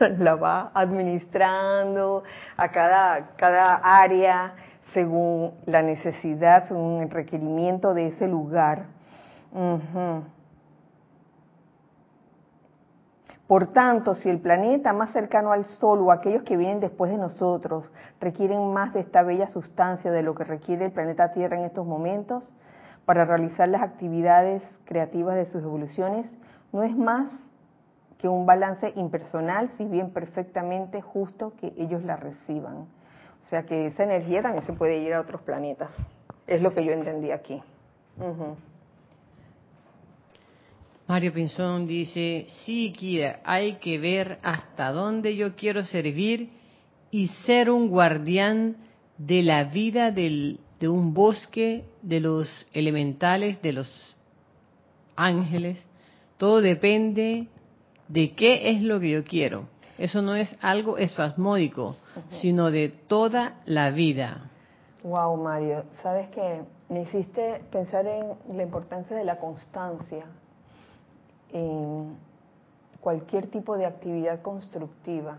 la 0.18 0.34
va 0.36 0.70
administrando 0.74 2.24
a 2.56 2.68
cada, 2.70 3.36
cada 3.36 3.74
área 3.74 4.54
según 4.94 5.52
la 5.66 5.82
necesidad, 5.82 6.66
según 6.68 7.02
el 7.02 7.10
requerimiento 7.10 7.92
de 7.92 8.08
ese 8.08 8.26
lugar. 8.26 8.86
Por 13.46 13.72
tanto, 13.72 14.14
si 14.14 14.30
el 14.30 14.40
planeta 14.40 14.92
más 14.92 15.12
cercano 15.12 15.52
al 15.52 15.66
Sol 15.66 16.00
o 16.00 16.12
aquellos 16.12 16.44
que 16.44 16.56
vienen 16.56 16.80
después 16.80 17.10
de 17.10 17.18
nosotros 17.18 17.84
requieren 18.20 18.72
más 18.72 18.94
de 18.94 19.00
esta 19.00 19.22
bella 19.22 19.48
sustancia 19.48 20.10
de 20.10 20.22
lo 20.22 20.34
que 20.34 20.44
requiere 20.44 20.86
el 20.86 20.92
planeta 20.92 21.32
Tierra 21.32 21.58
en 21.58 21.64
estos 21.64 21.86
momentos 21.86 22.50
para 23.04 23.26
realizar 23.26 23.68
las 23.68 23.82
actividades 23.82 24.62
creativas 24.86 25.36
de 25.36 25.44
sus 25.44 25.62
evoluciones, 25.62 26.26
no 26.74 26.82
es 26.82 26.94
más 26.96 27.28
que 28.18 28.28
un 28.28 28.46
balance 28.46 28.92
impersonal, 28.96 29.70
si 29.78 29.84
bien 29.84 30.10
perfectamente 30.10 31.00
justo 31.00 31.52
que 31.60 31.72
ellos 31.78 32.02
la 32.02 32.16
reciban. 32.16 32.88
O 33.44 33.48
sea 33.48 33.62
que 33.62 33.86
esa 33.86 34.02
energía 34.02 34.42
también 34.42 34.66
se 34.66 34.72
puede 34.72 34.98
ir 34.98 35.14
a 35.14 35.20
otros 35.20 35.40
planetas. 35.42 35.90
Es 36.48 36.60
lo 36.60 36.74
que 36.74 36.84
yo 36.84 36.90
entendí 36.90 37.30
aquí. 37.30 37.62
Mario 41.06 41.32
Pinzón 41.32 41.86
dice, 41.86 42.46
sí, 42.64 42.92
Kira, 42.92 43.40
hay 43.44 43.74
que 43.74 43.98
ver 43.98 44.40
hasta 44.42 44.90
dónde 44.90 45.36
yo 45.36 45.54
quiero 45.54 45.84
servir 45.84 46.50
y 47.12 47.28
ser 47.46 47.70
un 47.70 47.88
guardián 47.88 48.78
de 49.16 49.42
la 49.42 49.64
vida 49.64 50.10
del, 50.10 50.58
de 50.80 50.88
un 50.88 51.14
bosque, 51.14 51.84
de 52.02 52.18
los 52.18 52.66
elementales, 52.72 53.62
de 53.62 53.74
los 53.74 54.16
ángeles. 55.14 55.78
Todo 56.38 56.60
depende 56.60 57.48
de 58.08 58.34
qué 58.34 58.70
es 58.70 58.82
lo 58.82 59.00
que 59.00 59.10
yo 59.10 59.24
quiero. 59.24 59.68
Eso 59.98 60.22
no 60.22 60.34
es 60.34 60.54
algo 60.60 60.98
espasmódico, 60.98 61.96
sino 62.40 62.70
de 62.70 62.88
toda 62.88 63.60
la 63.64 63.90
vida. 63.90 64.50
Wow, 65.04 65.36
Mario, 65.36 65.84
sabes 66.02 66.28
que 66.30 66.62
me 66.88 67.02
hiciste 67.02 67.60
pensar 67.70 68.06
en 68.06 68.56
la 68.56 68.62
importancia 68.62 69.16
de 69.16 69.24
la 69.24 69.38
constancia 69.38 70.24
en 71.52 72.16
cualquier 73.00 73.46
tipo 73.48 73.76
de 73.76 73.86
actividad 73.86 74.42
constructiva, 74.42 75.36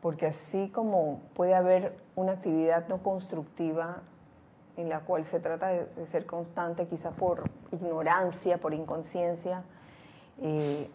porque 0.00 0.26
así 0.26 0.68
como 0.68 1.22
puede 1.34 1.54
haber 1.54 1.96
una 2.14 2.32
actividad 2.32 2.86
no 2.88 3.02
constructiva 3.02 4.02
en 4.78 4.88
la 4.88 5.00
cual 5.00 5.26
se 5.26 5.40
trata 5.40 5.68
de, 5.68 6.06
ser 6.12 6.24
constante, 6.24 6.86
quizá 6.86 7.10
por 7.10 7.50
ignorancia, 7.72 8.58
por 8.58 8.72
inconsciencia, 8.72 9.64
eh, 10.40 10.88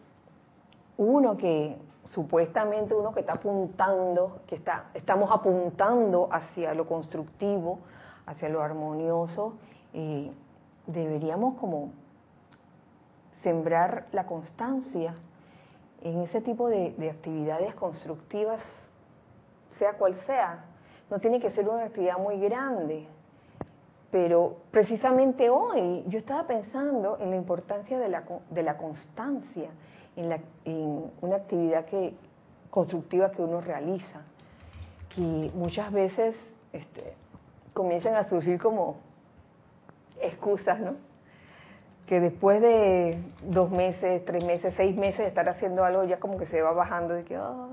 uno 0.97 1.37
que 1.37 1.77
supuestamente 2.05 2.95
uno 2.95 3.13
que 3.13 3.19
está 3.19 3.33
apuntando, 3.33 4.41
que 4.47 4.55
está, 4.55 4.85
estamos 4.93 5.29
apuntando 5.31 6.29
hacia 6.31 6.73
lo 6.73 6.87
constructivo, 6.87 7.79
hacia 8.25 8.47
lo 8.47 8.61
armonioso, 8.61 9.55
eh, 9.93 10.31
deberíamos 10.87 11.55
como 11.55 11.91
sembrar 13.41 14.07
la 14.13 14.25
constancia 14.25 15.15
en 16.01 16.21
ese 16.21 16.39
tipo 16.39 16.69
de, 16.69 16.95
actividades 17.09 17.75
constructivas, 17.75 18.61
sea 19.77 19.93
cual 19.93 20.15
sea. 20.25 20.65
No 21.09 21.19
tiene 21.19 21.41
que 21.41 21.51
ser 21.51 21.67
una 21.67 21.83
actividad 21.83 22.17
muy 22.17 22.39
grande, 22.39 23.07
pero 24.13 24.57
precisamente 24.69 25.49
hoy 25.49 26.03
yo 26.07 26.19
estaba 26.19 26.45
pensando 26.45 27.17
en 27.19 27.31
la 27.31 27.35
importancia 27.35 27.97
de 27.97 28.09
la, 28.09 28.23
de 28.51 28.61
la 28.61 28.77
constancia 28.77 29.71
en, 30.15 30.29
la, 30.29 30.39
en 30.65 31.11
una 31.19 31.37
actividad 31.37 31.85
que, 31.85 32.13
constructiva 32.69 33.31
que 33.31 33.41
uno 33.41 33.59
realiza, 33.59 34.21
que 35.15 35.49
muchas 35.55 35.91
veces 35.91 36.35
este, 36.73 37.15
comienzan 37.73 38.13
a 38.13 38.29
surgir 38.29 38.61
como 38.61 38.97
excusas, 40.21 40.79
¿no? 40.79 40.93
que 42.05 42.19
después 42.19 42.61
de 42.61 43.17
dos 43.41 43.71
meses, 43.71 44.23
tres 44.25 44.45
meses, 44.45 44.75
seis 44.77 44.95
meses 44.95 45.21
de 45.21 45.27
estar 45.29 45.49
haciendo 45.49 45.83
algo, 45.83 46.03
ya 46.03 46.19
como 46.19 46.37
que 46.37 46.45
se 46.45 46.61
va 46.61 46.71
bajando 46.71 47.15
de 47.15 47.23
que, 47.23 47.35
ah, 47.35 47.67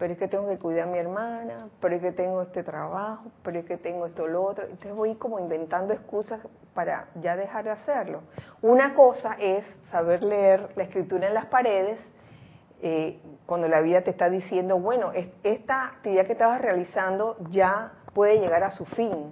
pero 0.00 0.14
es 0.14 0.18
que 0.18 0.28
tengo 0.28 0.48
que 0.48 0.56
cuidar 0.56 0.88
a 0.88 0.90
mi 0.90 0.98
hermana, 0.98 1.68
pero 1.78 1.94
es 1.94 2.00
que 2.00 2.10
tengo 2.10 2.40
este 2.40 2.62
trabajo, 2.62 3.26
pero 3.42 3.58
es 3.58 3.66
que 3.66 3.76
tengo 3.76 4.06
esto 4.06 4.26
lo 4.26 4.42
otro. 4.42 4.64
Entonces 4.64 4.94
voy 4.94 5.14
como 5.16 5.38
inventando 5.38 5.92
excusas 5.92 6.40
para 6.72 7.08
ya 7.16 7.36
dejar 7.36 7.64
de 7.64 7.72
hacerlo. 7.72 8.22
Una 8.62 8.94
cosa 8.94 9.36
es 9.38 9.62
saber 9.90 10.22
leer 10.22 10.70
la 10.74 10.84
escritura 10.84 11.28
en 11.28 11.34
las 11.34 11.44
paredes, 11.46 12.00
eh, 12.80 13.20
cuando 13.44 13.68
la 13.68 13.82
vida 13.82 14.00
te 14.00 14.08
está 14.08 14.30
diciendo, 14.30 14.78
bueno, 14.78 15.12
esta 15.42 15.84
actividad 15.84 16.24
que 16.24 16.32
estabas 16.32 16.62
realizando 16.62 17.36
ya 17.50 17.92
puede 18.14 18.40
llegar 18.40 18.64
a 18.64 18.70
su 18.70 18.86
fin. 18.86 19.30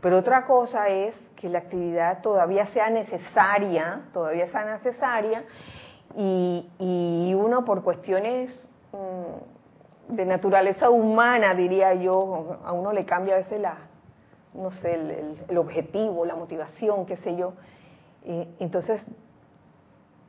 Pero 0.00 0.18
otra 0.18 0.46
cosa 0.46 0.88
es 0.88 1.16
que 1.34 1.48
la 1.48 1.58
actividad 1.58 2.22
todavía 2.22 2.66
sea 2.66 2.90
necesaria, 2.90 4.02
todavía 4.12 4.48
sea 4.52 4.66
necesaria, 4.66 5.42
y, 6.16 7.34
uno 7.36 7.64
por 7.64 7.82
cuestiones 7.82 8.56
mm, 8.92 9.55
de 10.08 10.24
naturaleza 10.24 10.90
humana, 10.90 11.54
diría 11.54 11.94
yo, 11.94 12.58
a 12.64 12.72
uno 12.72 12.92
le 12.92 13.04
cambia 13.04 13.34
a 13.34 13.38
veces 13.38 13.60
la, 13.60 13.76
no 14.54 14.70
sé, 14.70 14.94
el, 15.48 15.58
objetivo, 15.58 16.24
la 16.24 16.34
motivación, 16.34 17.06
qué 17.06 17.16
sé 17.18 17.36
yo. 17.36 17.52
entonces 18.24 19.04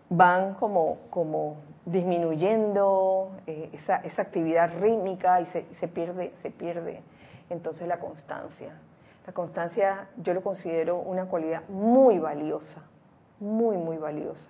van 0.09 0.53
como, 0.55 0.99
como 1.09 1.57
disminuyendo 1.85 3.31
eh, 3.45 3.69
esa, 3.73 3.97
esa, 3.97 4.21
actividad 4.21 4.71
rítmica 4.79 5.41
y 5.41 5.45
se, 5.47 5.65
se, 5.79 5.87
pierde, 5.87 6.33
se 6.41 6.51
pierde 6.51 7.01
entonces 7.49 7.87
la 7.87 7.99
constancia. 7.99 8.79
La 9.25 9.33
constancia 9.33 10.07
yo 10.17 10.33
lo 10.33 10.41
considero 10.41 10.97
una 10.97 11.25
cualidad 11.25 11.67
muy 11.67 12.19
valiosa, 12.19 12.83
muy, 13.39 13.77
muy 13.77 13.97
valiosa. 13.97 14.47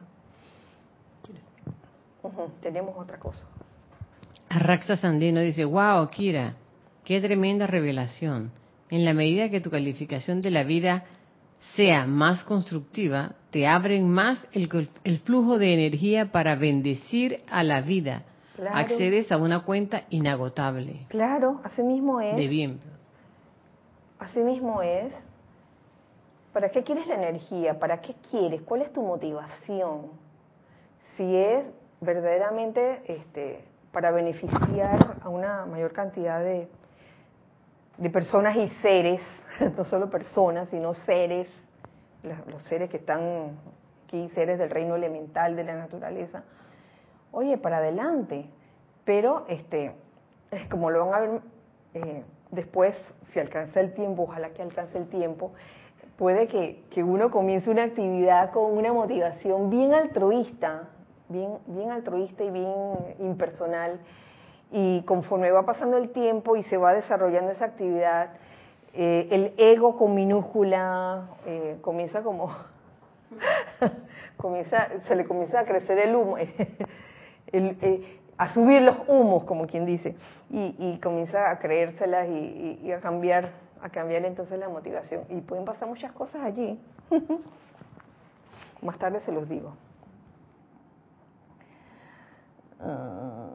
tenemos 2.62 2.96
otra 2.98 3.18
cosa. 3.18 3.46
Arraxa 4.50 4.96
Sandino 4.98 5.42
dice, 5.42 5.66
wow, 5.66 6.08
Kira, 6.10 6.56
qué 7.04 7.22
tremenda 7.22 7.68
revelación. 7.68 8.52
En 8.90 9.04
la 9.04 9.14
medida 9.14 9.50
que 9.50 9.60
tu 9.60 9.70
calificación 9.70 10.42
de 10.42 10.52
la 10.52 10.64
vida 10.64 11.04
sea 11.76 12.06
más 12.06 12.44
constructiva, 12.44 13.34
te 13.50 13.68
abren 13.68 14.10
más 14.10 14.48
el, 14.54 14.70
el 15.04 15.20
flujo 15.20 15.58
de 15.58 15.74
energía 15.74 16.32
para 16.32 16.56
bendecir 16.56 17.42
a 17.50 17.64
la 17.64 17.82
vida. 17.82 18.24
Accedes 18.74 19.32
a 19.32 19.38
una 19.38 19.60
cuenta 19.64 20.04
inagotable. 20.10 21.06
Claro, 21.10 21.62
así 21.64 21.84
mismo 21.84 22.22
es. 22.22 22.36
De 22.36 22.48
bien. 22.48 22.80
Así 24.20 24.40
mismo 24.40 24.82
es. 24.82 25.14
¿Para 26.54 26.70
qué 26.70 26.82
quieres 26.84 27.06
la 27.06 27.16
energía? 27.16 27.78
¿Para 27.78 28.02
qué 28.02 28.16
quieres? 28.32 28.62
¿Cuál 28.64 28.82
es 28.82 28.92
tu 28.92 29.04
motivación? 29.04 30.08
Si 31.16 31.36
es 31.36 31.66
verdaderamente 32.02 33.02
este, 33.06 33.64
para 33.98 34.12
beneficiar 34.12 35.18
a 35.24 35.28
una 35.28 35.66
mayor 35.66 35.92
cantidad 35.92 36.40
de, 36.40 36.68
de 37.98 38.10
personas 38.12 38.56
y 38.56 38.70
seres, 38.84 39.20
no 39.76 39.86
solo 39.86 40.08
personas, 40.12 40.70
sino 40.70 40.94
seres, 40.94 41.48
los 42.22 42.62
seres 42.66 42.92
que 42.92 42.98
están 42.98 43.58
aquí, 44.06 44.30
seres 44.36 44.60
del 44.60 44.70
reino 44.70 44.96
elemental 44.96 45.56
de 45.56 45.64
la 45.64 45.74
naturaleza, 45.74 46.44
oye, 47.32 47.58
para 47.58 47.78
adelante. 47.78 48.48
Pero, 49.04 49.48
este, 49.48 49.96
como 50.70 50.92
lo 50.92 51.08
van 51.08 51.14
a 51.16 51.20
ver 51.20 51.42
eh, 51.96 52.24
después, 52.52 52.96
si 53.34 53.40
alcanza 53.40 53.80
el 53.80 53.96
tiempo, 53.96 54.26
ojalá 54.30 54.52
que 54.52 54.62
alcance 54.62 54.96
el 54.96 55.10
tiempo, 55.10 55.54
puede 56.20 56.48
que, 56.48 56.84
que, 56.92 57.04
uno 57.04 57.32
comience 57.32 57.68
una 57.72 57.86
actividad 57.86 58.52
con 58.52 58.78
una 58.78 58.94
motivación 58.94 59.72
bien 59.72 59.96
altruista, 59.96 60.90
bien, 61.30 61.58
bien 61.68 61.92
altruista 61.92 62.44
y 62.44 62.52
bien 62.52 62.72
impersonal. 63.20 64.00
Y 64.72 65.02
conforme 65.04 65.52
va 65.52 65.66
pasando 65.66 65.98
el 65.98 66.10
tiempo 66.10 66.58
y 66.58 66.64
se 66.64 66.78
va 66.78 66.94
desarrollando 66.94 67.52
esa 67.52 67.66
actividad, 67.66 68.32
eh, 68.94 69.28
el 69.32 69.54
ego 69.58 69.98
con 69.98 70.16
minúscula 70.16 71.30
eh, 71.46 71.78
comienza 71.82 72.22
como, 72.24 72.54
comienza, 74.38 74.88
se 75.08 75.16
le 75.16 75.26
comienza 75.26 75.60
a 75.60 75.66
crecer 75.66 76.00
el 76.00 76.16
humo, 76.16 76.38
eh, 77.48 78.20
a 78.38 78.50
subir 78.50 78.82
los 78.82 78.98
humos, 79.08 79.44
como 79.46 79.68
quien 79.68 79.86
dice, 79.86 80.16
y, 80.50 81.00
comienza 81.00 81.50
a 81.50 81.60
creérselas 81.60 82.28
y, 82.30 82.92
a 82.92 83.00
cambiar, 83.00 83.52
a 83.82 83.90
cambiar 83.90 84.26
entonces 84.26 84.60
la 84.60 84.70
motivación. 84.70 85.24
Y 85.30 85.42
pueden 85.42 85.66
pasar 85.66 85.88
muchas 85.88 86.12
cosas 86.12 86.44
allí. 86.44 86.80
Más 88.82 88.98
tarde 89.00 89.22
se 89.22 89.32
los 89.32 89.50
digo. 89.50 89.74
Ah. 92.80 93.48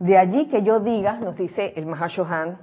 De 0.00 0.16
allí 0.16 0.46
que 0.48 0.62
yo 0.62 0.80
diga, 0.80 1.18
nos 1.18 1.36
dice 1.36 1.74
el 1.76 1.84
Mahashohan, 1.84 2.58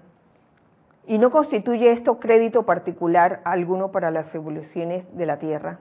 y 1.05 1.20
no 1.20 1.30
constituye 1.30 1.91
esto 1.91 2.20
crédito 2.20 2.63
particular 2.63 3.41
alguno 3.45 3.91
para 3.91 4.09
las 4.09 4.34
evoluciones 4.34 5.05
de 5.15 5.26
la 5.28 5.38
Tierra, 5.38 5.80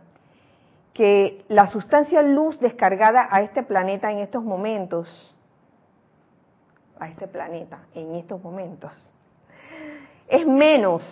que 0.93 1.45
la 1.49 1.69
sustancia 1.69 2.23
luz 2.23 2.61
descargada 2.61 3.27
a 3.31 3.41
este 3.41 3.63
planeta 3.63 4.13
en 4.13 4.19
estos 4.19 4.45
momentos, 4.45 5.09
a 7.01 7.09
este 7.09 7.27
planeta 7.27 7.81
en 7.95 8.15
estos 8.17 8.43
momentos, 8.43 8.93
es 10.29 10.47
menos 10.47 11.03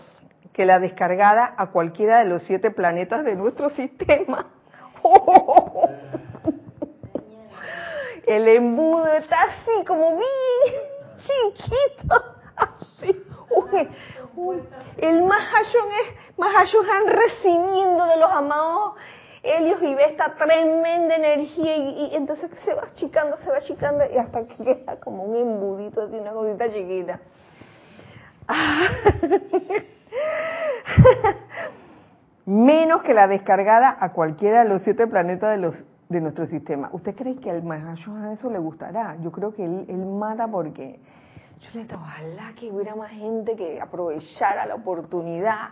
que 0.53 0.67
la 0.67 0.79
descargada 0.79 1.55
a 1.57 1.71
cualquiera 1.71 2.19
de 2.19 2.27
los 2.27 2.43
siete 2.45 2.71
planetas 2.71 3.25
de 3.25 3.35
nuestro 3.37 3.71
sistema. 3.71 4.47
El 8.27 8.49
embudo 8.49 9.07
está 9.09 9.37
así 9.43 9.85
como 9.87 10.17
bien 10.17 10.25
chiquito, 11.19 12.25
así. 12.57 13.23
el 14.97 15.23
Mahashon 15.23 15.89
es 16.03 16.39
Mahashohan 16.39 17.07
recibiendo 17.07 18.07
de 18.07 18.17
los 18.17 18.31
amados 18.31 18.95
Helios 19.43 19.83
y 19.83 19.95
ve 19.95 20.05
esta 20.07 20.35
tremenda 20.37 21.17
energía 21.17 21.77
y, 21.77 22.15
entonces 22.15 22.51
se 22.65 22.73
va 22.73 22.85
achicando, 22.85 23.37
se 23.45 23.51
va 23.51 23.59
achicando 23.59 24.05
y 24.13 24.17
hasta 24.17 24.47
que 24.47 24.57
queda 24.57 24.97
como 25.01 25.25
un 25.25 25.37
embudito 25.37 26.03
así, 26.03 26.17
una 26.17 26.33
cosita 26.33 26.73
chiquita. 26.73 27.21
Menos 32.47 33.03
que 33.03 33.15
la 33.15 33.27
descargada 33.27 33.97
a 33.99 34.13
cualquiera 34.13 34.63
de 34.63 34.69
los 34.69 34.83
siete 34.83 35.07
planetas 35.07 35.51
de 35.51 35.59
los 35.59 35.75
de 36.09 36.21
nuestro 36.21 36.47
sistema. 36.47 36.91
¿Usted 36.93 37.15
cree 37.15 37.37
que 37.37 37.51
al 37.51 37.63
a 37.71 38.33
eso 38.33 38.51
le 38.51 38.59
gustará? 38.59 39.17
Yo 39.23 39.33
creo 39.33 39.55
que 39.55 39.65
él, 39.65 39.87
él 39.89 40.07
mata 40.07 40.47
porque 40.47 41.01
yo 41.61 41.69
le 41.75 41.85
digo, 41.85 41.97
ojalá 41.97 42.53
que 42.59 42.71
hubiera 42.71 42.95
más 42.95 43.11
gente 43.11 43.57
que 43.57 43.81
aprovechara 43.81 44.67
la 44.67 44.75
oportunidad 44.75 45.71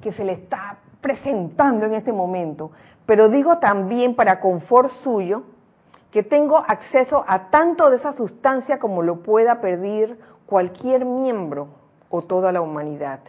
que 0.00 0.12
se 0.12 0.24
le 0.24 0.32
está 0.32 0.78
presentando 1.00 1.86
en 1.86 1.94
este 1.94 2.12
momento. 2.12 2.72
Pero 3.06 3.28
digo 3.28 3.58
también 3.58 4.16
para 4.16 4.40
confort 4.40 4.90
suyo 5.02 5.44
que 6.10 6.22
tengo 6.22 6.58
acceso 6.58 7.24
a 7.26 7.50
tanto 7.50 7.90
de 7.90 7.96
esa 7.96 8.14
sustancia 8.14 8.78
como 8.78 9.02
lo 9.02 9.22
pueda 9.22 9.60
pedir 9.60 10.18
cualquier 10.46 11.04
miembro 11.04 11.68
o 12.08 12.22
toda 12.22 12.52
la 12.52 12.60
humanidad 12.60 13.20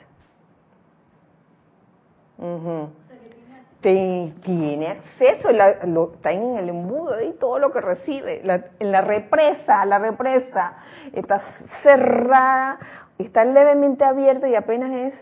tiene 3.81 4.87
acceso, 4.87 5.49
lo, 5.51 6.13
está 6.13 6.31
en 6.31 6.55
el 6.55 6.69
embudo 6.69 7.21
y 7.21 7.33
todo 7.33 7.59
lo 7.59 7.71
que 7.71 7.81
recibe. 7.81 8.41
en 8.79 8.91
la 8.91 9.01
represa, 9.01 9.85
la 9.85 9.99
represa 9.99 10.77
está 11.13 11.41
cerrada, 11.83 12.79
está 13.19 13.45
levemente 13.45 14.03
abierta 14.03 14.49
y 14.49 14.55
apenas 14.55 14.91
es 14.91 15.13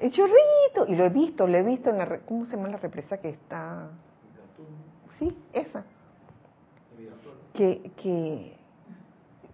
el 0.00 0.12
chorrito. 0.12 0.86
Y 0.86 0.96
lo 0.96 1.04
he 1.04 1.10
visto, 1.10 1.46
lo 1.46 1.56
he 1.56 1.62
visto 1.62 1.90
en 1.90 1.98
la, 1.98 2.18
¿cómo 2.20 2.46
se 2.46 2.56
llama 2.56 2.68
la 2.68 2.78
represa 2.78 3.18
que 3.18 3.30
está? 3.30 3.88
Sí, 5.18 5.36
esa. 5.52 5.84
Que, 7.52 7.90
que 8.00 8.56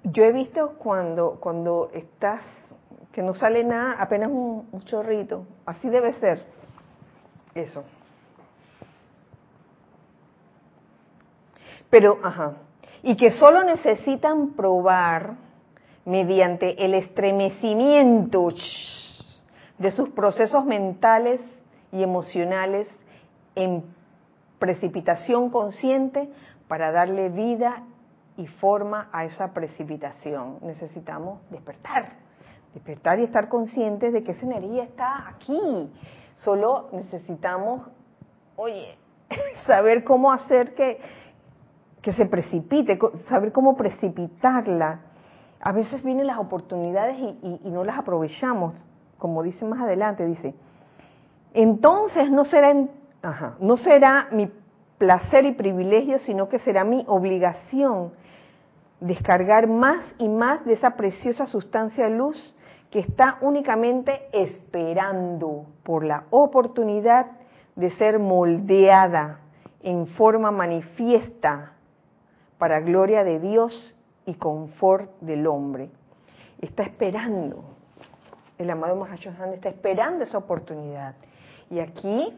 yo 0.05 0.25
he 0.25 0.33
visto 0.33 0.75
cuando, 0.79 1.39
cuando 1.41 1.91
estás 1.95 2.43
que 3.15 3.23
no 3.23 3.33
sale 3.35 3.63
nada, 3.63 3.95
apenas 4.01 4.29
un, 4.29 4.67
chorrito. 4.87 5.47
Así 5.65 5.89
debe 5.89 6.15
ser. 6.15 6.45
Eso. 7.55 7.85
Pero, 11.89 12.19
ajá. 12.25 12.55
Y 13.05 13.17
que 13.17 13.31
solo 13.31 13.63
necesitan 13.63 14.55
probar 14.55 15.37
mediante 16.05 16.85
el 16.85 16.95
estremecimiento 16.95 18.49
de 19.79 19.91
sus 19.93 20.09
procesos 20.09 20.65
mentales 20.65 21.41
y 21.93 22.03
emocionales 22.03 22.89
en 23.55 23.85
precipitación 24.59 25.51
consciente 25.51 26.29
para 26.67 26.91
darle 26.91 27.29
vida 27.29 27.85
y 28.37 28.49
forma 28.49 29.09
a 29.13 29.25
esa 29.25 29.55
precipitación. 29.55 30.59
Necesitamos 30.63 31.39
despertar 31.51 32.24
despertar 32.75 33.21
y 33.21 33.25
estar 33.25 33.49
conscientes 33.49 34.13
de 34.13 34.25
que 34.25 34.33
esa 34.33 34.45
energía 34.45 34.83
está 34.83 35.29
aquí. 35.29 35.91
Solo 36.35 36.89
necesitamos, 36.93 37.89
oye, 38.57 38.99
saber 39.67 40.03
cómo 40.03 40.33
hacer 40.33 40.75
que, 40.75 41.01
que 42.03 42.13
se 42.13 42.27
precipite, 42.27 42.99
saber 43.29 43.53
cómo 43.53 43.77
precipitarla. 43.77 45.01
A 45.61 45.73
veces 45.73 46.03
vienen 46.03 46.27
las 46.27 46.39
oportunidades 46.39 47.17
y, 47.19 47.71
no 47.71 47.85
las 47.85 47.97
aprovechamos, 47.97 48.75
como 49.19 49.43
dice 49.43 49.65
más 49.65 49.81
adelante, 49.81 50.27
dice, 50.27 50.55
entonces 51.55 52.31
no 52.31 52.45
será, 52.45 52.75
no 53.61 53.77
será 53.79 54.29
mi 54.33 54.51
placer 54.99 55.47
y 55.47 55.53
privilegio, 55.53 56.19
sino 56.19 56.49
que 56.49 56.59
será 56.59 56.85
mi 56.85 57.05
obligación 57.07 58.13
descargar 59.01 59.67
más 59.67 60.05
y 60.19 60.29
más 60.29 60.65
de 60.65 60.75
esa 60.75 60.91
preciosa 60.97 61.47
sustancia 61.47 62.09
luz 62.09 62.54
que 62.95 63.01
está 63.01 63.39
únicamente 63.41 64.29
esperando 64.31 65.67
por 65.83 66.05
la 66.05 66.27
oportunidad 66.31 67.27
de 67.75 67.91
ser 67.97 68.21
moldeada 68.21 69.41
en 69.83 70.07
forma 70.07 70.53
manifiesta 70.53 71.73
para 72.57 72.79
gloria 72.79 73.25
de 73.25 73.41
Dios 73.41 73.97
y 74.27 74.35
confort 74.35 75.11
del 75.21 75.49
hombre. 75.49 75.91
Está 76.61 76.85
esperando, 76.85 77.65
el 78.59 78.71
amado 78.71 78.95
Mahashohan 78.95 79.55
está 79.55 79.71
esperando 79.71 80.23
esa 80.23 80.39
oportunidad. 80.39 81.17
Y 81.71 81.81
aquí 81.81 82.33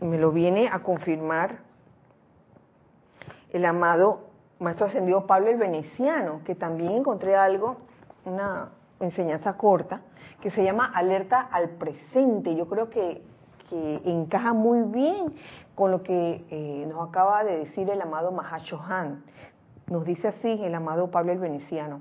me 0.00 0.16
lo 0.16 0.30
viene 0.30 0.68
a 0.68 0.78
confirmar 0.84 1.58
el 3.50 3.64
amado 3.64 4.28
Maestro 4.60 4.86
Ascendido 4.86 5.26
Pablo 5.26 5.50
el 5.50 5.56
Veneciano, 5.56 6.42
que 6.44 6.54
también 6.54 6.92
encontré 6.92 7.34
algo, 7.34 7.78
una 8.24 8.70
enseñanza 9.04 9.54
corta 9.54 10.00
que 10.40 10.50
se 10.50 10.64
llama 10.64 10.90
alerta 10.92 11.40
al 11.40 11.70
presente. 11.70 12.54
Yo 12.56 12.68
creo 12.68 12.90
que, 12.90 13.22
que 13.70 14.00
encaja 14.04 14.52
muy 14.52 14.82
bien 14.82 15.34
con 15.74 15.90
lo 15.90 16.02
que 16.02 16.44
eh, 16.50 16.86
nos 16.88 17.08
acaba 17.08 17.44
de 17.44 17.58
decir 17.58 17.88
el 17.90 18.00
amado 18.00 18.34
Han. 18.88 19.22
Nos 19.88 20.04
dice 20.04 20.28
así 20.28 20.60
el 20.62 20.74
amado 20.74 21.10
Pablo 21.10 21.32
el 21.32 21.38
Veneciano. 21.38 22.00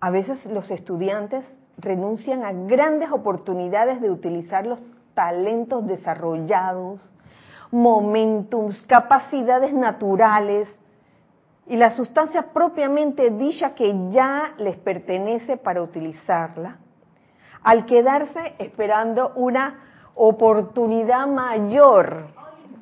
A 0.00 0.10
veces 0.10 0.44
los 0.46 0.70
estudiantes 0.70 1.44
renuncian 1.78 2.44
a 2.44 2.52
grandes 2.52 3.10
oportunidades 3.10 4.00
de 4.00 4.10
utilizar 4.10 4.66
los 4.66 4.80
talentos 5.14 5.86
desarrollados, 5.86 7.00
momentums, 7.70 8.82
capacidades 8.82 9.72
naturales 9.72 10.68
y 11.66 11.76
la 11.76 11.90
sustancia 11.90 12.52
propiamente 12.52 13.30
dicha 13.30 13.74
que 13.74 14.10
ya 14.10 14.54
les 14.58 14.76
pertenece 14.76 15.56
para 15.56 15.82
utilizarla, 15.82 16.78
al 17.62 17.86
quedarse 17.86 18.54
esperando 18.58 19.32
una 19.34 19.80
oportunidad 20.14 21.26
mayor, 21.26 22.26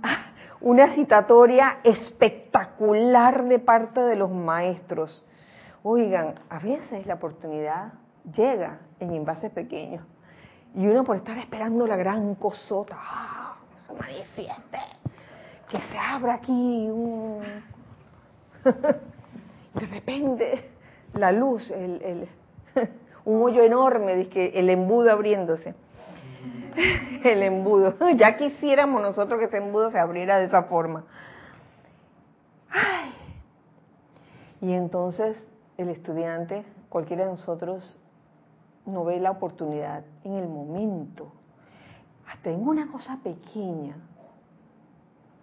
una 0.60 0.94
citatoria 0.94 1.78
espectacular 1.84 3.44
de 3.44 3.58
parte 3.58 4.00
de 4.00 4.16
los 4.16 4.30
maestros. 4.30 5.24
Oigan, 5.84 6.34
a 6.48 6.58
veces 6.58 7.06
la 7.06 7.14
oportunidad 7.14 7.92
llega 8.34 8.80
en 9.00 9.14
envases 9.14 9.50
pequeños 9.52 10.04
y 10.74 10.86
uno 10.86 11.04
por 11.04 11.16
estar 11.16 11.36
esperando 11.38 11.86
la 11.86 11.96
gran 11.96 12.34
cosota, 12.34 12.96
¡ah! 12.98 13.56
que 15.68 15.78
se 15.78 15.98
abra 15.98 16.34
aquí 16.34 16.88
un... 16.90 17.40
de 19.74 19.86
repente 19.86 20.70
la 21.14 21.32
luz, 21.32 21.70
el, 21.70 22.28
un 23.24 23.42
hoyo 23.42 23.62
enorme, 23.62 24.28
el 24.34 24.70
embudo 24.70 25.10
abriéndose. 25.12 25.74
el 27.24 27.42
embudo. 27.42 27.94
Ya 28.16 28.36
quisiéramos 28.36 29.02
nosotros 29.02 29.38
que 29.38 29.46
ese 29.46 29.58
embudo 29.58 29.90
se 29.90 29.98
abriera 29.98 30.38
de 30.38 30.46
esa 30.46 30.64
forma. 30.64 31.04
Y 34.60 34.72
entonces 34.72 35.36
el 35.76 35.88
estudiante, 35.88 36.64
cualquiera 36.88 37.24
de 37.24 37.30
nosotros, 37.30 37.98
no 38.86 39.04
ve 39.04 39.20
la 39.20 39.32
oportunidad 39.32 40.04
en 40.24 40.34
el 40.34 40.48
momento. 40.48 41.32
Hasta 42.26 42.50
en 42.50 42.66
una 42.66 42.90
cosa 42.90 43.18
pequeña, 43.22 43.96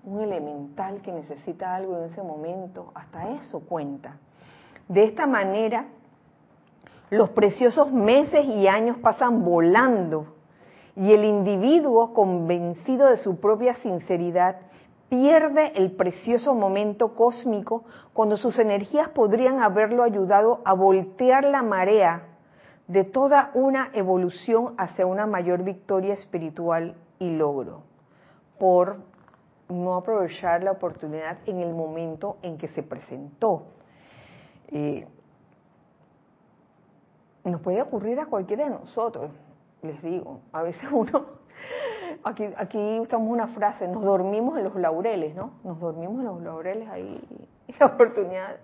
un 0.09 0.21
elemental 0.21 1.01
que 1.01 1.11
necesita 1.11 1.75
algo 1.75 1.97
en 1.97 2.05
ese 2.05 2.23
momento, 2.23 2.91
hasta 2.95 3.29
eso 3.31 3.59
cuenta. 3.59 4.17
De 4.87 5.03
esta 5.03 5.27
manera, 5.27 5.85
los 7.11 7.29
preciosos 7.29 7.91
meses 7.91 8.45
y 8.45 8.67
años 8.67 8.97
pasan 8.97 9.43
volando 9.43 10.35
y 10.95 11.13
el 11.13 11.23
individuo, 11.23 12.13
convencido 12.13 13.07
de 13.07 13.17
su 13.17 13.39
propia 13.39 13.75
sinceridad, 13.75 14.57
pierde 15.09 15.73
el 15.75 15.91
precioso 15.91 16.53
momento 16.55 17.15
cósmico 17.15 17.83
cuando 18.13 18.35
sus 18.37 18.57
energías 18.59 19.09
podrían 19.09 19.61
haberlo 19.61 20.03
ayudado 20.03 20.61
a 20.65 20.73
voltear 20.73 21.43
la 21.45 21.61
marea 21.61 22.23
de 22.87 23.03
toda 23.03 23.51
una 23.53 23.91
evolución 23.93 24.73
hacia 24.77 25.05
una 25.05 25.27
mayor 25.27 25.63
victoria 25.63 26.15
espiritual 26.15 26.95
y 27.19 27.29
logro, 27.29 27.83
por 28.57 28.97
no 29.69 29.95
aprovechar 29.95 30.63
la 30.63 30.71
oportunidad 30.71 31.37
en 31.45 31.59
el 31.59 31.73
momento 31.73 32.37
en 32.41 32.57
que 32.57 32.67
se 32.69 32.83
presentó. 32.83 33.67
Nos 37.43 37.61
puede 37.61 37.81
ocurrir 37.81 38.19
a 38.19 38.25
cualquiera 38.25 38.65
de 38.65 38.71
nosotros 38.71 39.31
les 39.81 40.01
digo, 40.01 40.41
a 40.51 40.63
veces 40.63 40.83
uno, 40.91 41.25
aquí, 42.23 42.45
aquí 42.57 42.99
usamos 42.99 43.29
una 43.29 43.47
frase, 43.47 43.87
nos 43.87 44.03
dormimos 44.03 44.57
en 44.57 44.65
los 44.65 44.75
laureles, 44.75 45.35
¿no? 45.35 45.53
Nos 45.63 45.79
dormimos 45.79 46.19
en 46.19 46.25
los 46.25 46.41
laureles 46.41 46.89
ahí, 46.89 47.21
la 47.79 47.85
oportunidad, 47.87 48.57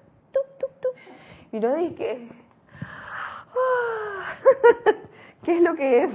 y 1.52 1.60
no 1.60 1.76
dije, 1.76 2.28
¿qué 5.44 5.56
es 5.58 5.62
lo 5.62 5.76
que 5.76 6.04
es? 6.04 6.10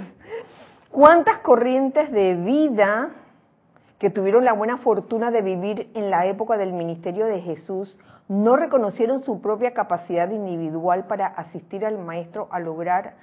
¿Cuántas 0.91 1.38
corrientes 1.38 2.11
de 2.12 2.34
vida 2.34 3.11
que 4.01 4.09
tuvieron 4.09 4.46
la 4.46 4.55
buena 4.55 4.78
fortuna 4.78 5.30
de 5.30 5.42
vivir 5.42 5.90
en 5.94 6.11
la 6.11 6.26
época 6.26 6.57
del 6.57 6.72
ministerio 6.72 7.26
de 7.26 7.42
Jesús 7.42 7.98
no 8.28 8.57
reconocieron 8.57 9.22
su 9.22 9.42
propia 9.42 9.74
capacidad 9.74 10.30
individual 10.30 11.07
para 11.07 11.26
asistir 11.26 11.84
al 11.84 11.98
Maestro 11.98 12.48
a 12.51 12.61
lograr 12.61 13.14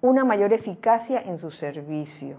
una 0.00 0.24
mayor 0.24 0.54
eficacia 0.54 1.20
en 1.20 1.36
su 1.36 1.50
servicio. 1.50 2.38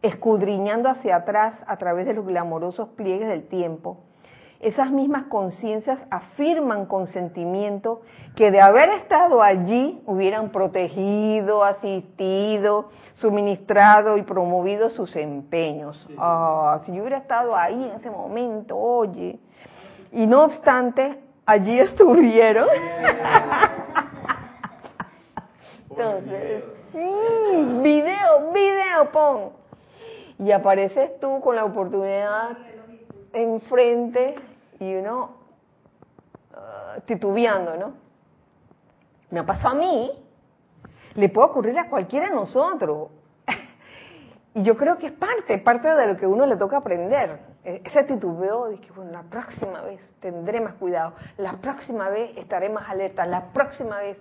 Escudriñando 0.00 0.88
hacia 0.88 1.16
atrás 1.16 1.54
a 1.66 1.76
través 1.76 2.06
de 2.06 2.14
los 2.14 2.26
glamorosos 2.26 2.88
pliegues 2.90 3.28
del 3.28 3.46
tiempo, 3.46 3.98
esas 4.60 4.90
mismas 4.90 5.24
conciencias 5.24 5.98
afirman 6.10 6.84
con 6.84 7.06
sentimiento 7.06 8.02
que 8.36 8.50
de 8.50 8.60
haber 8.60 8.90
estado 8.90 9.42
allí 9.42 10.02
hubieran 10.04 10.50
protegido, 10.50 11.64
asistido, 11.64 12.90
suministrado 13.14 14.18
y 14.18 14.22
promovido 14.22 14.90
sus 14.90 15.16
empeños. 15.16 16.06
Ah, 16.18 16.78
si 16.84 16.92
yo 16.92 17.00
hubiera 17.00 17.16
estado 17.16 17.56
ahí 17.56 17.82
en 17.84 17.92
ese 17.92 18.10
momento, 18.10 18.76
oye. 18.76 19.38
Y 20.12 20.26
no 20.26 20.44
obstante, 20.44 21.18
allí 21.46 21.80
estuvieron. 21.80 22.68
Entonces, 25.90 26.64
sí, 26.92 26.98
video, 27.82 28.52
video, 28.52 29.10
pon. 29.10 29.52
Y 30.38 30.52
apareces 30.52 31.18
tú 31.18 31.40
con 31.40 31.56
la 31.56 31.64
oportunidad 31.64 32.58
enfrente 33.32 34.34
y 34.80 34.94
uno 34.96 35.36
uh, 36.52 37.00
titubeando, 37.02 37.76
¿no? 37.76 37.92
Me 39.30 39.44
pasó 39.44 39.68
a 39.68 39.74
mí, 39.74 40.10
le 41.14 41.28
puede 41.28 41.48
ocurrir 41.48 41.78
a 41.78 41.88
cualquiera 41.88 42.28
de 42.28 42.34
nosotros. 42.34 43.10
y 44.54 44.62
yo 44.62 44.76
creo 44.76 44.98
que 44.98 45.08
es 45.08 45.12
parte, 45.12 45.58
parte 45.58 45.88
de 45.94 46.06
lo 46.08 46.16
que 46.16 46.26
uno 46.26 46.46
le 46.46 46.56
toca 46.56 46.78
aprender. 46.78 47.38
E, 47.62 47.82
ese 47.84 48.04
titubeo 48.04 48.70
de 48.70 48.80
que, 48.80 48.90
bueno, 48.92 49.12
la 49.12 49.22
próxima 49.22 49.82
vez 49.82 50.00
tendré 50.18 50.60
más 50.60 50.74
cuidado, 50.74 51.12
la 51.36 51.52
próxima 51.58 52.08
vez 52.08 52.36
estaré 52.38 52.70
más 52.70 52.88
alerta, 52.88 53.26
la 53.26 53.52
próxima 53.52 53.98
vez 53.98 54.16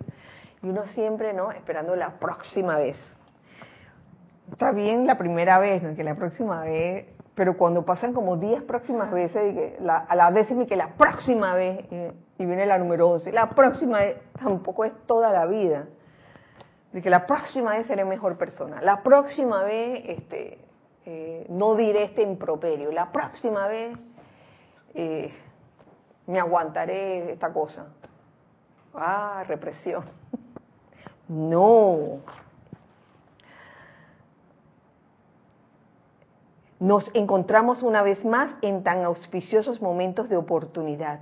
y 0.61 0.67
uno 0.67 0.85
siempre, 0.87 1.33
¿no? 1.33 1.51
Esperando 1.51 1.95
la 1.95 2.19
próxima 2.19 2.77
vez. 2.77 2.97
Está 4.51 4.71
bien 4.71 5.07
la 5.07 5.17
primera 5.17 5.57
vez, 5.57 5.81
¿no? 5.81 5.95
Que 5.95 6.03
la 6.03 6.15
próxima 6.15 6.61
vez, 6.61 7.07
pero 7.39 7.55
cuando 7.55 7.85
pasan 7.85 8.11
como 8.11 8.35
10 8.35 8.63
próximas 8.63 9.13
veces, 9.13 9.79
la, 9.79 9.99
a 9.99 10.13
la 10.17 10.29
décima 10.29 10.63
y 10.63 10.65
que 10.65 10.75
la 10.75 10.97
próxima 10.97 11.53
vez, 11.55 11.85
y, 12.37 12.45
viene 12.45 12.65
la 12.65 12.77
número 12.77 13.07
11, 13.11 13.31
la 13.31 13.51
próxima 13.51 13.99
vez, 13.99 14.17
tampoco 14.33 14.83
es 14.83 14.91
toda 15.05 15.31
la 15.31 15.45
vida. 15.45 15.87
De 16.91 17.01
que 17.01 17.09
la 17.09 17.25
próxima 17.25 17.77
vez 17.77 17.87
seré 17.87 18.03
mejor 18.03 18.37
persona. 18.37 18.81
La 18.81 19.03
próxima 19.03 19.63
vez, 19.63 20.03
este, 20.07 20.59
eh, 21.05 21.45
no 21.47 21.75
diré 21.75 22.03
este 22.03 22.23
improperio. 22.23 22.91
La 22.91 23.09
próxima 23.13 23.69
vez, 23.69 23.97
eh, 24.93 25.33
me 26.27 26.41
aguantaré 26.41 27.31
esta 27.31 27.53
cosa. 27.53 27.85
Ah, 28.93 29.45
represión. 29.47 30.03
No. 31.29 32.19
Nos 36.79 37.11
encontramos 37.13 37.83
una 37.83 38.01
vez 38.03 38.23
más 38.23 38.51
en 38.61 38.83
tan 38.83 39.03
auspiciosos 39.03 39.81
momentos 39.81 40.29
de 40.29 40.37
oportunidad 40.37 41.19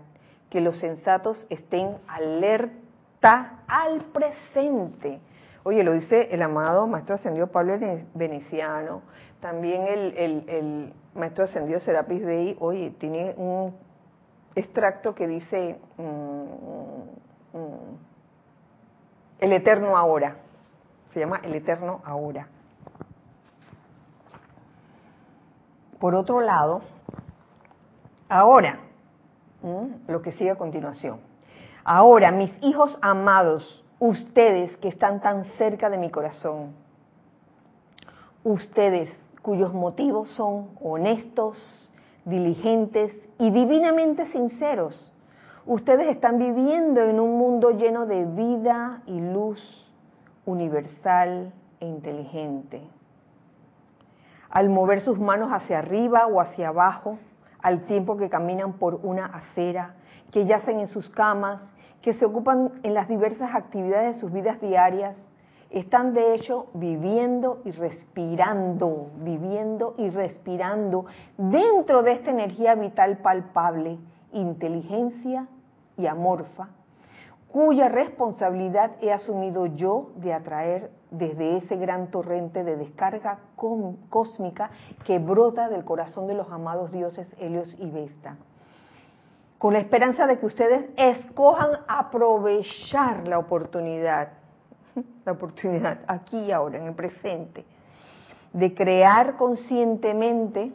que 0.52 0.62
los 0.62 0.78
sensatos 0.78 1.46
estén 1.50 1.98
alerta 2.08 3.64
al 3.68 4.02
presente. 4.14 5.20
Oye, 5.64 5.84
lo 5.84 5.94
dice 5.94 6.30
el 6.32 6.44
amado 6.44 6.86
Maestro 6.88 7.16
Ascendido 7.16 7.48
Pablo 7.48 7.78
Veneciano, 8.14 9.02
también 9.42 9.86
el, 9.88 10.94
Maestro 11.16 11.46
Ascendido 11.46 11.80
Serapis 11.80 12.24
Bey, 12.24 12.56
oye, 12.60 12.92
tiene 13.00 13.34
un 13.36 13.76
extracto 14.56 15.16
que 15.16 15.28
dice, 15.28 15.80
mm, 15.98 17.58
mm, 17.58 17.98
el 19.40 19.54
eterno 19.54 19.98
ahora. 19.98 20.38
Se 21.14 21.20
llama 21.20 21.42
el 21.44 21.56
eterno 21.56 22.02
ahora. 22.06 22.48
Por 26.00 26.16
otro 26.16 26.42
lado, 26.42 26.82
ahora, 28.30 28.80
lo 30.08 30.22
que 30.22 30.32
sigue 30.34 30.52
a 30.52 30.56
continuación. 30.58 31.20
Ahora, 31.84 32.32
mis 32.32 32.52
hijos 32.62 32.98
amados, 33.02 33.84
ustedes 34.00 34.76
que 34.78 34.90
están 34.90 35.22
tan 35.22 35.46
cerca 35.58 35.90
de 35.90 35.98
mi 35.98 36.10
corazón, 36.12 36.74
ustedes 38.44 39.10
cuyos 39.42 39.74
motivos 39.74 40.30
son 40.32 40.70
honestos, 40.82 41.90
diligentes 42.26 43.12
y 43.40 43.50
divinamente 43.52 44.26
sinceros, 44.28 45.14
Ustedes 45.68 46.08
están 46.08 46.40
viviendo 46.40 47.02
en 47.02 47.20
un 47.20 47.38
mundo 47.38 47.72
lleno 47.72 48.06
de 48.06 48.24
vida 48.24 49.02
y 49.06 49.20
luz 49.20 49.60
universal 50.46 51.52
e 51.82 51.86
inteligente. 51.86 52.82
Al 54.50 54.70
mover 54.70 55.02
sus 55.02 55.20
manos 55.20 55.52
hacia 55.52 55.80
arriba 55.80 56.28
o 56.28 56.42
hacia 56.42 56.70
abajo, 56.70 57.18
al 57.62 57.86
tiempo 57.86 58.18
que 58.18 58.30
caminan 58.30 58.74
por 58.74 59.00
una 59.04 59.26
acera, 59.26 59.96
que 60.32 60.46
yacen 60.46 60.80
en 60.80 60.88
sus 60.88 61.10
camas, 61.10 61.62
que 62.02 62.14
se 62.14 62.26
ocupan 62.26 62.72
en 62.84 62.94
las 62.94 63.08
diversas 63.08 63.54
actividades 63.54 64.16
de 64.16 64.22
sus 64.22 64.32
vidas 64.32 64.62
diarias, 64.62 65.16
están 65.70 66.14
de 66.14 66.34
hecho 66.34 66.68
viviendo 66.74 67.62
y 67.66 67.72
respirando, 67.72 69.10
viviendo 69.18 69.96
y 69.98 70.10
respirando 70.10 71.06
dentro 71.38 72.04
de 72.04 72.14
esta 72.14 72.32
energía 72.32 72.76
vital 72.76 73.18
palpable, 73.18 73.98
inteligencia 74.32 75.48
y 75.98 76.06
amorfa, 76.08 76.70
cuya 77.52 77.90
responsabilidad 77.90 78.92
he 79.02 79.12
asumido 79.12 79.66
yo 79.66 80.12
de 80.16 80.34
atraer 80.34 80.92
desde 81.12 81.58
ese 81.58 81.76
gran 81.78 82.08
torrente 82.08 82.64
de 82.64 82.76
descarga 82.76 83.40
cósmica 84.10 84.70
que 85.06 85.20
brota 85.20 85.70
del 85.70 85.86
corazón 85.86 86.28
de 86.28 86.34
los 86.34 86.50
amados 86.52 86.92
dioses 86.92 87.28
Helios 87.40 87.76
y 87.80 87.90
Vesta. 87.90 88.38
Con 89.58 89.74
la 89.74 89.80
esperanza 89.80 90.28
de 90.28 90.38
que 90.38 90.46
ustedes 90.46 90.90
escojan 90.98 91.80
aprovechar 91.88 93.28
la 93.28 93.40
oportunidad, 93.40 94.34
la 95.26 95.32
oportunidad 95.32 96.00
aquí 96.08 96.38
y 96.38 96.52
ahora, 96.52 96.78
en 96.78 96.88
el 96.88 96.94
presente, 96.94 97.66
de 98.54 98.74
crear 98.76 99.36
conscientemente 99.36 100.72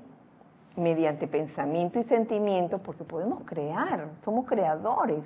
mediante 0.76 1.28
pensamiento 1.28 1.98
y 1.98 2.04
sentimiento, 2.04 2.78
porque 2.78 3.04
podemos 3.04 3.42
crear, 3.44 4.08
somos 4.24 4.46
creadores 4.46 5.22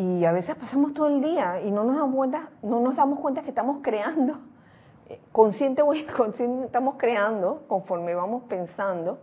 y 0.00 0.24
a 0.24 0.32
veces 0.32 0.56
pasamos 0.56 0.94
todo 0.94 1.08
el 1.08 1.20
día 1.20 1.60
y 1.60 1.70
no 1.70 1.84
nos 1.84 1.96
damos 1.96 2.16
cuenta, 2.16 2.48
no 2.62 2.80
nos 2.80 2.96
damos 2.96 3.20
cuenta 3.20 3.42
que 3.42 3.50
estamos 3.50 3.80
creando, 3.82 4.38
eh, 5.10 5.20
consciente 5.30 5.82
o 5.82 5.92
inconsciente 5.92 6.64
estamos 6.64 6.94
creando 6.96 7.64
conforme 7.68 8.14
vamos 8.14 8.44
pensando, 8.44 9.18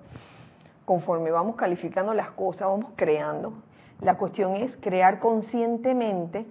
conforme 0.86 1.32
vamos 1.32 1.56
calificando 1.56 2.14
las 2.14 2.30
cosas, 2.30 2.68
vamos 2.68 2.92
creando. 2.96 3.54
La 4.02 4.20
cuestión 4.20 4.56
es 4.56 4.78
crear 4.78 5.20
conscientemente, 5.20 6.46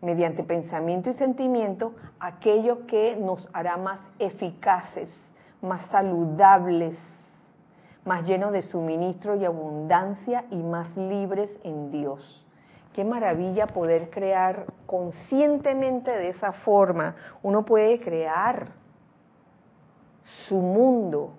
mediante 0.00 0.42
pensamiento 0.42 1.10
y 1.10 1.14
sentimiento, 1.14 1.92
aquello 2.18 2.86
que 2.86 3.14
nos 3.14 3.46
hará 3.52 3.76
más 3.76 4.00
eficaces, 4.18 5.10
más 5.60 5.84
saludables, 5.90 6.96
más 8.06 8.24
llenos 8.24 8.52
de 8.52 8.62
suministro 8.62 9.34
y 9.36 9.44
abundancia 9.44 10.46
y 10.50 10.62
más 10.62 10.96
libres 10.96 11.50
en 11.62 11.90
Dios. 11.90 12.45
Qué 12.96 13.04
maravilla 13.04 13.66
poder 13.66 14.08
crear 14.08 14.64
conscientemente 14.86 16.10
de 16.10 16.30
esa 16.30 16.52
forma. 16.52 17.14
Uno 17.42 17.62
puede 17.62 18.00
crear 18.00 18.68
su 20.48 20.56
mundo 20.56 21.34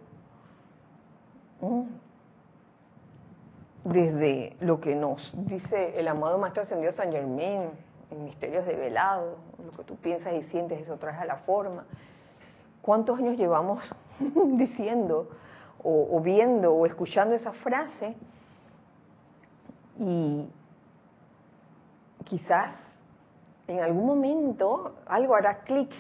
desde 3.84 4.56
lo 4.60 4.80
que 4.80 4.94
nos 4.94 5.34
dice 5.48 6.00
el 6.00 6.08
amado 6.08 6.38
Maestro 6.38 6.62
Ascendido 6.62 6.92
San 6.92 7.12
Germain 7.12 7.72
en 8.12 8.24
Misterios 8.24 8.64
de 8.68 8.76
Velado, 8.76 9.38
lo 9.66 9.72
que 9.72 9.84
tú 9.84 9.96
piensas 9.96 10.36
y 10.36 10.44
sientes, 10.52 10.80
eso 10.80 10.98
trae 10.98 11.18
a 11.18 11.26
la 11.26 11.38
forma. 11.38 11.86
¿Cuántos 12.84 13.18
años 13.18 13.36
llevamos 13.36 13.82
diciendo 14.58 15.28
o, 15.82 16.18
o 16.18 16.22
viendo 16.22 16.72
o 16.76 16.86
escuchando 16.86 17.34
esa 17.34 17.52
frase? 17.54 18.16
Y 19.98 20.48
quizás 22.28 22.74
en 23.68 23.80
algún 23.80 24.06
momento 24.06 24.96
algo 25.08 25.36
hará 25.36 25.60
clic 25.60 25.92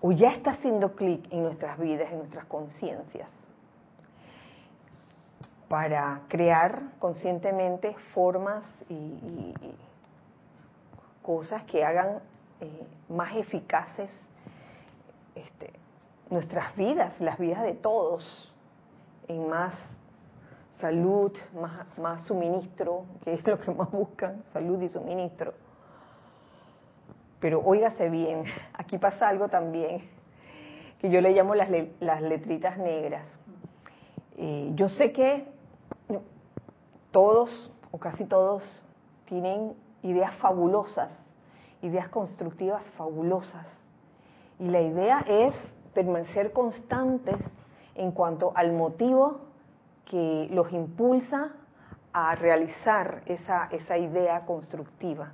o 0.00 0.12
ya 0.12 0.30
está 0.30 0.52
haciendo 0.52 0.94
clic 0.94 1.26
en 1.32 1.42
nuestras 1.42 1.78
vidas, 1.78 2.12
en 2.12 2.18
nuestras 2.18 2.44
conciencias, 2.44 3.28
para 5.68 6.22
crear 6.28 6.82
conscientemente 6.98 7.94
formas 8.14 8.64
y, 8.88 9.54
cosas 11.22 11.62
que 11.64 11.84
hagan 11.84 12.20
eh, 12.60 12.86
más 13.10 13.36
eficaces 13.36 14.08
este, 15.34 15.74
nuestras 16.30 16.74
vidas, 16.74 17.12
las 17.20 17.38
vidas 17.38 17.62
de 17.62 17.74
todos, 17.74 18.50
en 19.28 19.46
más 19.46 19.74
salud, 20.80 21.32
más, 21.60 21.98
más 21.98 22.24
suministro, 22.24 23.04
que 23.24 23.34
es 23.34 23.46
lo 23.46 23.58
que 23.58 23.70
más 23.72 23.90
buscan, 23.90 24.44
salud 24.52 24.80
y 24.82 24.88
suministro. 24.88 25.54
Pero 27.40 27.60
óigase 27.60 28.08
bien, 28.08 28.44
aquí 28.74 28.98
pasa 28.98 29.28
algo 29.28 29.48
también, 29.48 30.08
que 31.00 31.10
yo 31.10 31.20
le 31.20 31.32
llamo 31.32 31.54
las, 31.54 31.68
las 32.00 32.22
letritas 32.22 32.78
negras. 32.78 33.24
Eh, 34.36 34.70
yo 34.74 34.88
sé 34.88 35.12
que 35.12 35.46
todos 37.10 37.72
o 37.90 37.98
casi 37.98 38.24
todos 38.24 38.62
tienen 39.24 39.74
ideas 40.02 40.34
fabulosas, 40.36 41.10
ideas 41.82 42.08
constructivas 42.08 42.84
fabulosas. 42.96 43.66
Y 44.58 44.68
la 44.68 44.80
idea 44.80 45.24
es 45.26 45.54
permanecer 45.94 46.52
constantes 46.52 47.36
en 47.94 48.12
cuanto 48.12 48.52
al 48.54 48.72
motivo 48.72 49.47
que 50.08 50.48
los 50.52 50.72
impulsa 50.72 51.52
a 52.12 52.34
realizar 52.34 53.22
esa, 53.26 53.68
esa 53.70 53.98
idea 53.98 54.44
constructiva. 54.46 55.32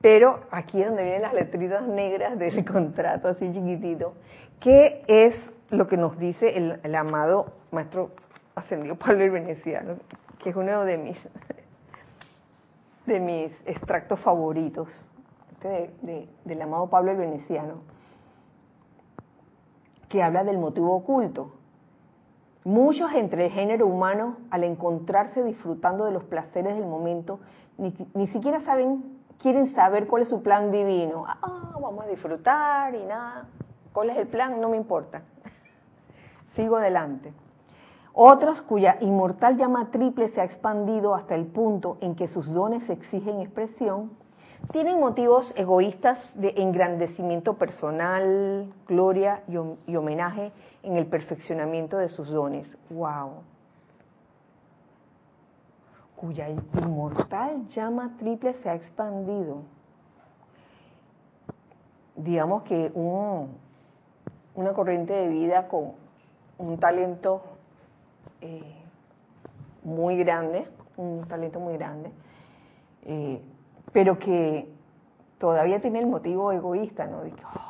Pero 0.00 0.40
aquí 0.50 0.80
es 0.80 0.88
donde 0.88 1.02
vienen 1.02 1.22
las 1.22 1.34
letritas 1.34 1.86
negras 1.86 2.38
del 2.38 2.64
contrato, 2.72 3.28
así 3.28 3.52
chiquitito. 3.52 4.14
¿Qué 4.60 5.04
es 5.06 5.34
lo 5.70 5.88
que 5.88 5.96
nos 5.96 6.18
dice 6.18 6.56
el, 6.56 6.94
amado 6.94 7.52
maestro 7.70 8.10
ascendido 8.54 8.96
Pablo 8.96 9.24
el 9.24 9.30
Veneciano? 9.30 9.96
Que 10.42 10.50
es 10.50 10.56
uno 10.56 10.84
de 10.84 10.96
mis, 10.96 11.28
de 13.06 13.20
mis 13.20 13.52
extractos 13.66 14.18
favoritos, 14.20 14.88
este 15.52 15.90
del 16.44 16.62
amado 16.62 16.88
Pablo 16.88 17.10
el 17.10 17.18
Veneciano, 17.18 17.82
que 20.08 20.22
habla 20.22 20.44
del 20.44 20.58
motivo 20.58 20.96
oculto. 20.96 21.59
Muchos 22.64 23.10
entre 23.14 23.46
el 23.46 23.52
género 23.52 23.86
humano, 23.86 24.36
al 24.50 24.64
encontrarse 24.64 25.42
disfrutando 25.42 26.04
de 26.04 26.12
los 26.12 26.24
placeres 26.24 26.74
del 26.76 26.86
momento, 26.86 27.40
ni, 27.78 28.26
siquiera 28.26 28.60
saben, 28.60 29.18
quieren 29.38 29.72
saber 29.74 30.06
cuál 30.06 30.22
es 30.22 30.28
su 30.28 30.42
plan 30.42 30.70
divino. 30.70 31.24
Ah, 31.26 31.78
vamos 31.80 32.04
a 32.04 32.08
disfrutar 32.08 32.94
y 32.94 33.02
nada. 33.04 33.46
¿Cuál 33.94 34.10
es 34.10 34.18
el 34.18 34.26
plan? 34.26 34.60
No 34.60 34.68
me 34.68 34.76
importa. 34.76 35.22
Sigo 36.54 36.76
adelante. 36.76 37.32
Otros 38.12 38.60
cuya 38.62 38.98
inmortal 39.00 39.56
llama 39.56 39.90
triple 39.90 40.28
se 40.28 40.42
ha 40.42 40.44
expandido 40.44 41.14
hasta 41.14 41.34
el 41.34 41.46
punto 41.46 41.96
en 42.02 42.14
que 42.14 42.28
sus 42.28 42.46
dones 42.52 42.88
exigen 42.90 43.40
expresión, 43.40 44.10
tienen 44.72 45.00
motivos 45.00 45.52
egoístas 45.56 46.18
de 46.34 46.52
engrandecimiento 46.56 47.54
personal, 47.54 48.72
gloria 48.86 49.42
y, 49.48 49.96
homenaje 49.96 50.52
en 50.82 50.96
el 50.96 51.06
perfeccionamiento 51.06 51.98
de 51.98 52.08
sus 52.08 52.28
dones. 52.28 52.66
¡Wow! 52.90 53.42
Cuya 56.16 56.48
inmortal 56.48 57.68
llama 57.68 58.14
triple 58.18 58.54
se 58.62 58.68
ha 58.68 58.74
expandido. 58.74 59.62
Digamos 62.16 62.64
que 62.64 62.92
una 64.54 64.72
corriente 64.74 65.12
de 65.14 65.28
vida 65.28 65.68
con 65.68 65.92
un 66.58 66.78
talento 66.78 67.42
eh, 68.42 68.74
muy 69.82 70.16
grande, 70.18 70.68
un 70.96 71.26
talento 71.26 71.60
muy 71.60 71.74
grande, 71.78 72.10
eh, 73.04 73.40
pero 73.92 74.18
que 74.18 74.68
todavía 75.38 75.80
tiene 75.80 76.00
el 76.00 76.06
motivo 76.06 76.52
egoísta, 76.52 77.06
¿no? 77.06 77.20
Oh, 77.20 77.69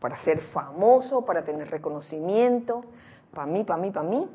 para 0.00 0.16
ser 0.18 0.40
famoso, 0.40 1.24
para 1.24 1.44
tener 1.44 1.70
reconocimiento, 1.70 2.84
para 3.32 3.46
mí, 3.46 3.64
para 3.64 3.80
mí, 3.80 3.90
para 3.90 4.08
mí. 4.08 4.28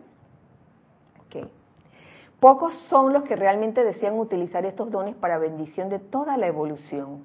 Pocos 2.39 2.74
son 2.89 3.14
los 3.14 3.24
que 3.24 3.36
realmente 3.36 3.84
desean 3.84 4.18
utilizar 4.18 4.66
estos 4.66 4.89
dones 4.89 5.16
para 5.16 5.38
bendición 5.38 5.89
de 5.89 5.99
toda 5.99 6.38
la 6.38 6.47
evolución. 6.47 7.24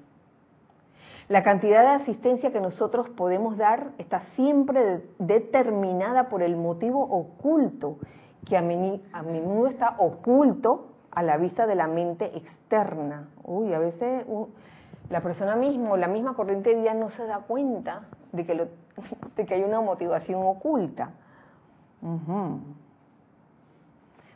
La 1.27 1.41
cantidad 1.41 1.81
de 1.81 2.03
asistencia 2.03 2.51
que 2.51 2.61
nosotros 2.61 3.09
podemos 3.09 3.57
dar 3.57 3.87
está 3.97 4.21
siempre 4.35 5.01
determinada 5.17 6.29
por 6.29 6.43
el 6.43 6.55
motivo 6.55 7.01
oculto, 7.01 7.97
que 8.45 8.55
a 8.57 8.61
menudo 8.61 9.67
está 9.67 9.95
oculto 9.97 10.89
a 11.09 11.23
la 11.23 11.37
vista 11.37 11.65
de 11.65 11.73
la 11.73 11.87
mente 11.87 12.37
externa. 12.37 13.27
Uy, 13.43 13.73
a 13.73 13.79
veces 13.79 14.23
la 15.09 15.21
persona 15.21 15.55
misma 15.55 15.95
la 15.97 16.07
misma 16.07 16.33
corriente 16.33 16.69
de 16.69 16.81
vida 16.81 16.93
no 16.93 17.09
se 17.09 17.25
da 17.25 17.39
cuenta 17.39 18.07
de 18.31 18.45
que, 18.45 18.55
lo, 18.55 18.67
de 19.35 19.45
que 19.45 19.53
hay 19.53 19.63
una 19.63 19.81
motivación 19.81 20.41
oculta. 20.43 21.11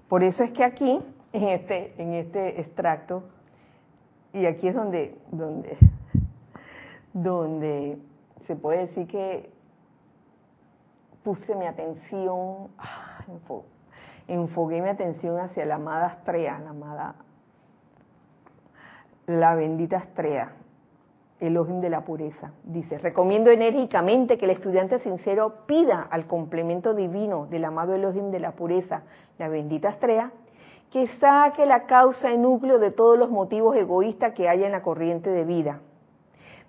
Por 0.08 0.24
eso 0.24 0.44
es 0.44 0.52
que 0.52 0.64
aquí, 0.64 1.00
en 1.32 1.44
este, 1.48 2.02
en 2.02 2.14
este 2.14 2.60
extracto, 2.60 3.24
y 4.34 4.46
aquí 4.46 4.68
es 4.68 4.76
donde, 4.76 5.18
donde, 5.32 5.78
donde 7.14 7.98
se 8.48 8.56
puede 8.56 8.88
decir 8.88 9.08
que 9.08 9.52
puse 11.24 11.56
mi 11.56 11.66
atención, 11.66 12.70
ah, 12.78 13.24
enfoqué 14.28 14.82
mi 14.82 14.90
atención 14.90 15.40
hacia 15.40 15.66
la 15.66 15.76
amada 15.76 16.08
Astrea, 16.08 16.60
la 16.60 16.70
amada, 16.72 17.16
la 19.28 19.56
bendita 19.56 19.98
Astrea, 19.98 20.54
Elohim 21.42 21.82
de 21.82 21.90
la 21.90 22.06
pureza. 22.06 22.52
Dice, 22.64 23.00
recomiendo 23.00 23.50
enérgicamente 23.50 24.38
que 24.38 24.46
el 24.46 24.52
estudiante 24.52 25.00
sincero 25.00 25.66
pida 25.66 26.08
al 26.10 26.28
complemento 26.28 26.94
divino 26.94 27.48
del 27.48 27.66
amado 27.66 27.96
Elohim 27.96 28.32
de 28.32 28.40
la 28.40 28.52
pureza, 28.52 29.02
la 29.40 29.50
bendita 29.50 29.90
Astrea, 29.90 30.32
que 30.92 31.08
saque 31.20 31.66
la 31.66 31.88
causa 31.88 32.32
y 32.32 32.38
núcleo 32.38 32.78
de 32.78 32.92
todos 32.92 33.18
los 33.18 33.32
motivos 33.32 33.76
egoístas 33.76 34.34
que 34.34 34.48
haya 34.48 34.68
en 34.68 34.72
la 34.72 34.84
corriente 34.84 35.30
de 35.32 35.44
vida, 35.44 35.80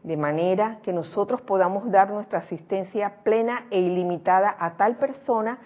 de 0.02 0.16
manera 0.16 0.78
que 0.82 0.92
nosotros 0.92 1.42
podamos 1.42 1.90
dar 1.90 2.10
nuestra 2.10 2.38
asistencia 2.38 3.16
plena 3.24 3.66
e 3.70 3.78
ilimitada 3.78 4.56
a 4.58 4.76
tal 4.76 4.96
persona 4.96 5.58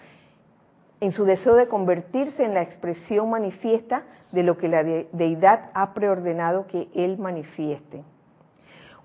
en 0.99 1.11
su 1.11 1.23
deseo 1.25 1.55
de 1.55 1.67
convertirse 1.67 2.43
en 2.43 2.53
la 2.53 2.61
expresión 2.61 3.29
manifiesta 3.29 4.03
de 4.31 4.43
lo 4.43 4.57
que 4.57 4.67
la 4.67 4.83
deidad 4.83 5.69
ha 5.73 5.93
preordenado 5.93 6.67
que 6.67 6.89
él 6.93 7.17
manifieste. 7.19 8.03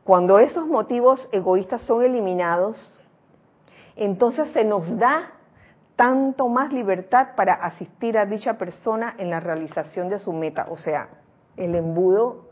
Cuando 0.04 0.38
esos 0.38 0.66
motivos 0.66 1.28
egoístas 1.30 1.82
son 1.82 2.04
eliminados, 2.04 2.76
entonces 3.94 4.48
se 4.52 4.64
nos 4.64 4.98
da 4.98 5.32
tanto 5.96 6.48
más 6.48 6.72
libertad 6.72 7.28
para 7.36 7.54
asistir 7.54 8.18
a 8.18 8.26
dicha 8.26 8.54
persona 8.54 9.14
en 9.18 9.30
la 9.30 9.40
realización 9.40 10.08
de 10.08 10.18
su 10.18 10.32
meta. 10.32 10.66
O 10.70 10.76
sea, 10.76 11.08
el 11.56 11.74
embudo 11.74 12.48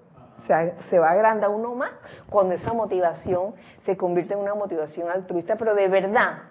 se, 0.90 0.98
va 0.98 1.10
agranda 1.10 1.48
uno 1.48 1.74
más 1.74 1.90
cuando 2.28 2.54
esa 2.54 2.72
motivación 2.72 3.54
se 3.84 3.96
convierte 3.96 4.34
en 4.34 4.40
una 4.40 4.54
motivación 4.54 5.10
altruista, 5.10 5.56
pero 5.56 5.74
de 5.74 5.88
verdad, 5.88 6.42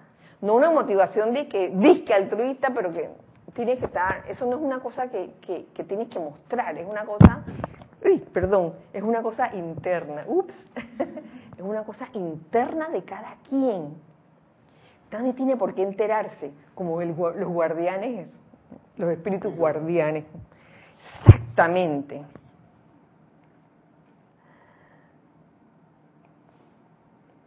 no 0.42 0.56
una 0.56 0.72
motivación 0.72 1.34
de 1.34 1.48
que 1.48 1.70
disque 1.70 2.14
altruista, 2.14 2.72
pero 2.74 2.94
que 2.94 3.10
tiene 3.54 3.78
que 3.78 3.86
estar, 3.86 4.24
eso 4.28 4.46
no 4.46 4.58
es 4.58 4.62
una 4.62 4.80
cosa 4.80 5.10
que, 5.10 5.34
que, 5.42 5.68
que 5.74 5.84
tienes 5.84 6.10
que 6.10 6.20
mostrar, 6.20 6.78
es 6.78 6.88
una 6.88 7.06
cosa, 7.06 7.44
uy, 8.04 8.20
perdón, 8.34 8.74
es 8.94 9.04
una 9.04 9.22
cosa 9.22 9.54
interna, 9.56 10.24
ups, 10.28 10.54
es 11.58 11.62
una 11.62 11.84
cosa 11.84 12.08
interna 12.14 12.90
de 12.90 13.04
cada 13.04 13.36
quien 13.50 13.96
Nadie 15.12 15.34
tiene 15.34 15.58
por 15.58 15.74
qué 15.74 15.82
enterarse, 15.82 16.52
como 16.76 17.02
los 17.02 17.48
guardianes, 17.48 18.28
los 18.98 19.10
espíritus 19.12 19.56
guardianes. 19.56 20.26
Exactamente. 21.26 22.24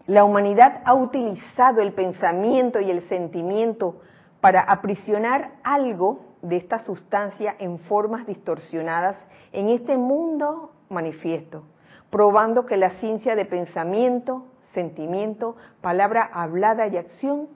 La 0.06 0.24
humanidad 0.24 0.82
ha 0.84 0.94
utilizado 0.94 1.80
el 1.80 1.92
pensamiento 1.92 2.80
y 2.80 2.90
el 2.90 3.08
sentimiento 3.08 4.02
para 4.40 4.60
aprisionar 4.62 5.52
algo 5.62 6.31
de 6.42 6.56
esta 6.56 6.80
sustancia 6.80 7.54
en 7.58 7.78
formas 7.78 8.26
distorsionadas 8.26 9.16
en 9.52 9.68
este 9.68 9.96
mundo 9.96 10.72
manifiesto, 10.88 11.64
probando 12.10 12.66
que 12.66 12.76
la 12.76 12.90
ciencia 13.00 13.36
de 13.36 13.44
pensamiento, 13.44 14.44
sentimiento, 14.74 15.56
palabra 15.80 16.28
hablada 16.32 16.86
y 16.88 16.96
acción 16.96 17.48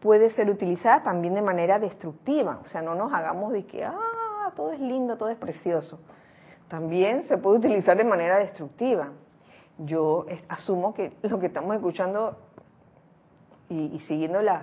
puede 0.00 0.30
ser 0.30 0.50
utilizada 0.50 1.02
también 1.02 1.34
de 1.34 1.42
manera 1.42 1.78
destructiva. 1.78 2.60
O 2.64 2.68
sea, 2.68 2.82
no 2.82 2.94
nos 2.94 3.12
hagamos 3.12 3.52
de 3.52 3.64
que, 3.64 3.84
ah, 3.84 4.52
todo 4.54 4.72
es 4.72 4.80
lindo, 4.80 5.16
todo 5.16 5.30
es 5.30 5.38
precioso. 5.38 5.98
También 6.68 7.26
se 7.28 7.38
puede 7.38 7.58
utilizar 7.58 7.96
de 7.96 8.04
manera 8.04 8.38
destructiva. 8.38 9.08
Yo 9.78 10.26
asumo 10.48 10.92
que 10.94 11.12
lo 11.22 11.38
que 11.38 11.46
estamos 11.46 11.74
escuchando 11.74 12.36
y, 13.68 13.98
siguiendo 14.00 14.42
las, 14.42 14.62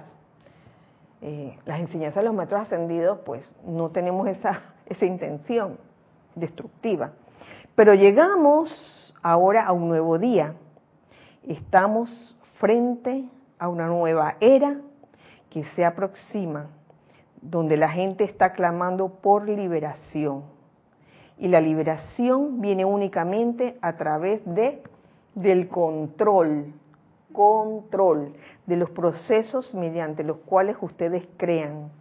eh, 1.21 1.57
las 1.65 1.79
enseñanzas 1.79 2.23
de 2.23 2.27
los 2.27 2.33
maestros 2.35 2.61
ascendidos, 2.61 3.19
pues 3.25 3.49
no 3.65 3.89
tenemos 3.89 4.27
esa, 4.89 5.05
intención 5.05 5.77
destructiva. 6.35 7.11
Pero 7.75 7.93
llegamos 7.93 9.13
ahora 9.21 9.65
a 9.65 9.71
un 9.71 9.87
nuevo 9.87 10.17
día 10.17 10.55
Estamos 11.47 12.35
frente 12.59 13.27
a 13.57 13.67
una 13.67 13.87
nueva 13.87 14.35
era 14.39 14.79
que 15.49 15.63
se 15.75 15.83
aproxima, 15.83 16.67
donde 17.41 17.77
la 17.77 17.89
gente 17.89 18.23
está 18.23 18.53
clamando 18.53 19.09
por 19.09 19.49
liberación. 19.49 20.43
Y 21.39 21.47
la 21.47 21.59
liberación 21.59 22.61
viene 22.61 22.85
únicamente 22.85 23.75
a 23.81 23.93
través 23.97 24.41
de 24.45 24.83
del 25.33 25.67
control, 25.67 26.73
control 27.33 28.33
de 28.65 28.75
los 28.75 28.89
procesos 28.89 29.73
mediante 29.73 30.23
los 30.23 30.37
cuales 30.37 30.77
ustedes 30.81 31.27
crean, 31.37 31.91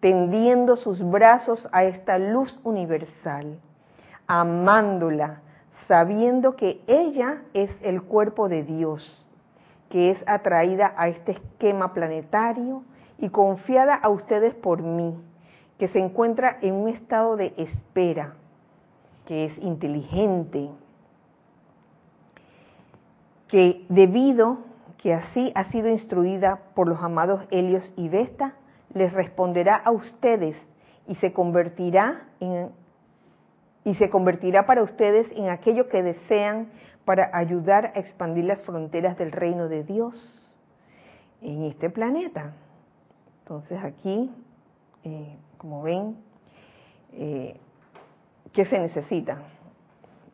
tendiendo 0.00 0.76
sus 0.76 1.02
brazos 1.02 1.68
a 1.72 1.84
esta 1.84 2.18
luz 2.18 2.58
universal, 2.64 3.58
amándola, 4.26 5.40
sabiendo 5.86 6.56
que 6.56 6.80
ella 6.86 7.42
es 7.54 7.70
el 7.82 8.02
cuerpo 8.02 8.48
de 8.48 8.62
Dios, 8.62 9.26
que 9.90 10.10
es 10.10 10.18
atraída 10.26 10.94
a 10.96 11.08
este 11.08 11.32
esquema 11.32 11.92
planetario 11.92 12.82
y 13.18 13.28
confiada 13.28 13.94
a 13.94 14.08
ustedes 14.08 14.54
por 14.54 14.82
mí, 14.82 15.14
que 15.78 15.88
se 15.88 15.98
encuentra 15.98 16.58
en 16.62 16.74
un 16.74 16.88
estado 16.88 17.36
de 17.36 17.54
espera, 17.56 18.34
que 19.26 19.46
es 19.46 19.58
inteligente, 19.58 20.70
que 23.48 23.84
debido 23.88 24.58
que 25.02 25.12
así 25.12 25.52
ha 25.54 25.64
sido 25.64 25.88
instruida 25.88 26.60
por 26.74 26.88
los 26.88 27.02
amados 27.02 27.44
Helios 27.50 27.92
y 27.96 28.08
Vesta, 28.08 28.54
les 28.94 29.12
responderá 29.12 29.74
a 29.74 29.90
ustedes 29.90 30.56
y 31.08 31.16
se 31.16 31.32
convertirá 31.32 32.22
en 32.40 32.70
y 33.84 33.94
se 33.96 34.10
convertirá 34.10 34.64
para 34.66 34.82
ustedes 34.82 35.26
en 35.32 35.48
aquello 35.48 35.88
que 35.88 36.02
desean 36.02 36.68
para 37.04 37.36
ayudar 37.36 37.86
a 37.94 37.98
expandir 37.98 38.44
las 38.44 38.62
fronteras 38.62 39.18
del 39.18 39.32
reino 39.32 39.68
de 39.68 39.82
Dios 39.82 40.40
en 41.40 41.64
este 41.64 41.90
planeta. 41.90 42.52
Entonces 43.40 43.82
aquí, 43.82 44.30
eh, 45.02 45.36
como 45.58 45.82
ven, 45.82 46.16
eh, 47.12 47.58
¿qué 48.52 48.64
se 48.66 48.78
necesita? 48.78 49.38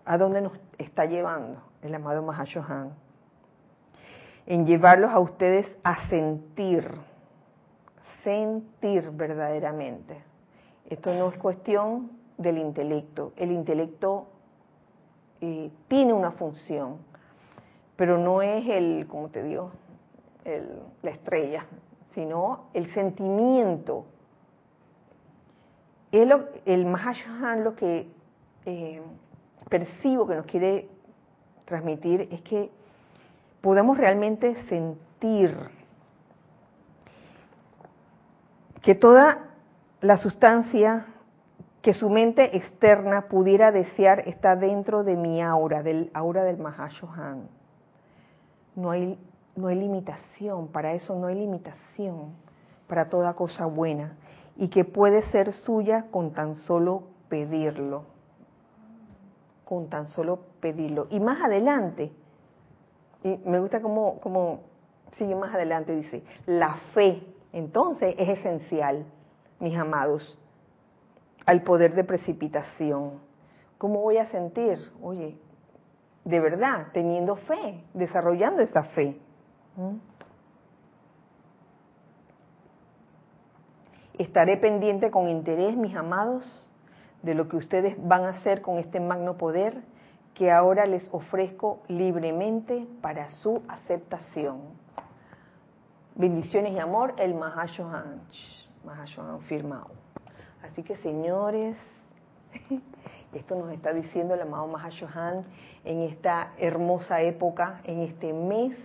¿A 0.05 0.19
dónde 0.19 0.43
nos 0.43 0.53
está 0.77 1.07
llevando 1.07 1.63
el 1.81 1.95
amado 1.95 2.23
Mahashohan? 2.23 3.08
En 4.51 4.65
llevarlos 4.67 5.11
a 5.13 5.19
ustedes 5.21 5.67
a 5.85 6.09
sentir, 6.09 6.91
sentir 8.25 9.11
verdaderamente. 9.11 10.23
Esto 10.89 11.13
no 11.13 11.29
es 11.29 11.37
cuestión 11.37 12.11
del 12.39 12.57
intelecto. 12.57 13.35
El 13.37 13.53
intelecto 13.53 14.29
eh, 15.43 15.71
tiene 15.89 16.15
una 16.15 16.31
función, 16.31 16.97
pero 17.97 18.17
no 18.17 18.41
es 18.41 18.67
el, 18.67 19.07
como 19.07 19.29
te 19.29 19.43
digo, 19.43 19.71
la 21.03 21.11
estrella, 21.11 21.67
sino 22.15 22.71
el 22.73 22.91
sentimiento. 22.95 24.07
El, 26.11 26.33
el 26.65 26.87
Mahashohan 26.87 27.65
lo 27.65 27.77
que 27.77 28.09
eh, 28.65 29.03
percibo 29.69 30.27
que 30.27 30.37
nos 30.37 30.47
quiere 30.47 30.89
transmitir 31.67 32.31
es 32.33 32.41
que 32.41 32.78
podemos 33.69 33.99
realmente 33.99 34.57
sentir 34.71 35.55
que 38.81 38.95
toda 38.95 39.51
la 40.01 40.17
sustancia 40.17 41.05
que 41.83 41.93
su 41.93 42.09
mente 42.09 42.57
externa 42.57 43.29
pudiera 43.29 43.71
desear 43.71 44.27
está 44.27 44.57
dentro 44.57 45.05
de 45.05 45.17
mi 45.17 45.43
aura, 45.43 45.83
del 45.83 46.11
aura 46.15 46.45
del 46.45 46.57
Mahashohan. 46.57 47.47
No 48.75 48.91
hay, 48.91 49.19
no 49.55 49.67
hay 49.67 49.77
limitación, 49.77 50.69
para 50.69 50.95
eso 50.95 51.15
no 51.15 51.27
hay 51.27 51.35
limitación, 51.35 52.33
para 52.87 53.11
toda 53.11 53.35
cosa 53.35 53.67
buena, 53.67 54.17
y 54.57 54.69
que 54.69 54.87
puede 54.87 55.31
ser 55.31 55.53
suya 55.53 56.07
con 56.11 56.33
tan 56.33 56.57
solo 56.63 57.03
pedirlo, 57.29 58.05
con 59.67 59.91
tan 59.91 60.09
solo 60.09 60.39
pedirlo. 60.63 61.07
Y 61.11 61.21
más 61.21 61.43
adelante, 61.43 62.11
y 63.23 63.37
me 63.45 63.59
gusta 63.59 63.81
cómo, 63.81 64.21
cómo 64.21 64.61
sigue 65.17 65.35
más 65.35 65.55
adelante, 65.55 65.95
dice, 65.95 66.23
la 66.47 66.75
fe, 66.95 67.23
entonces 67.53 68.15
es 68.19 68.39
esencial, 68.39 69.05
mis 69.59 69.77
amados 69.77 70.39
al 71.49 71.63
poder 71.63 71.95
de 71.95 72.05
precipitación. 72.05 73.21
¿Cómo 73.79 74.03
voy 74.03 74.19
a 74.19 74.27
sentir? 74.27 74.79
Oye, 75.01 75.39
de 76.25 76.41
verdad, 76.41 76.89
teniendo 76.93 77.37
fe, 77.37 77.83
desarrollando 77.95 78.61
esa 78.61 78.83
fe. 78.83 79.19
¿Mm? 79.77 79.97
Estaré 84.19 84.59
pendiente 84.59 85.11
con 85.11 85.27
interés, 85.27 85.75
mis 85.75 85.97
amados, 85.97 86.45
de 87.23 87.35
lo 87.35 87.49
que 87.49 87.57
ustedes 87.57 87.97
van 88.07 88.25
a 88.25 88.31
hacer 88.31 88.61
con 88.61 88.77
este 88.77 89.01
magno 89.01 89.39
poder 89.39 89.81
que 90.39 90.53
ahora 90.53 90.87
les 90.87 91.13
ofrezco 91.13 91.83
libremente 91.89 92.87
para 93.03 93.29
su 93.43 93.61
aceptación. 93.67 94.61
bendiciones 96.15 96.73
y 96.73 96.79
amor, 96.79 97.15
el 97.19 97.35
Mahashohan. 97.35 98.21
Mahashohan 98.85 99.41
firmado. 99.43 99.91
Así 100.63 100.85
que 100.85 100.95
señores, 100.97 101.77
esto 103.33 103.57
nos 103.57 103.73
está 103.73 103.93
diciendo 103.93 104.35
el 104.35 104.43
amado 104.43 104.69
Mahashohan 104.69 105.45
en 105.85 106.03
esta 106.03 106.53
hermosa 106.57 107.21
época, 107.21 107.81
en 107.83 108.03
este 108.03 108.33
mes 108.33 108.77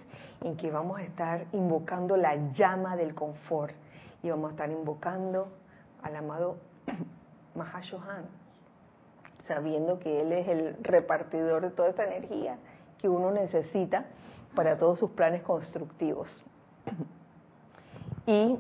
en 0.42 0.58
que 0.58 0.72
vamos 0.72 1.00
a 1.00 1.04
estar 1.04 1.46
invocando 1.52 2.18
la 2.18 2.36
llama 2.54 2.96
del 2.96 3.14
confort 3.14 3.76
y 4.24 4.30
vamos 4.32 4.50
a 4.50 4.52
estar 4.54 4.72
invocando 4.72 5.50
al 6.02 6.16
amado 6.16 6.58
Mahashohan, 7.56 8.26
sabiendo 9.48 10.00
que 10.00 10.22
Él 10.22 10.32
es 10.32 10.48
el 10.48 10.76
repartidor 10.82 11.62
de 11.62 11.70
toda 11.70 11.90
esa 11.90 12.04
energía 12.06 12.58
que 13.00 13.10
uno 13.10 13.32
necesita 13.32 14.06
para 14.56 14.78
todos 14.78 15.00
sus 15.00 15.12
planes 15.12 15.44
constructivos. 15.44 16.30
Y 18.26 18.58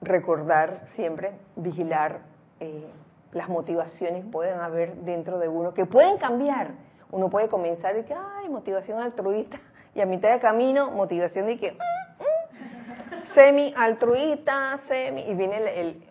recordar 0.00 0.88
siempre, 0.96 1.32
vigilar 1.54 2.22
eh, 2.58 2.90
las 3.32 3.48
motivaciones 3.48 4.24
que 4.24 4.30
pueden 4.30 4.58
haber 4.60 4.96
dentro 4.96 5.38
de 5.38 5.48
uno, 5.48 5.74
que 5.74 5.86
pueden 5.86 6.18
cambiar. 6.18 6.72
Uno 7.12 7.30
puede 7.30 7.48
comenzar 7.48 7.94
de 7.94 8.04
que, 8.04 8.14
ay, 8.14 8.48
motivación 8.48 9.00
altruista, 9.00 9.60
y 9.94 10.00
a 10.00 10.06
mitad 10.06 10.32
de 10.32 10.40
camino, 10.40 10.90
motivación 10.90 11.46
de 11.46 11.58
que, 11.58 11.72
mm, 11.72 11.74
mm, 11.74 13.34
semi 13.34 13.72
altruista, 13.76 14.80
semi, 14.88 15.22
y 15.22 15.34
viene 15.34 15.80
el, 15.80 16.02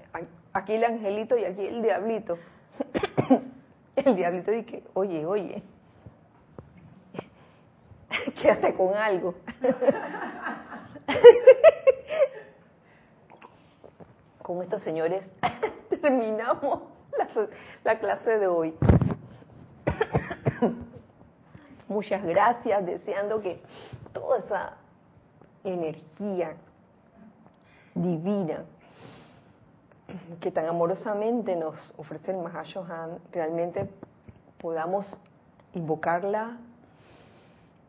aquí 0.53 0.73
el 0.73 0.83
angelito 0.83 1.37
y 1.37 1.45
aquí 1.45 1.65
el 1.65 1.81
diablito. 1.81 2.37
el 4.05 4.15
diablito 4.15 4.51
dice, 4.51 4.83
oye, 4.93 5.25
oye, 5.25 5.63
quédate 8.41 8.75
con 8.75 8.93
algo. 8.93 9.35
con 14.41 14.61
estos 14.61 14.83
señores 14.83 15.23
terminamos 16.01 16.81
la, 17.83 17.97
clase 17.97 18.37
de 18.37 18.47
hoy. 18.47 18.75
Muchas 21.87 22.23
gracias, 22.23 22.85
deseando 22.85 23.41
que 23.41 23.59
toda 24.13 24.37
esa 24.39 24.77
energía 25.63 26.55
divina 27.95 28.65
que 30.39 30.51
tan 30.51 30.65
amorosamente 30.65 31.55
nos 31.55 31.93
ofrece 31.97 32.31
el 32.31 32.37
Mahashohan, 32.37 33.19
realmente 33.31 33.89
podamos 34.59 35.19
invocarla, 35.73 36.57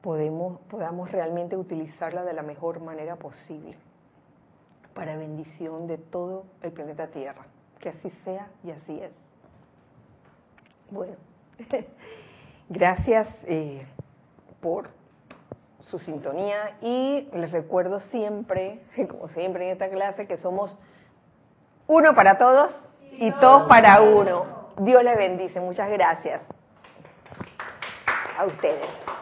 podemos, 0.02 0.60
podamos 0.70 1.10
realmente 1.10 1.56
utilizarla 1.56 2.24
de 2.24 2.32
la 2.32 2.42
mejor 2.42 2.80
manera 2.80 3.16
posible 3.16 3.76
para 4.94 5.16
bendición 5.16 5.86
de 5.86 5.98
todo 5.98 6.46
el 6.62 6.72
planeta 6.72 7.08
Tierra. 7.08 7.46
Que 7.80 7.90
así 7.90 8.10
sea 8.24 8.48
y 8.64 8.70
así 8.70 9.00
es. 9.00 9.12
Bueno, 10.90 11.16
gracias 12.68 13.28
eh, 13.44 13.86
por 14.60 14.88
su 15.82 15.98
sintonía 15.98 16.78
y 16.80 17.28
les 17.32 17.52
recuerdo 17.52 18.00
siempre, 18.00 18.80
como 19.08 19.28
siempre 19.28 19.66
en 19.66 19.72
esta 19.72 19.90
clase, 19.90 20.26
que 20.26 20.38
somos 20.38 20.76
uno 21.86 22.14
para 22.14 22.38
todos 22.38 22.72
y 23.12 23.30
todos 23.32 23.68
para 23.68 24.00
uno. 24.00 24.44
Dios 24.78 25.02
les 25.02 25.16
bendice. 25.16 25.60
Muchas 25.60 25.90
gracias. 25.90 26.42
A 28.38 28.44
ustedes. 28.44 29.15